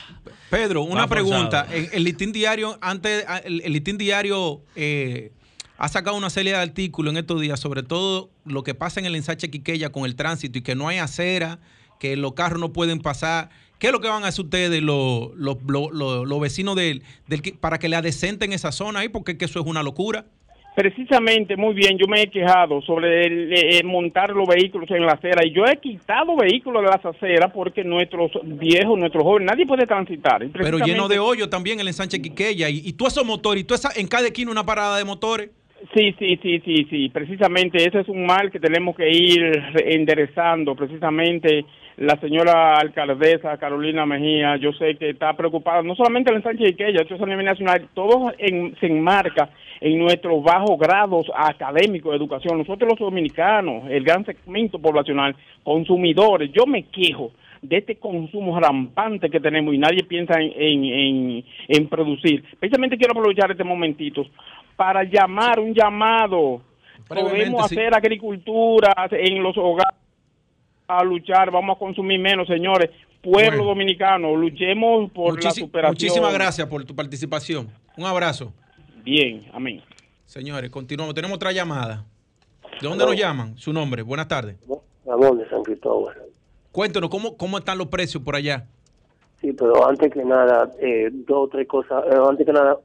Pedro, 0.50 0.82
una 0.82 1.02
Va 1.02 1.06
pregunta. 1.08 1.66
El, 1.72 1.88
el 1.92 2.04
listín 2.04 2.32
diario, 2.32 2.76
antes, 2.80 3.24
el, 3.44 3.60
el 3.60 3.72
listín 3.72 3.98
diario 3.98 4.62
eh, 4.74 5.30
ha 5.76 5.88
sacado 5.88 6.16
una 6.16 6.30
serie 6.30 6.52
de 6.52 6.58
artículos 6.58 7.12
en 7.12 7.18
estos 7.18 7.40
días 7.40 7.60
sobre 7.60 7.82
todo 7.82 8.30
lo 8.44 8.62
que 8.64 8.74
pasa 8.74 8.98
en 8.98 9.06
el 9.06 9.14
ensanche 9.14 9.50
Quiqueya 9.50 9.92
con 9.92 10.04
el 10.06 10.16
tránsito 10.16 10.58
y 10.58 10.62
que 10.62 10.74
no 10.74 10.88
hay 10.88 10.98
acera, 10.98 11.58
que 12.00 12.16
los 12.16 12.32
carros 12.32 12.58
no 12.58 12.72
pueden 12.72 13.00
pasar. 13.00 13.50
¿Qué 13.78 13.88
es 13.88 13.92
lo 13.92 14.00
que 14.00 14.08
van 14.08 14.24
a 14.24 14.28
hacer 14.28 14.44
ustedes, 14.46 14.82
los, 14.82 15.30
los, 15.36 15.58
los- 15.92 16.40
vecinos 16.40 16.74
del, 16.76 17.02
del 17.28 17.42
para 17.60 17.78
que 17.78 17.88
le 17.88 17.96
adecenten 17.96 18.52
esa 18.52 18.72
zona 18.72 19.00
ahí? 19.00 19.08
Porque 19.08 19.32
es 19.32 19.38
que 19.38 19.44
eso 19.44 19.60
es 19.60 19.66
una 19.66 19.82
locura. 19.82 20.26
Precisamente, 20.74 21.56
muy 21.56 21.72
bien, 21.72 21.96
yo 21.96 22.06
me 22.08 22.22
he 22.22 22.26
quejado 22.26 22.82
sobre 22.82 23.26
el, 23.26 23.52
eh, 23.52 23.82
montar 23.84 24.30
los 24.30 24.48
vehículos 24.48 24.90
en 24.90 25.06
la 25.06 25.12
acera 25.12 25.46
y 25.46 25.52
yo 25.52 25.64
he 25.64 25.76
quitado 25.76 26.36
vehículos 26.36 26.82
de 26.82 26.88
las 26.88 27.04
aceras 27.06 27.52
porque 27.54 27.84
nuestros 27.84 28.32
viejos, 28.42 28.98
nuestros 28.98 29.22
jóvenes, 29.22 29.50
nadie 29.52 29.66
puede 29.66 29.86
transitar. 29.86 30.44
Pero 30.52 30.78
lleno 30.78 31.06
de 31.06 31.20
hoyo 31.20 31.48
también 31.48 31.78
el 31.78 31.86
ensanche 31.86 32.20
Quiqueya. 32.20 32.68
Y, 32.68 32.82
y 32.84 32.92
tú 32.94 33.06
esos 33.06 33.24
motores, 33.24 33.62
y 33.62 33.66
tú 33.66 33.74
esa, 33.74 33.90
en 33.94 34.08
cada 34.08 34.26
esquina 34.26 34.50
una 34.50 34.66
parada 34.66 34.98
de 34.98 35.04
motores. 35.04 35.50
Sí, 35.94 36.14
sí, 36.18 36.38
sí, 36.42 36.60
sí, 36.64 36.86
sí. 36.90 37.08
Precisamente 37.10 37.78
ese 37.86 38.00
es 38.00 38.08
un 38.08 38.26
mal 38.26 38.50
que 38.50 38.58
tenemos 38.58 38.96
que 38.96 39.08
ir 39.08 39.42
re- 39.42 39.94
enderezando. 39.94 40.74
Precisamente 40.74 41.64
la 41.96 42.16
señora 42.16 42.76
alcaldesa 42.78 43.56
Carolina 43.58 44.04
Mejía, 44.04 44.56
yo 44.56 44.72
sé 44.72 44.96
que 44.96 45.10
está 45.10 45.32
preocupada, 45.34 45.82
no 45.82 45.94
solamente 45.94 46.30
el 46.30 46.38
ensanche 46.38 46.64
de 46.64 46.70
Iqueya, 46.70 47.02
esto 47.02 47.14
es 47.14 47.22
a 47.22 47.26
nivel 47.26 47.44
nacional, 47.46 47.88
todo 47.94 48.32
en- 48.38 48.74
se 48.80 48.86
enmarca 48.86 49.50
en 49.80 49.98
nuestros 49.98 50.42
bajos 50.42 50.78
grados 50.78 51.26
académicos 51.36 52.10
de 52.12 52.16
educación. 52.16 52.58
Nosotros 52.58 52.90
los 52.90 52.98
dominicanos, 52.98 53.84
el 53.90 54.02
gran 54.04 54.24
segmento 54.24 54.78
poblacional, 54.78 55.36
consumidores, 55.62 56.50
yo 56.52 56.66
me 56.66 56.84
quejo 56.84 57.32
de 57.62 57.78
este 57.78 57.96
consumo 57.96 58.58
rampante 58.60 59.30
que 59.30 59.40
tenemos 59.40 59.72
y 59.74 59.78
nadie 59.78 60.04
piensa 60.04 60.34
en, 60.40 60.52
en, 60.56 60.84
en- 60.84 61.44
en 61.68 61.88
producir. 61.88 62.44
Precisamente 62.58 62.96
quiero 62.98 63.12
aprovechar 63.12 63.50
este 63.50 63.64
momentito 63.64 64.26
para 64.76 65.04
llamar 65.04 65.60
un 65.60 65.72
llamado. 65.72 66.60
Podemos 67.08 67.68
sí. 67.68 67.78
hacer 67.78 67.94
agricultura 67.94 68.92
en 69.12 69.42
los 69.42 69.56
hogares 69.58 69.96
a 70.86 71.02
luchar, 71.04 71.50
vamos 71.50 71.76
a 71.76 71.78
consumir 71.78 72.18
menos, 72.20 72.46
señores. 72.46 72.90
Pueblo 73.22 73.50
Bueno. 73.58 73.64
dominicano, 73.64 74.36
luchemos 74.36 75.10
por 75.12 75.42
la 75.42 75.50
superación. 75.50 75.92
Muchísimas 75.92 76.34
gracias 76.34 76.68
por 76.68 76.84
tu 76.84 76.94
participación. 76.94 77.68
Un 77.96 78.04
abrazo. 78.04 78.52
Bien, 79.02 79.46
amén. 79.52 79.82
Señores, 80.26 80.68
continuamos. 80.70 81.14
Tenemos 81.14 81.36
otra 81.36 81.52
llamada. 81.52 82.04
¿De 82.80 82.88
dónde 82.88 83.04
nos 83.06 83.16
llaman? 83.16 83.56
Su 83.56 83.72
nombre. 83.72 84.02
Buenas 84.02 84.28
tardes. 84.28 84.56
Ramón 85.06 85.38
de 85.38 85.48
San 85.48 85.62
Cristóbal. 85.62 86.14
Cuéntenos, 86.72 87.08
¿cómo, 87.08 87.36
cómo 87.36 87.56
están 87.58 87.78
los 87.78 87.86
precios 87.86 88.22
por 88.22 88.34
allá? 88.36 88.66
Sí, 89.40 89.52
pero 89.52 89.86
antes 89.88 90.12
que 90.12 90.24
nada, 90.24 90.70
eh, 90.80 91.08
dos 91.12 91.46
o 91.46 91.48
tres 91.48 91.68
cosas, 91.68 92.02
eh, 92.06 92.16
antes 92.28 92.44
que 92.44 92.52
nada, 92.52 92.78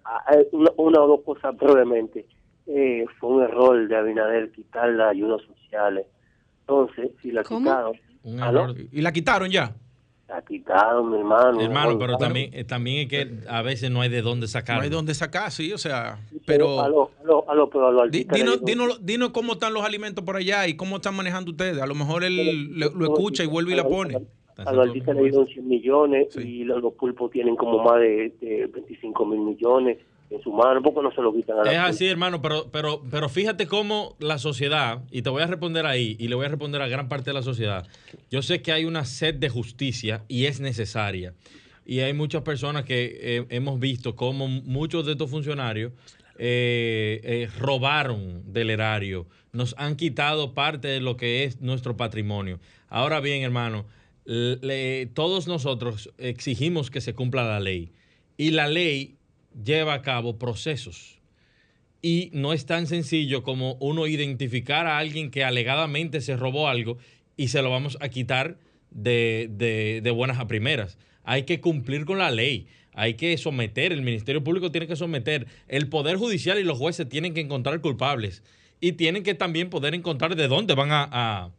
una, 0.52 0.72
una 0.78 1.02
o 1.02 1.08
dos 1.08 1.22
cosas 1.26 1.56
brevemente. 1.58 2.26
Eh, 2.68 3.06
fue 3.20 3.30
un 3.30 3.44
error 3.44 3.88
de 3.88 3.96
Abinader 3.98 4.52
quitar 4.52 4.90
las 4.90 5.12
ayudas 5.12 5.42
sociales. 5.42 6.06
Entonces, 6.74 7.12
si 7.22 7.32
la 7.32 7.44
¿Cómo? 7.44 7.62
quitaron, 7.62 7.94
Un 8.24 8.42
¿aló? 8.42 8.60
error. 8.66 8.76
¿Y 8.92 9.02
la 9.02 9.12
quitaron 9.12 9.50
ya? 9.50 9.76
La 10.28 10.44
quitaron, 10.44 11.10
mi 11.12 11.18
hermano. 11.18 11.60
Hermano, 11.60 11.92
No, 11.94 11.98
pero 12.00 12.18
también, 12.18 12.52
eh, 12.54 12.64
también 12.64 13.00
es 13.00 13.08
que 13.08 13.40
a 13.50 13.64
veces 13.64 13.90
no 13.90 14.02
hay 14.02 14.10
de 14.10 14.22
dónde 14.22 14.48
sacar. 14.48 14.78
No 14.78 14.84
hay 14.84 14.90
dónde 14.90 15.16
sacar, 15.16 15.52
sí, 15.52 15.74
o 15.74 15.80
sea, 15.80 16.20
Pero, 16.32 16.42
pero... 16.46 16.82
aló, 16.82 17.12
aló, 17.24 17.46
aló, 17.50 17.70
pero 17.70 17.88
a 17.88 17.92
los 17.92 18.12
Di- 18.12 18.20
artistas 18.20 18.38
le 18.38 18.44
Dinos, 18.44 18.56
digo- 18.64 18.66
dinos, 18.84 19.06
dinos 19.06 19.30
cómo 19.32 19.54
están 19.54 19.74
los 19.74 19.84
alimentos 19.84 20.24
por 20.24 20.36
allá 20.36 20.68
y 20.68 20.76
cómo 20.76 20.98
están 20.98 21.16
manejando 21.16 21.50
ustedes. 21.50 21.82
A 21.82 21.88
lo 21.88 21.96
mejor 21.96 22.24
él 22.24 22.78
le- 22.78 22.92
lo 22.96 23.06
escucha 23.06 23.44
y 23.44 23.48
vuelve 23.48 23.74
y 23.74 23.76
la 23.76 23.88
pone. 23.88 24.20
A 24.58 24.72
los 24.74 24.88
artistas 24.88 25.16
le 25.16 25.24
dieron 25.24 25.48
100 25.48 25.68
millones 25.68 26.28
y 26.38 26.64
los, 26.66 26.82
los 26.82 26.94
pulpos 26.94 27.32
tienen 27.32 27.56
como 27.56 27.82
más 27.84 28.00
de, 28.00 28.36
de 28.42 28.68
25 28.68 29.26
mil 29.26 29.40
millones. 29.40 29.98
En 30.30 30.42
su 30.44 30.52
mano, 30.52 30.82
porque 30.84 31.02
no 31.02 31.12
se 31.12 31.22
lo 31.22 31.34
quitan 31.34 31.60
a 31.60 31.64
la 31.64 31.72
Es 31.72 31.78
así, 31.80 32.06
hermano, 32.08 32.42
pero, 32.42 32.70
pero, 32.72 33.02
pero 33.10 33.30
fíjate 33.30 33.66
cómo 33.68 34.16
la 34.20 34.38
sociedad, 34.38 35.02
y 35.12 35.22
te 35.24 35.30
voy 35.30 35.42
a 35.42 35.48
responder 35.48 35.86
ahí, 35.86 36.16
y 36.20 36.28
le 36.28 36.36
voy 36.36 36.46
a 36.46 36.50
responder 36.50 36.82
a 36.82 36.88
gran 36.88 37.08
parte 37.10 37.32
de 37.32 37.34
la 37.34 37.42
sociedad. 37.42 37.88
Yo 38.30 38.42
sé 38.42 38.62
que 38.62 38.72
hay 38.72 38.86
una 38.86 39.06
sed 39.06 39.36
de 39.36 39.50
justicia 39.50 40.24
y 40.28 40.46
es 40.46 40.60
necesaria. 40.60 41.34
Y 41.86 42.02
hay 42.02 42.14
muchas 42.14 42.44
personas 42.44 42.84
que 42.86 43.18
eh, 43.22 43.46
hemos 43.50 43.80
visto 43.80 44.16
cómo 44.16 44.48
muchos 44.48 45.06
de 45.08 45.14
estos 45.14 45.32
funcionarios 45.32 45.94
eh, 46.38 47.20
eh, 47.24 47.50
robaron 47.60 48.54
del 48.54 48.70
erario, 48.70 49.26
nos 49.52 49.74
han 49.78 49.96
quitado 49.96 50.54
parte 50.54 50.88
de 50.88 51.02
lo 51.02 51.18
que 51.18 51.44
es 51.44 51.60
nuestro 51.62 51.98
patrimonio. 51.98 52.60
Ahora 52.88 53.20
bien, 53.20 53.42
hermano, 53.44 53.86
le- 54.26 55.08
todos 55.08 55.48
nosotros 55.48 56.12
exigimos 56.20 56.92
que 56.92 57.02
se 57.02 57.16
cumpla 57.16 57.44
la 57.44 57.60
ley. 57.60 57.92
Y 58.38 58.52
la 58.52 58.68
ley 58.68 59.18
lleva 59.64 59.94
a 59.94 60.02
cabo 60.02 60.38
procesos. 60.38 61.20
Y 62.02 62.30
no 62.34 62.54
es 62.54 62.66
tan 62.66 62.88
sencillo 62.88 63.44
como 63.44 63.74
uno 63.82 64.08
identificar 64.08 64.88
a 64.88 64.98
alguien 64.98 65.32
que 65.32 65.44
alegadamente 65.44 66.22
se 66.22 66.38
robó 66.38 66.68
algo 66.70 66.98
y 67.36 67.50
se 67.50 67.62
lo 67.62 67.70
vamos 67.70 67.98
a 68.00 68.10
quitar 68.10 68.58
de, 68.92 69.50
de- 70.02 70.12
buenas 70.12 70.40
a 70.40 70.48
primeras. 70.48 70.98
Hay 71.24 71.44
que 71.44 71.60
cumplir 71.62 72.06
con 72.06 72.18
la 72.18 72.32
ley. 72.32 72.68
Hay 72.94 73.14
que 73.16 73.38
someter, 73.38 73.92
el 73.94 74.02
Ministerio 74.02 74.44
Público 74.44 74.72
tiene 74.72 74.88
que 74.88 74.96
someter, 74.96 75.48
el 75.68 75.88
Poder 75.90 76.18
Judicial 76.18 76.58
y 76.60 76.64
los 76.64 76.78
jueces 76.78 77.08
tienen 77.08 77.34
que 77.34 77.40
encontrar 77.42 77.80
culpables 77.82 78.44
y 78.82 78.94
tienen 78.94 79.24
que 79.24 79.36
también 79.36 79.70
poder 79.70 79.94
encontrar 79.94 80.36
de 80.36 80.48
dónde 80.48 80.74
van 80.76 80.92
a, 80.92 81.08
a- 81.12 81.52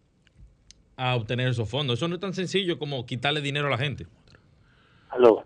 a 0.96 1.16
obtener 1.16 1.48
esos 1.48 1.68
fondos. 1.68 1.98
Eso 1.98 2.09
no 2.09 2.14
es 2.16 2.20
tan 2.20 2.34
sencillo 2.34 2.78
como 2.78 3.07
quitarle 3.07 3.40
dinero 3.40 3.68
a 3.68 3.70
la 3.70 3.78
gente. 3.78 4.07
Aló. 5.11 5.44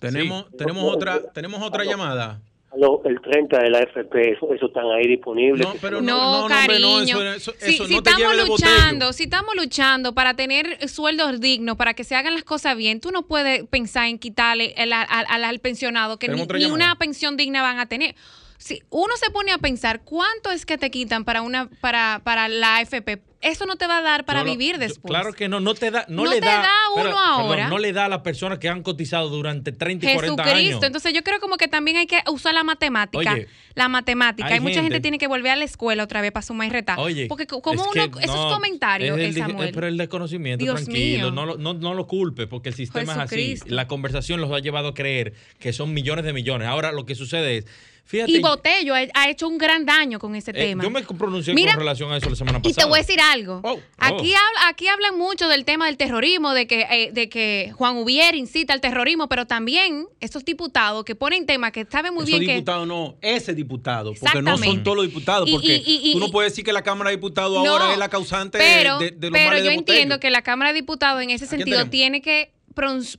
Tenemos, 0.00 0.46
tenemos 0.56 0.84
otra, 0.84 1.20
tenemos 1.32 1.60
otra 1.62 1.84
llamada. 1.84 2.40
Aló, 2.70 3.00
el 3.06 3.18
30 3.22 3.62
de 3.62 3.70
la 3.70 3.78
FP, 3.80 4.32
eso, 4.32 4.52
eso 4.52 4.66
están 4.66 4.84
ahí 4.90 5.08
disponibles. 5.08 5.66
No, 5.66 5.74
pero 5.80 6.02
No, 6.02 6.42
hombre, 6.44 6.54
no, 6.78 6.88
cariño. 6.98 7.22
eso- 7.32 7.52
eso- 7.52 7.54
si 7.58 7.74
eso 7.74 7.86
si 7.86 7.94
no 7.94 8.02
te 8.02 8.10
estamos 8.10 8.46
luchando, 8.46 9.12
si 9.14 9.22
estamos 9.24 9.54
luchando 9.56 10.14
para 10.14 10.34
tener 10.34 10.86
sueldos 10.88 11.40
dignos, 11.40 11.76
para 11.78 11.94
que 11.94 12.04
se 12.04 12.14
hagan 12.14 12.34
las 12.34 12.44
cosas 12.44 12.76
bien, 12.76 13.00
tú 13.00 13.10
no 13.10 13.22
puedes 13.26 13.66
pensar 13.68 14.06
en 14.08 14.18
quitarle 14.18 14.74
el- 14.76 14.92
al, 14.92 15.06
al- 15.28 15.44
al 15.44 15.58
pensionado 15.60 16.18
que 16.18 16.28
ni, 16.28 16.34
ni 16.34 16.46
llamada. 16.46 16.74
una 16.74 16.94
pensión 16.96 17.38
digna 17.38 17.62
van 17.62 17.78
a 17.78 17.86
tener. 17.86 18.14
Si 18.58 18.82
uno 18.90 19.14
se 19.16 19.30
pone 19.30 19.52
a 19.52 19.58
pensar 19.58 20.02
cuánto 20.04 20.50
es 20.50 20.66
que 20.66 20.76
te 20.76 20.90
quitan 20.90 21.24
para 21.24 21.40
una 21.42 21.70
para 21.80 22.20
para 22.22 22.48
la 22.48 22.76
AFP, 22.78 23.22
eso 23.40 23.66
no 23.66 23.76
te 23.76 23.86
va 23.86 23.98
a 23.98 24.02
dar 24.02 24.24
para 24.24 24.42
vivir 24.42 24.78
después. 24.78 25.10
claro 25.10 25.32
que 25.32 25.48
no, 25.48 25.60
no 25.60 25.74
te 25.74 25.90
da, 25.90 26.04
no, 26.08 26.24
No 26.24 26.30
le 26.30 26.40
te 26.40 26.46
da, 26.46 26.62
da 26.62 26.72
uno 26.96 27.18
ahora. 27.18 27.68
no 27.68 27.78
le 27.78 27.92
da 27.92 28.06
a 28.06 28.08
las 28.08 28.20
personas 28.22 28.58
que 28.58 28.68
han 28.68 28.82
cotizado 28.82 29.28
durante 29.28 29.70
30 29.72 30.10
y 30.10 30.14
40 30.14 30.42
Jesucristo. 30.44 30.76
años. 30.76 30.84
Entonces 30.84 31.12
yo 31.12 31.22
creo 31.22 31.38
como 31.38 31.56
que 31.56 31.68
también 31.68 31.96
hay 31.98 32.06
que 32.06 32.18
usar 32.30 32.52
la 32.54 32.64
matemática. 32.64 33.32
Oye, 33.34 33.46
la 33.74 33.88
matemática. 33.88 34.48
hay 34.48 34.54
Hay, 34.54 34.60
mucha 34.60 34.74
gente 34.74 34.86
gente- 34.86 34.96
que 34.96 35.00
tiene 35.02 35.18
que 35.18 35.28
volver 35.28 35.52
a 35.52 35.56
la 35.56 35.64
escuela 35.64 36.02
otra 36.02 36.20
vez 36.20 36.32
para 36.32 36.44
sumar 36.44 36.66
y 36.66 36.70
retar. 36.70 36.98
Oye, 36.98 37.26
Porque 37.28 37.46
co- 37.46 37.62
como 37.62 37.80
es 37.82 37.88
uno, 37.94 38.10
que 38.10 38.24
esos 38.24 38.34
no, 38.36 38.48
comentarios, 38.54 39.16
es 39.16 39.24
eh, 39.24 39.28
el 39.28 39.34
de- 39.34 39.40
Samuel. 39.40 39.68
es 39.68 39.74
por 39.74 39.84
el 39.84 39.96
desconocimiento, 39.96 40.64
Dios 40.64 40.82
tranquilo, 40.84 41.26
mío. 41.26 41.30
no, 41.30 41.46
lo- 41.46 41.56
no, 41.58 41.74
no 41.74 41.94
lo 41.94 42.06
culpe, 42.08 42.48
porque 42.48 42.70
el 42.70 42.74
sistema 42.74 43.12
es 43.12 43.18
Jesucristo. 43.30 43.66
así. 43.66 43.74
La 43.74 43.86
conversación 43.86 44.40
los 44.40 44.50
ha 44.50 44.58
llevado 44.58 44.88
a 44.88 44.94
creer 44.94 45.34
que 45.60 45.72
son 45.72 45.94
millones 45.94 46.24
de 46.24 46.32
millones. 46.32 46.66
Ahora 46.66 46.90
lo 46.90 47.06
que 47.06 47.14
sucede 47.14 47.58
es, 47.58 47.66
fíjate, 48.08 48.32
Y 48.32 48.40
Botello 48.40 48.94
ha, 48.94 49.00
ha 49.14 49.28
hecho 49.30 49.46
un 49.46 49.58
gran 49.58 49.84
daño 49.86 50.18
con 50.18 50.34
ese 50.34 50.50
eh, 50.50 50.54
tema. 50.54 50.82
yo 50.82 50.90
me 50.90 51.02
pronuncié 51.02 51.54
Mira, 51.54 51.72
con 51.72 51.80
relación 51.80 52.10
a 52.10 52.16
eso 52.16 52.28
la 52.30 52.36
semana 52.36 52.58
Y 52.58 52.62
pasada. 52.62 52.82
te 52.84 52.88
voy 52.88 52.98
a 52.98 53.02
decir 53.02 53.20
algo. 53.20 53.60
Oh, 53.62 53.78
Aquí, 53.98 54.32
habla- 54.34 54.68
aquí 54.68 54.88
hablan 54.88 55.16
mucho 55.18 55.46
del 55.48 55.64
tema 55.64 55.86
del 55.86 55.96
terrorismo, 55.96 56.52
de 56.54 56.66
que, 56.66 56.80
eh, 56.90 57.10
de 57.12 57.28
que 57.28 57.72
Juan 57.76 57.96
Ubier 57.98 58.34
incita 58.34 58.72
al 58.72 58.80
terrorismo, 58.80 59.28
pero 59.28 59.46
también 59.46 60.06
estos 60.20 60.44
diputados 60.44 61.04
que 61.04 61.14
ponen 61.14 61.46
temas 61.46 61.70
que 61.72 61.86
saben 61.90 62.14
muy 62.14 62.24
Esos 62.24 62.38
bien 62.40 62.46
que... 62.50 62.54
diputados 62.56 62.86
no, 62.88 63.16
ese 63.20 63.54
diputado, 63.54 64.14
porque 64.14 64.24
no 64.42 64.52
Exactamente. 64.54 64.66
son 64.74 64.82
todos 64.82 64.96
los 64.96 65.06
diputados, 65.06 65.48
Y- 65.48 65.52
porque 65.52 65.76
y- 65.76 65.82
y- 65.86 66.10
y- 66.10 66.12
tú 66.14 66.18
no 66.20 66.30
puedes 66.30 66.52
decir 66.52 66.64
que 66.64 66.72
la 66.72 66.82
Cámara 66.82 67.10
de 67.10 67.16
Diputados 67.16 67.62
No, 67.62 67.72
ahora 67.72 67.92
es 67.92 67.98
la 67.98 68.08
causante 68.08 68.56
de- 68.58 68.64
pero, 68.64 68.98
de, 68.98 69.10
de 69.10 69.30
los 69.30 69.38
pero 69.38 69.50
males 69.50 69.64
yo 69.64 69.70
entiendo 69.70 70.18
que 70.18 70.30
la 70.30 70.42
Cámara 70.42 70.72
de 70.72 70.80
Diputados 70.80 71.22
en 71.22 71.30
ese 71.30 71.46
sentido 71.46 71.86
tiene 71.86 72.22
que 72.22 72.52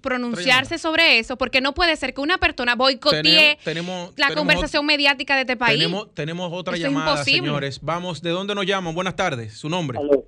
pronunciarse 0.01 0.77
sobre 0.77 1.19
eso, 1.19 1.37
porque 1.37 1.61
no 1.61 1.73
puede 1.73 1.95
ser 1.95 2.13
que 2.13 2.21
una 2.21 2.37
persona 2.37 2.75
boicotee 2.75 3.21
Tenemos- 3.23 3.63
tenemos- 3.63 4.09
la 4.17 4.27
tenemos 4.27 4.35
conversación 4.35 4.85
mediática 4.85 5.35
de 5.35 5.41
este 5.41 5.57
país. 5.57 5.77
Tenemos, 5.79 6.13
tenemos 6.13 6.49
otra 6.53 6.75
Eso 6.75 6.83
llamada, 6.83 7.23
señores. 7.23 7.79
Vamos, 7.81 8.21
¿de 8.21 8.29
dónde 8.31 8.55
nos 8.55 8.65
llaman? 8.65 8.95
Buenas 8.95 9.15
tardes, 9.15 9.53
su 9.57 9.69
nombre. 9.69 9.97
Aló. 9.99 10.23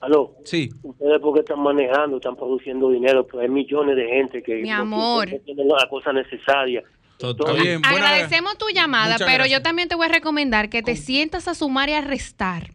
Aló. 0.00 0.34
Sí. 0.44 0.70
Ustedes 0.82 1.20
porque 1.20 1.40
están 1.40 1.60
manejando, 1.60 2.16
están 2.16 2.34
produciendo 2.34 2.88
dinero, 2.90 3.26
pero 3.26 3.40
hay 3.42 3.48
millones 3.50 3.96
de 3.96 4.06
gente 4.06 4.42
que 4.42 4.54
Mi 4.62 4.70
amor. 4.70 5.30
no 5.30 5.38
tienen 5.40 5.68
la 5.68 5.86
cosa 5.90 6.12
necesaria. 6.12 6.82
Está 7.22 7.52
bien, 7.52 7.82
Agradecemos 7.84 8.56
tu 8.56 8.70
llamada, 8.70 9.12
Muchas 9.12 9.26
pero 9.26 9.40
gracias. 9.44 9.58
yo 9.58 9.62
también 9.62 9.88
te 9.90 9.94
voy 9.94 10.06
a 10.06 10.08
recomendar 10.08 10.70
que 10.70 10.82
te 10.82 10.96
sientas 10.96 11.48
a 11.48 11.54
sumar 11.54 11.90
y 11.90 11.92
a 11.92 12.00
restar. 12.00 12.70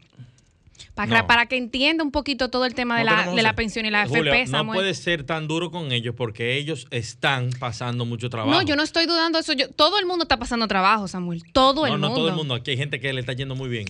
Para, 0.96 1.22
No. 1.22 1.28
para 1.28 1.46
que 1.46 1.58
entienda 1.58 2.04
un 2.04 2.12
poquito 2.12 2.50
todo 2.50 2.66
el 2.66 2.74
tema 2.74 2.98
de, 2.98 3.04
No 3.04 3.12
la, 3.12 3.32
de 3.36 3.43
la 3.43 3.54
pensión 3.54 3.86
y 3.86 3.91
la 3.91 4.08
Julio, 4.08 4.34
no 4.34 4.48
Samuel. 4.48 4.78
puede 4.80 4.93
ser 4.93 5.26
tan 5.26 5.48
duro 5.48 5.70
con 5.70 5.91
ellos 5.91 6.16
porque 6.16 6.56
ellos 6.58 6.88
están 6.89 7.50
pasando 7.60 8.06
mucho 8.06 8.30
trabajo. 8.30 8.52
No, 8.52 8.62
yo 8.62 8.76
no 8.78 8.84
estoy 8.84 9.06
dudando 9.06 9.38
de 9.38 9.41
eso. 9.41 9.52
Yo, 9.54 9.70
todo 9.70 10.00
el 10.00 10.06
mundo 10.06 10.24
está 10.24 10.38
pasando 10.38 10.68
trabajo, 10.68 11.08
Samuel. 11.10 11.43
Todo 11.52 11.86
el 11.86 11.91
no, 11.93 11.98
no 11.98 12.08
mundo. 12.08 12.20
todo 12.22 12.30
el 12.30 12.36
mundo. 12.36 12.54
Aquí 12.56 12.72
hay 12.72 12.78
gente 12.78 13.00
que 13.02 13.12
le 13.12 13.20
está 13.20 13.34
yendo 13.34 13.56
muy 13.56 13.68
bien. 13.68 13.86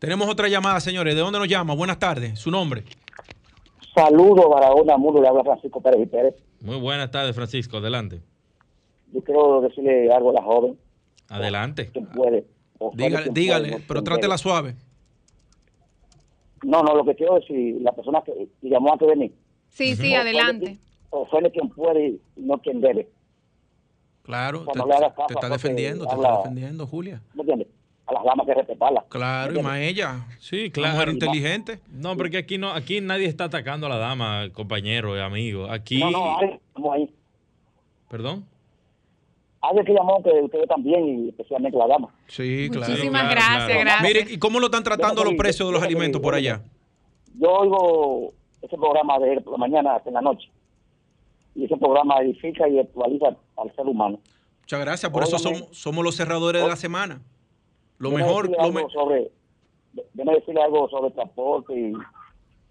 Tenemos 0.00 0.28
otra 0.28 0.48
llamada, 0.48 0.80
señores. 0.80 1.14
¿De 1.14 1.20
dónde 1.20 1.38
nos 1.38 1.48
llama? 1.48 1.74
Buenas 1.74 1.98
tardes, 2.00 2.38
su 2.40 2.50
nombre. 2.50 2.82
Saludos, 3.94 4.44
Barahona 4.50 4.96
Mundo, 4.96 5.20
le 5.20 5.28
habla 5.28 5.42
Francisco 5.42 5.80
Pérez 5.80 6.00
y 6.02 6.06
Pérez. 6.06 6.34
Muy 6.60 6.76
buenas 6.76 7.10
tardes, 7.10 7.34
Francisco. 7.34 7.78
Adelante. 7.78 8.20
Yo 9.12 9.20
quiero 9.22 9.60
decirle 9.60 10.12
algo 10.12 10.30
a 10.30 10.32
la 10.34 10.42
joven, 10.42 10.78
Adelante. 11.28 11.90
puede. 12.14 12.44
o 12.78 12.90
Dígale, 12.94 13.22
quien 13.24 13.34
dígale, 13.34 13.68
puede, 13.70 13.84
pero 13.88 14.02
trátela 14.04 14.38
suave. 14.38 14.74
No, 16.62 16.82
no, 16.82 16.94
lo 16.96 17.04
que 17.04 17.14
quiero 17.14 17.36
decir, 17.36 17.80
la 17.80 17.92
persona 17.92 18.22
que 18.22 18.48
llamó 18.62 18.92
antes 18.92 19.08
de 19.08 19.16
mí, 19.16 19.32
Sí, 19.70 19.94
sí, 19.96 20.10
Ujú. 20.12 20.20
adelante. 20.20 20.78
ofende 21.10 21.50
quien 21.50 21.68
puede 21.68 22.08
y 22.08 22.20
no 22.36 22.58
quien 22.58 22.80
debe. 22.80 23.08
Claro, 24.22 24.66
te, 24.66 24.78
te 24.78 25.34
está 25.34 25.46
que 25.46 25.52
defendiendo, 25.52 26.06
te 26.06 26.14
está 26.14 26.36
defendiendo, 26.38 26.86
Julia. 26.86 27.22
¿Me 27.34 27.40
entiendes? 27.40 27.68
A 28.06 28.12
las 28.12 28.24
damas 28.24 28.46
que 28.46 28.54
respetarlas. 28.54 29.04
Claro, 29.08 29.58
y 29.58 29.62
más 29.62 29.78
ella. 29.78 30.26
Sí, 30.38 30.70
claro. 30.70 30.94
mujer 30.94 31.08
inteligente. 31.10 31.80
No, 31.90 32.16
porque 32.16 32.38
aquí 32.38 32.58
no, 32.58 32.70
aquí 32.72 33.00
nadie 33.00 33.26
está 33.26 33.44
atacando 33.44 33.86
a 33.86 33.90
la 33.90 33.96
dama, 33.98 34.48
compañero 34.52 35.16
y 35.16 35.20
amigo. 35.20 35.70
Aquí. 35.70 36.00
No, 36.00 36.10
no, 36.10 36.38
hay, 36.38 36.58
estamos 36.66 36.94
ahí. 36.94 37.14
Perdón. 38.10 38.44
Alguien 39.60 39.84
que 39.86 39.92
llamó 39.92 40.22
que 40.22 40.30
ustedes 40.30 40.68
también, 40.68 41.24
y 41.24 41.28
especialmente 41.30 41.76
la 41.76 41.86
dama. 41.88 42.14
Sí, 42.28 42.68
claro. 42.70 42.86
Muchísimas 42.88 43.22
claro, 43.22 43.34
gracias, 43.34 43.64
claro. 43.66 43.80
gracias. 43.80 44.02
Mire, 44.02 44.34
¿y 44.34 44.38
cómo 44.38 44.60
lo 44.60 44.66
están 44.66 44.84
tratando 44.84 45.24
los 45.24 45.34
precios 45.34 45.68
de 45.68 45.72
los 45.72 45.82
alimentos 45.82 46.20
por 46.20 46.34
allá? 46.34 46.62
Yo 47.34 47.48
oigo 47.50 48.32
ese 48.62 48.76
programa 48.76 49.18
de 49.18 49.36
la 49.36 49.56
mañana 49.56 49.96
hasta 49.96 50.10
en 50.10 50.14
la 50.14 50.20
noche. 50.20 50.48
Y 51.54 51.64
ese 51.64 51.76
programa 51.76 52.18
edifica 52.20 52.68
y 52.68 52.78
actualiza 52.78 53.36
al 53.56 53.74
ser 53.74 53.86
humano. 53.86 54.20
Muchas 54.60 54.80
gracias, 54.80 55.10
por 55.10 55.22
eso 55.24 55.38
somos, 55.38 55.64
somos 55.72 56.04
los 56.04 56.14
cerradores 56.14 56.62
de 56.62 56.68
la 56.68 56.76
semana. 56.76 57.20
Lo 57.98 58.10
mejor, 58.12 58.48
lo 58.48 58.60
algo 58.60 58.72
me- 58.72 58.90
sobre, 58.92 59.30
déjame 60.14 60.36
decirle 60.36 60.62
algo 60.62 60.88
sobre 60.88 61.10
transporte 61.10 61.74
y 61.76 61.92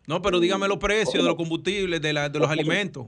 no, 0.06 0.22
pero 0.22 0.40
dígame 0.40 0.70
los 0.70 0.78
precios 0.78 1.22
de 1.22 1.28
los 1.28 1.36
combustibles, 1.36 2.02
de, 2.02 2.14
la, 2.14 2.30
de 2.30 2.40
los 2.40 2.50
alimentos. 2.50 3.08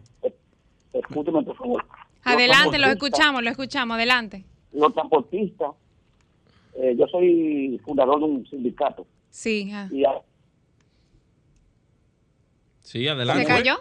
escúcheme 0.92 1.44
por 1.44 1.56
favor. 1.56 1.86
Adelante, 2.24 2.78
lo 2.78 2.86
transportistas- 2.88 2.92
escuchamos, 2.94 3.44
lo 3.44 3.50
escuchamos, 3.50 3.96
adelante. 3.96 4.46
Los 4.74 4.94
transportistas, 4.94 5.72
eh, 6.76 6.96
yo 6.98 7.08
soy 7.08 7.80
fundador 7.84 8.20
de 8.20 8.26
un 8.26 8.46
sindicato 8.48 9.06
Sí. 9.30 9.70
ah. 9.74 9.88
y 9.92 10.04
a- 10.06 10.22
Sí, 12.82 13.08
adelante. 13.08 13.44
¿Se 13.44 13.48
cayó? 13.48 13.74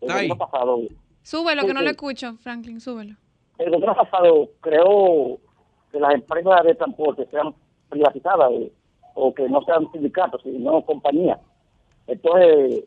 el 0.00 0.08
gobierno 0.08 0.36
pasado, 0.38 0.78
Súbelo, 1.22 1.66
que 1.66 1.74
no 1.74 1.80
Sí, 1.80 1.84
lo 1.84 1.90
escucho, 1.90 2.36
Franklin, 2.38 2.80
súbelo. 2.80 3.16
el 3.58 3.70
gobierno 3.70 3.94
pasado 3.96 4.48
creó 4.60 5.38
que 5.92 5.98
las 6.00 6.14
empresas 6.14 6.62
de 6.64 6.74
transporte 6.76 7.26
sean 7.30 7.54
privatizadas 7.90 8.50
eh, 8.52 8.72
o 9.14 9.34
que 9.34 9.48
no 9.48 9.60
sean 9.64 9.90
sindicatos, 9.92 10.40
sino 10.42 10.80
compañías. 10.86 11.38
Entonces, 12.06 12.84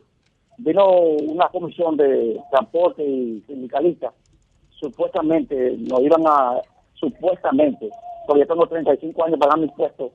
vino 0.58 0.88
una 0.90 1.50
comisión 1.50 1.98
de 1.98 2.40
transporte 2.50 3.04
y 3.04 3.44
sindicalistas, 3.46 4.14
supuestamente 4.82 5.78
nos 5.78 6.02
iban 6.02 6.24
a, 6.26 6.60
supuestamente, 6.96 7.90
porque 8.26 8.42
yo 8.42 8.48
tengo 8.48 8.68
35 8.68 9.24
años 9.24 9.40
pagando 9.40 9.68
impuestos 9.68 10.12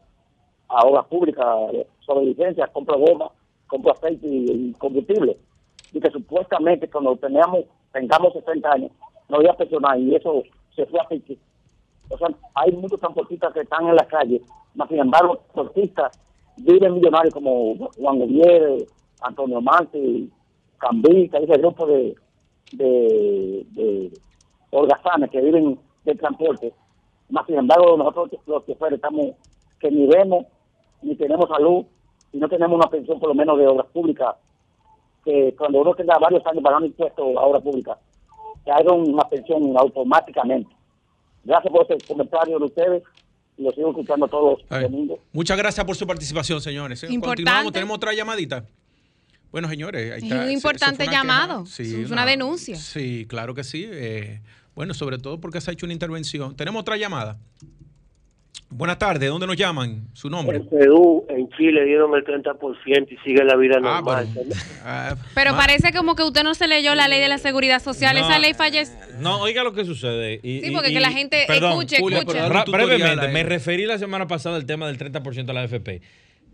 a 0.69 0.85
obras 0.85 1.07
públicas 1.07 1.47
sobre 2.01 2.27
licencias, 2.27 2.69
compro 2.71 2.99
goma, 2.99 3.31
compro 3.69 3.93
aceite 3.93 4.27
y, 4.27 4.73
combustible. 4.79 5.37
Y 5.93 6.01
que 6.01 6.11
supuestamente 6.11 6.91
cuando 6.91 7.17
teníamos, 7.17 7.65
tengamos 7.93 8.33
60 8.33 8.71
años, 8.73 8.91
no 9.29 9.41
iba 9.41 9.53
a 9.53 9.57
pensionar 9.57 9.99
y 9.99 10.15
eso 10.17 10.43
se 10.75 10.85
fue 10.87 11.01
a 11.01 11.09
pique. 11.09 11.39
O 12.09 12.19
sea, 12.19 12.29
hay 12.55 12.73
muchos 12.73 12.99
transportistas 13.01 13.53
que 13.53 13.61
están 13.61 13.87
en 13.87 13.95
la 13.95 14.07
calle, 14.07 14.43
mas 14.75 14.89
sin 14.89 14.99
embargo, 14.99 15.39
transportistas 15.55 16.19
viven 16.57 16.95
millonarios 16.95 17.33
como 17.33 17.77
Juan 17.97 18.19
Gutiérrez, 18.19 18.93
Antonio 19.21 19.61
Manti, 19.61 20.31
Cambica, 20.79 21.39
ese 21.39 21.59
grupo 21.59 21.87
de, 21.87 22.17
de 22.73 24.13
holgazanes 24.81 25.31
que 25.31 25.41
viven 25.41 25.79
del 26.05 26.19
transporte 26.19 26.73
Más 27.31 27.45
sin 27.47 27.57
embargo, 27.57 27.97
nosotros 27.97 28.31
los 28.47 28.65
choferes 28.67 28.97
estamos 28.97 29.27
que 29.81 29.91
ni 29.91 30.07
vemos, 30.07 30.47
ni 31.03 31.17
tenemos 31.17 31.49
salud, 31.49 31.85
y 32.33 32.39
no 32.39 32.49
tenemos 32.49 32.77
una 32.79 32.89
pensión 32.91 33.19
por 33.19 33.29
lo 33.31 33.35
menos 33.35 33.59
de 33.59 33.67
obras 33.67 33.87
públicas, 33.93 34.35
que 35.25 35.55
cuando 35.59 35.81
uno 35.81 35.95
tenga 35.95 36.19
varios 36.19 36.45
años 36.47 36.63
pagando 36.63 36.87
impuestos 36.87 37.25
a 37.37 37.41
obras 37.41 37.63
públicas, 37.63 37.99
que 38.65 38.71
haga 38.71 38.93
una 38.93 39.25
pensión 39.29 39.75
automáticamente. 39.77 40.71
Gracias 41.45 41.73
por 41.73 41.83
este 41.83 42.07
comentario 42.07 42.59
de 42.59 42.65
ustedes 42.65 43.03
y 43.57 43.63
lo 43.65 43.71
sigo 43.73 43.91
escuchando 43.91 44.27
todos 44.29 44.63
los. 44.69 44.91
Muchas 45.33 45.57
gracias 45.57 45.85
por 45.87 45.95
su 45.97 46.07
participación, 46.07 46.61
señores. 46.61 47.03
¿eh? 47.05 47.07
Importante. 47.11 47.43
Continuamos, 47.45 47.73
tenemos 47.73 47.97
otra 47.97 48.13
llamadita. 48.15 48.65
Bueno, 49.53 49.69
señores, 49.69 50.13
ahí 50.13 50.19
Es 50.19 50.23
está. 50.25 50.35
un 50.37 50.43
Eso- 50.43 50.53
importante 50.53 51.03
una 51.05 51.13
llamado. 51.13 51.67
Sí, 51.67 52.03
es 52.03 52.11
una 52.11 52.27
denuncia. 52.27 52.77
Sí, 52.77 53.27
claro 53.29 53.55
que 53.55 53.63
sí. 53.65 53.87
eh, 53.91 54.41
bueno, 54.77 54.95
sobre 54.95 55.19
todo 55.19 55.41
porque 55.41 55.61
se 55.61 55.71
ha 55.71 55.73
hecho 55.73 55.87
una 55.87 55.95
intervención. 55.95 56.55
Tenemos 56.55 56.83
otra 56.83 56.97
llamada. 56.97 57.39
Buenas 58.69 58.99
tardes, 58.99 59.31
¿dónde 59.31 59.47
nos 59.47 59.57
llaman? 59.57 60.09
Su 60.13 60.29
nombre. 60.29 60.57
En 60.59 60.69
Perú, 60.69 61.25
en 61.31 61.49
Chile 61.51 61.85
dieron 61.85 62.13
el 62.15 62.25
30% 62.25 63.09
y 63.13 63.17
sigue 63.25 63.45
la 63.45 63.57
vida 63.57 63.79
normal. 63.81 64.29
Pero 65.35 65.57
parece 65.57 65.93
como 65.93 66.15
que 66.17 66.25
usted 66.25 66.43
no 66.43 66.53
se 66.55 66.67
leyó 66.67 66.95
la 66.95 67.07
ley 67.07 67.21
de 67.21 67.29
la 67.29 67.39
seguridad 67.39 67.81
social. 67.83 68.17
No. 68.19 68.23
Esa 68.29 68.39
ley 68.39 68.55
fallece. 68.55 68.93
No, 69.21 69.41
oiga 69.41 69.63
lo 69.63 69.73
que 69.73 69.85
sucede. 69.85 70.41
Y- 70.43 70.61
Sí, 70.63 70.71
porque 70.73 70.91
y- 70.91 70.95
que 70.95 71.01
la 71.01 71.13
gente 71.13 71.43
escuche, 71.49 71.99
Julia, 72.01 72.19
escuche. 72.19 72.41
brevemente, 72.71 73.29
me 73.29 73.45
referí 73.45 73.87
la 73.87 73.99
semana 73.99 74.27
pasada 74.27 74.57
al 74.57 74.67
tema 74.67 74.89
del 74.89 74.99
30% 74.99 75.47
de 75.47 75.55
la 75.55 75.61
AFP. 75.63 76.03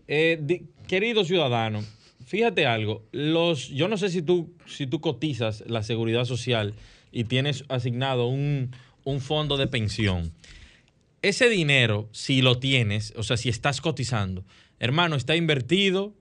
Eh, 0.07 0.37
di- 0.39 0.67
querido 0.87 1.25
ciudadano, 1.25 1.81
fíjate 2.25 2.67
algo. 2.67 3.03
Los, 3.11 3.69
yo 3.69 3.87
no 3.87 3.97
sé 3.97 4.09
si 4.09 4.21
tú, 4.21 4.53
si 4.67 4.85
tú 4.85 5.01
cotizas 5.01 5.63
la 5.67 5.81
seguridad 5.81 6.25
social 6.25 6.75
y 7.13 7.23
tienes 7.25 7.63
asignado 7.69 8.27
un, 8.27 8.71
un 9.03 9.21
fondo 9.21 9.55
de 9.55 9.67
pensión. 9.67 10.33
Ese 11.21 11.47
dinero, 11.47 12.09
si 12.11 12.41
lo 12.41 12.59
tienes, 12.59 13.13
o 13.15 13.23
sea, 13.23 13.37
si 13.37 13.47
estás 13.47 13.79
cotizando, 13.79 14.43
hermano, 14.79 15.15
está 15.15 15.37
invertido 15.37 16.13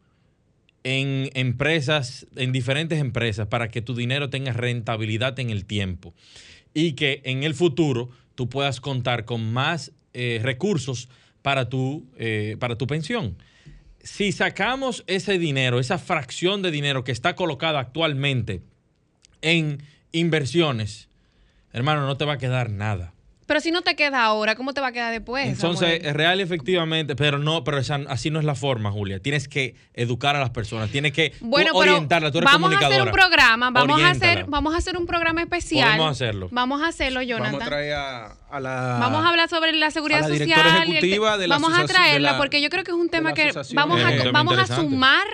en 0.85 1.31
empresas, 1.35 2.27
en 2.37 2.53
diferentes 2.53 3.01
empresas, 3.01 3.49
para 3.49 3.69
que 3.69 3.83
tu 3.83 3.95
dinero 3.95 4.31
tenga 4.31 4.53
rentabilidad 4.53 5.39
en 5.41 5.51
el 5.51 5.65
tiempo 5.65 6.15
y 6.75 6.93
que 6.93 7.21
en 7.25 7.43
el 7.43 7.55
futuro 7.55 8.11
tú 8.35 8.49
puedas 8.49 8.81
contar 8.81 9.25
con 9.25 9.53
más 9.53 9.93
eh, 10.13 10.41
recursos 10.43 11.09
para 11.43 11.69
tu, 11.69 12.07
eh, 12.17 12.57
para 12.59 12.77
tu 12.77 12.87
pensión. 12.87 13.37
Si 14.03 14.33
sacamos 14.33 15.05
ese 15.07 15.39
dinero, 15.39 15.79
esa 15.79 15.99
fracción 15.99 16.63
de 16.63 16.71
dinero 16.71 17.05
que 17.05 17.13
está 17.13 17.35
colocada 17.37 17.79
actualmente 17.81 18.63
en 19.43 19.83
inversiones, 20.13 21.09
hermano, 21.73 22.07
no 22.07 22.17
te 22.17 22.25
va 22.25 22.35
a 22.35 22.39
quedar 22.39 22.71
nada. 22.71 23.13
Pero 23.45 23.61
si 23.61 23.71
no 23.71 23.83
te 23.83 23.97
queda 23.97 24.25
ahora, 24.25 24.55
¿cómo 24.55 24.73
te 24.73 24.81
va 24.81 24.87
a 24.87 24.93
quedar 24.93 25.13
después? 25.13 25.47
Entonces, 25.47 25.81
Samuel? 25.89 26.07
es 26.07 26.13
real 26.15 26.39
y 26.41 26.43
efectivamente, 26.45 27.17
pero 27.17 27.39
no, 27.39 27.65
pero 27.65 27.79
esa- 27.79 28.01
así 28.09 28.31
no 28.31 28.39
es 28.39 28.47
la 28.47 28.55
forma, 28.55 28.91
Julia. 28.91 29.19
Tienes 29.21 29.47
que 29.49 29.75
educar 29.95 30.37
a 30.37 30.41
las 30.41 30.51
personas, 30.51 30.89
tienes 30.91 31.13
que 31.13 31.35
Bueno, 31.41 31.73
orientarlas. 31.75 32.33
Tú 32.33 32.39
eres 32.39 32.51
vamos 32.51 32.73
a 32.73 32.79
hacer 32.87 33.03
un 33.03 33.11
programa, 33.11 33.71
vamos 33.71 34.01
a 34.01 34.11
hacer, 34.11 34.45
vamos 34.47 34.75
a 34.75 34.79
hacer 34.79 34.97
un 34.97 35.07
programa 35.07 35.43
especial. 35.43 35.87
Podemos 35.89 36.13
hacerlo. 36.13 36.49
Vamos 36.53 36.83
a 36.83 36.89
hacerlo, 36.89 37.21
Jonathan. 37.21 37.53
Vamos 37.53 37.67
a 37.67 37.69
traer 37.69 37.95
a, 37.95 38.27
a 38.51 38.61
la. 38.61 38.99
Vamos 39.01 39.25
a 39.25 39.29
hablar 39.29 39.49
sobre 39.51 39.73
la 39.73 39.91
seguridad 39.91 40.21
a 40.25 40.29
la 40.29 40.35
social. 40.39 40.89
y 40.89 40.97
el 40.97 41.01
de 41.37 41.49
la 41.49 41.57
vamos 41.57 41.73
a 41.77 41.83
de 41.83 41.89
traerla 41.89 42.33
la- 42.33 42.39
porque 42.39 42.63
yo 42.63 42.71
creo 42.71 42.85
que 42.85 42.93
es 42.93 42.97
un 42.97 43.11
tema 43.11 43.35
que 43.35 43.53
vamos 43.75 44.01
a, 44.01 44.31
vamos 44.33 44.57
sumar 44.67 45.25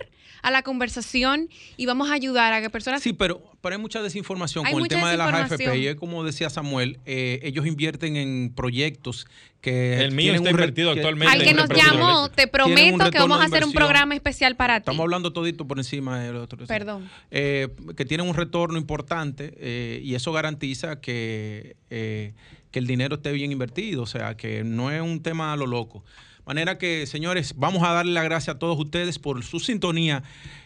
a 0.42 0.50
la 0.50 0.62
conversación 0.62 1.48
y 1.76 1.86
vamos 1.86 2.10
a 2.10 2.14
ayudar 2.14 2.52
a 2.52 2.60
que 2.60 2.70
personas... 2.70 3.02
Sí, 3.02 3.12
pero, 3.12 3.42
pero 3.60 3.74
hay 3.74 3.80
mucha 3.80 4.02
desinformación 4.02 4.66
Hay 4.66 4.72
con 4.72 4.82
el 4.82 4.88
tema 4.88 5.10
de 5.10 5.16
las. 5.16 5.52
AFP. 5.52 5.78
Y 5.78 5.86
es 5.88 5.96
como 5.96 6.24
decía 6.24 6.50
Samuel, 6.50 6.98
eh, 7.06 7.40
ellos 7.42 7.66
invierten 7.66 8.16
en 8.16 8.52
proyectos 8.54 9.26
que. 9.60 10.00
El 10.00 10.12
mío 10.12 10.34
está 10.34 10.50
un 10.50 10.54
invertido 10.54 10.94
que- 10.94 11.00
actualmente 11.00 11.34
Al 11.34 11.42
que 11.42 11.54
nos 11.54 11.68
llamó, 11.68 12.28
te 12.30 12.46
prometo 12.46 13.10
que 13.10 13.18
vamos 13.18 13.40
a 13.40 13.44
hacer 13.44 13.64
un 13.64 13.72
programa 13.72 14.14
especial 14.14 14.56
para 14.56 14.80
ti. 14.80 14.82
Estamos 14.82 15.02
hablando 15.02 15.32
todito 15.32 15.66
por 15.66 15.78
encima 15.78 16.20
del 16.20 16.36
otro. 16.36 16.66
Perdón. 16.66 17.08
Eh, 17.30 17.68
que 17.96 18.04
tienen 18.04 18.28
un 18.28 18.34
retorno 18.34 18.78
importante 18.78 19.54
eh, 19.56 20.00
y 20.02 20.14
eso 20.14 20.32
garantiza 20.32 21.00
que, 21.00 21.76
eh, 21.90 22.32
que 22.70 22.78
el 22.78 22.86
dinero 22.86 23.16
esté 23.16 23.32
bien 23.32 23.52
invertido, 23.52 24.02
o 24.02 24.06
sea, 24.06 24.36
que 24.36 24.64
no 24.64 24.90
es 24.90 25.00
un 25.00 25.22
tema 25.22 25.52
a 25.52 25.56
lo 25.56 25.66
loco. 25.66 26.04
Manera 26.48 26.78
que, 26.78 27.06
señores, 27.06 27.52
vamos 27.58 27.82
a 27.82 27.92
darle 27.92 28.12
las 28.12 28.24
gracias 28.24 28.56
a 28.56 28.58
todos 28.58 28.78
ustedes 28.80 29.18
por 29.18 29.44
su 29.44 29.60
sintonía. 29.60 30.22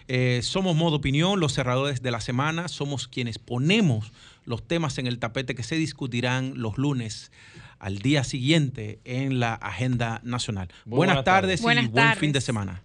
Eh, 0.07 0.39
somos 0.45 0.77
Modo 0.77 0.95
Opinión, 0.99 1.41
los 1.41 1.55
cerradores 1.55 2.03
de 2.03 2.13
la 2.13 2.21
semana. 2.21 2.69
Somos 2.69 3.09
quienes 3.09 3.41
ponemos 3.41 4.13
los 4.45 4.63
temas 4.63 4.99
en 4.99 5.09
el 5.09 5.19
tapete 5.19 5.57
que 5.57 5.65
se 5.65 5.75
discutirán 5.75 6.53
los 6.55 6.79
lunes 6.79 7.33
al 7.81 7.99
día 7.99 8.23
siguiente 8.23 9.01
en 9.05 9.41
la 9.41 9.55
agenda 9.55 10.21
nacional. 10.23 10.69
Buenas, 10.85 11.17
buenas 11.17 11.25
tardes, 11.25 11.25
tardes. 11.25 11.61
y 11.61 11.63
Buenas 11.65 11.91
buen 11.91 12.05
tardes. 12.05 12.19
fin 12.21 12.31
de 12.31 12.41
semana. 12.41 12.83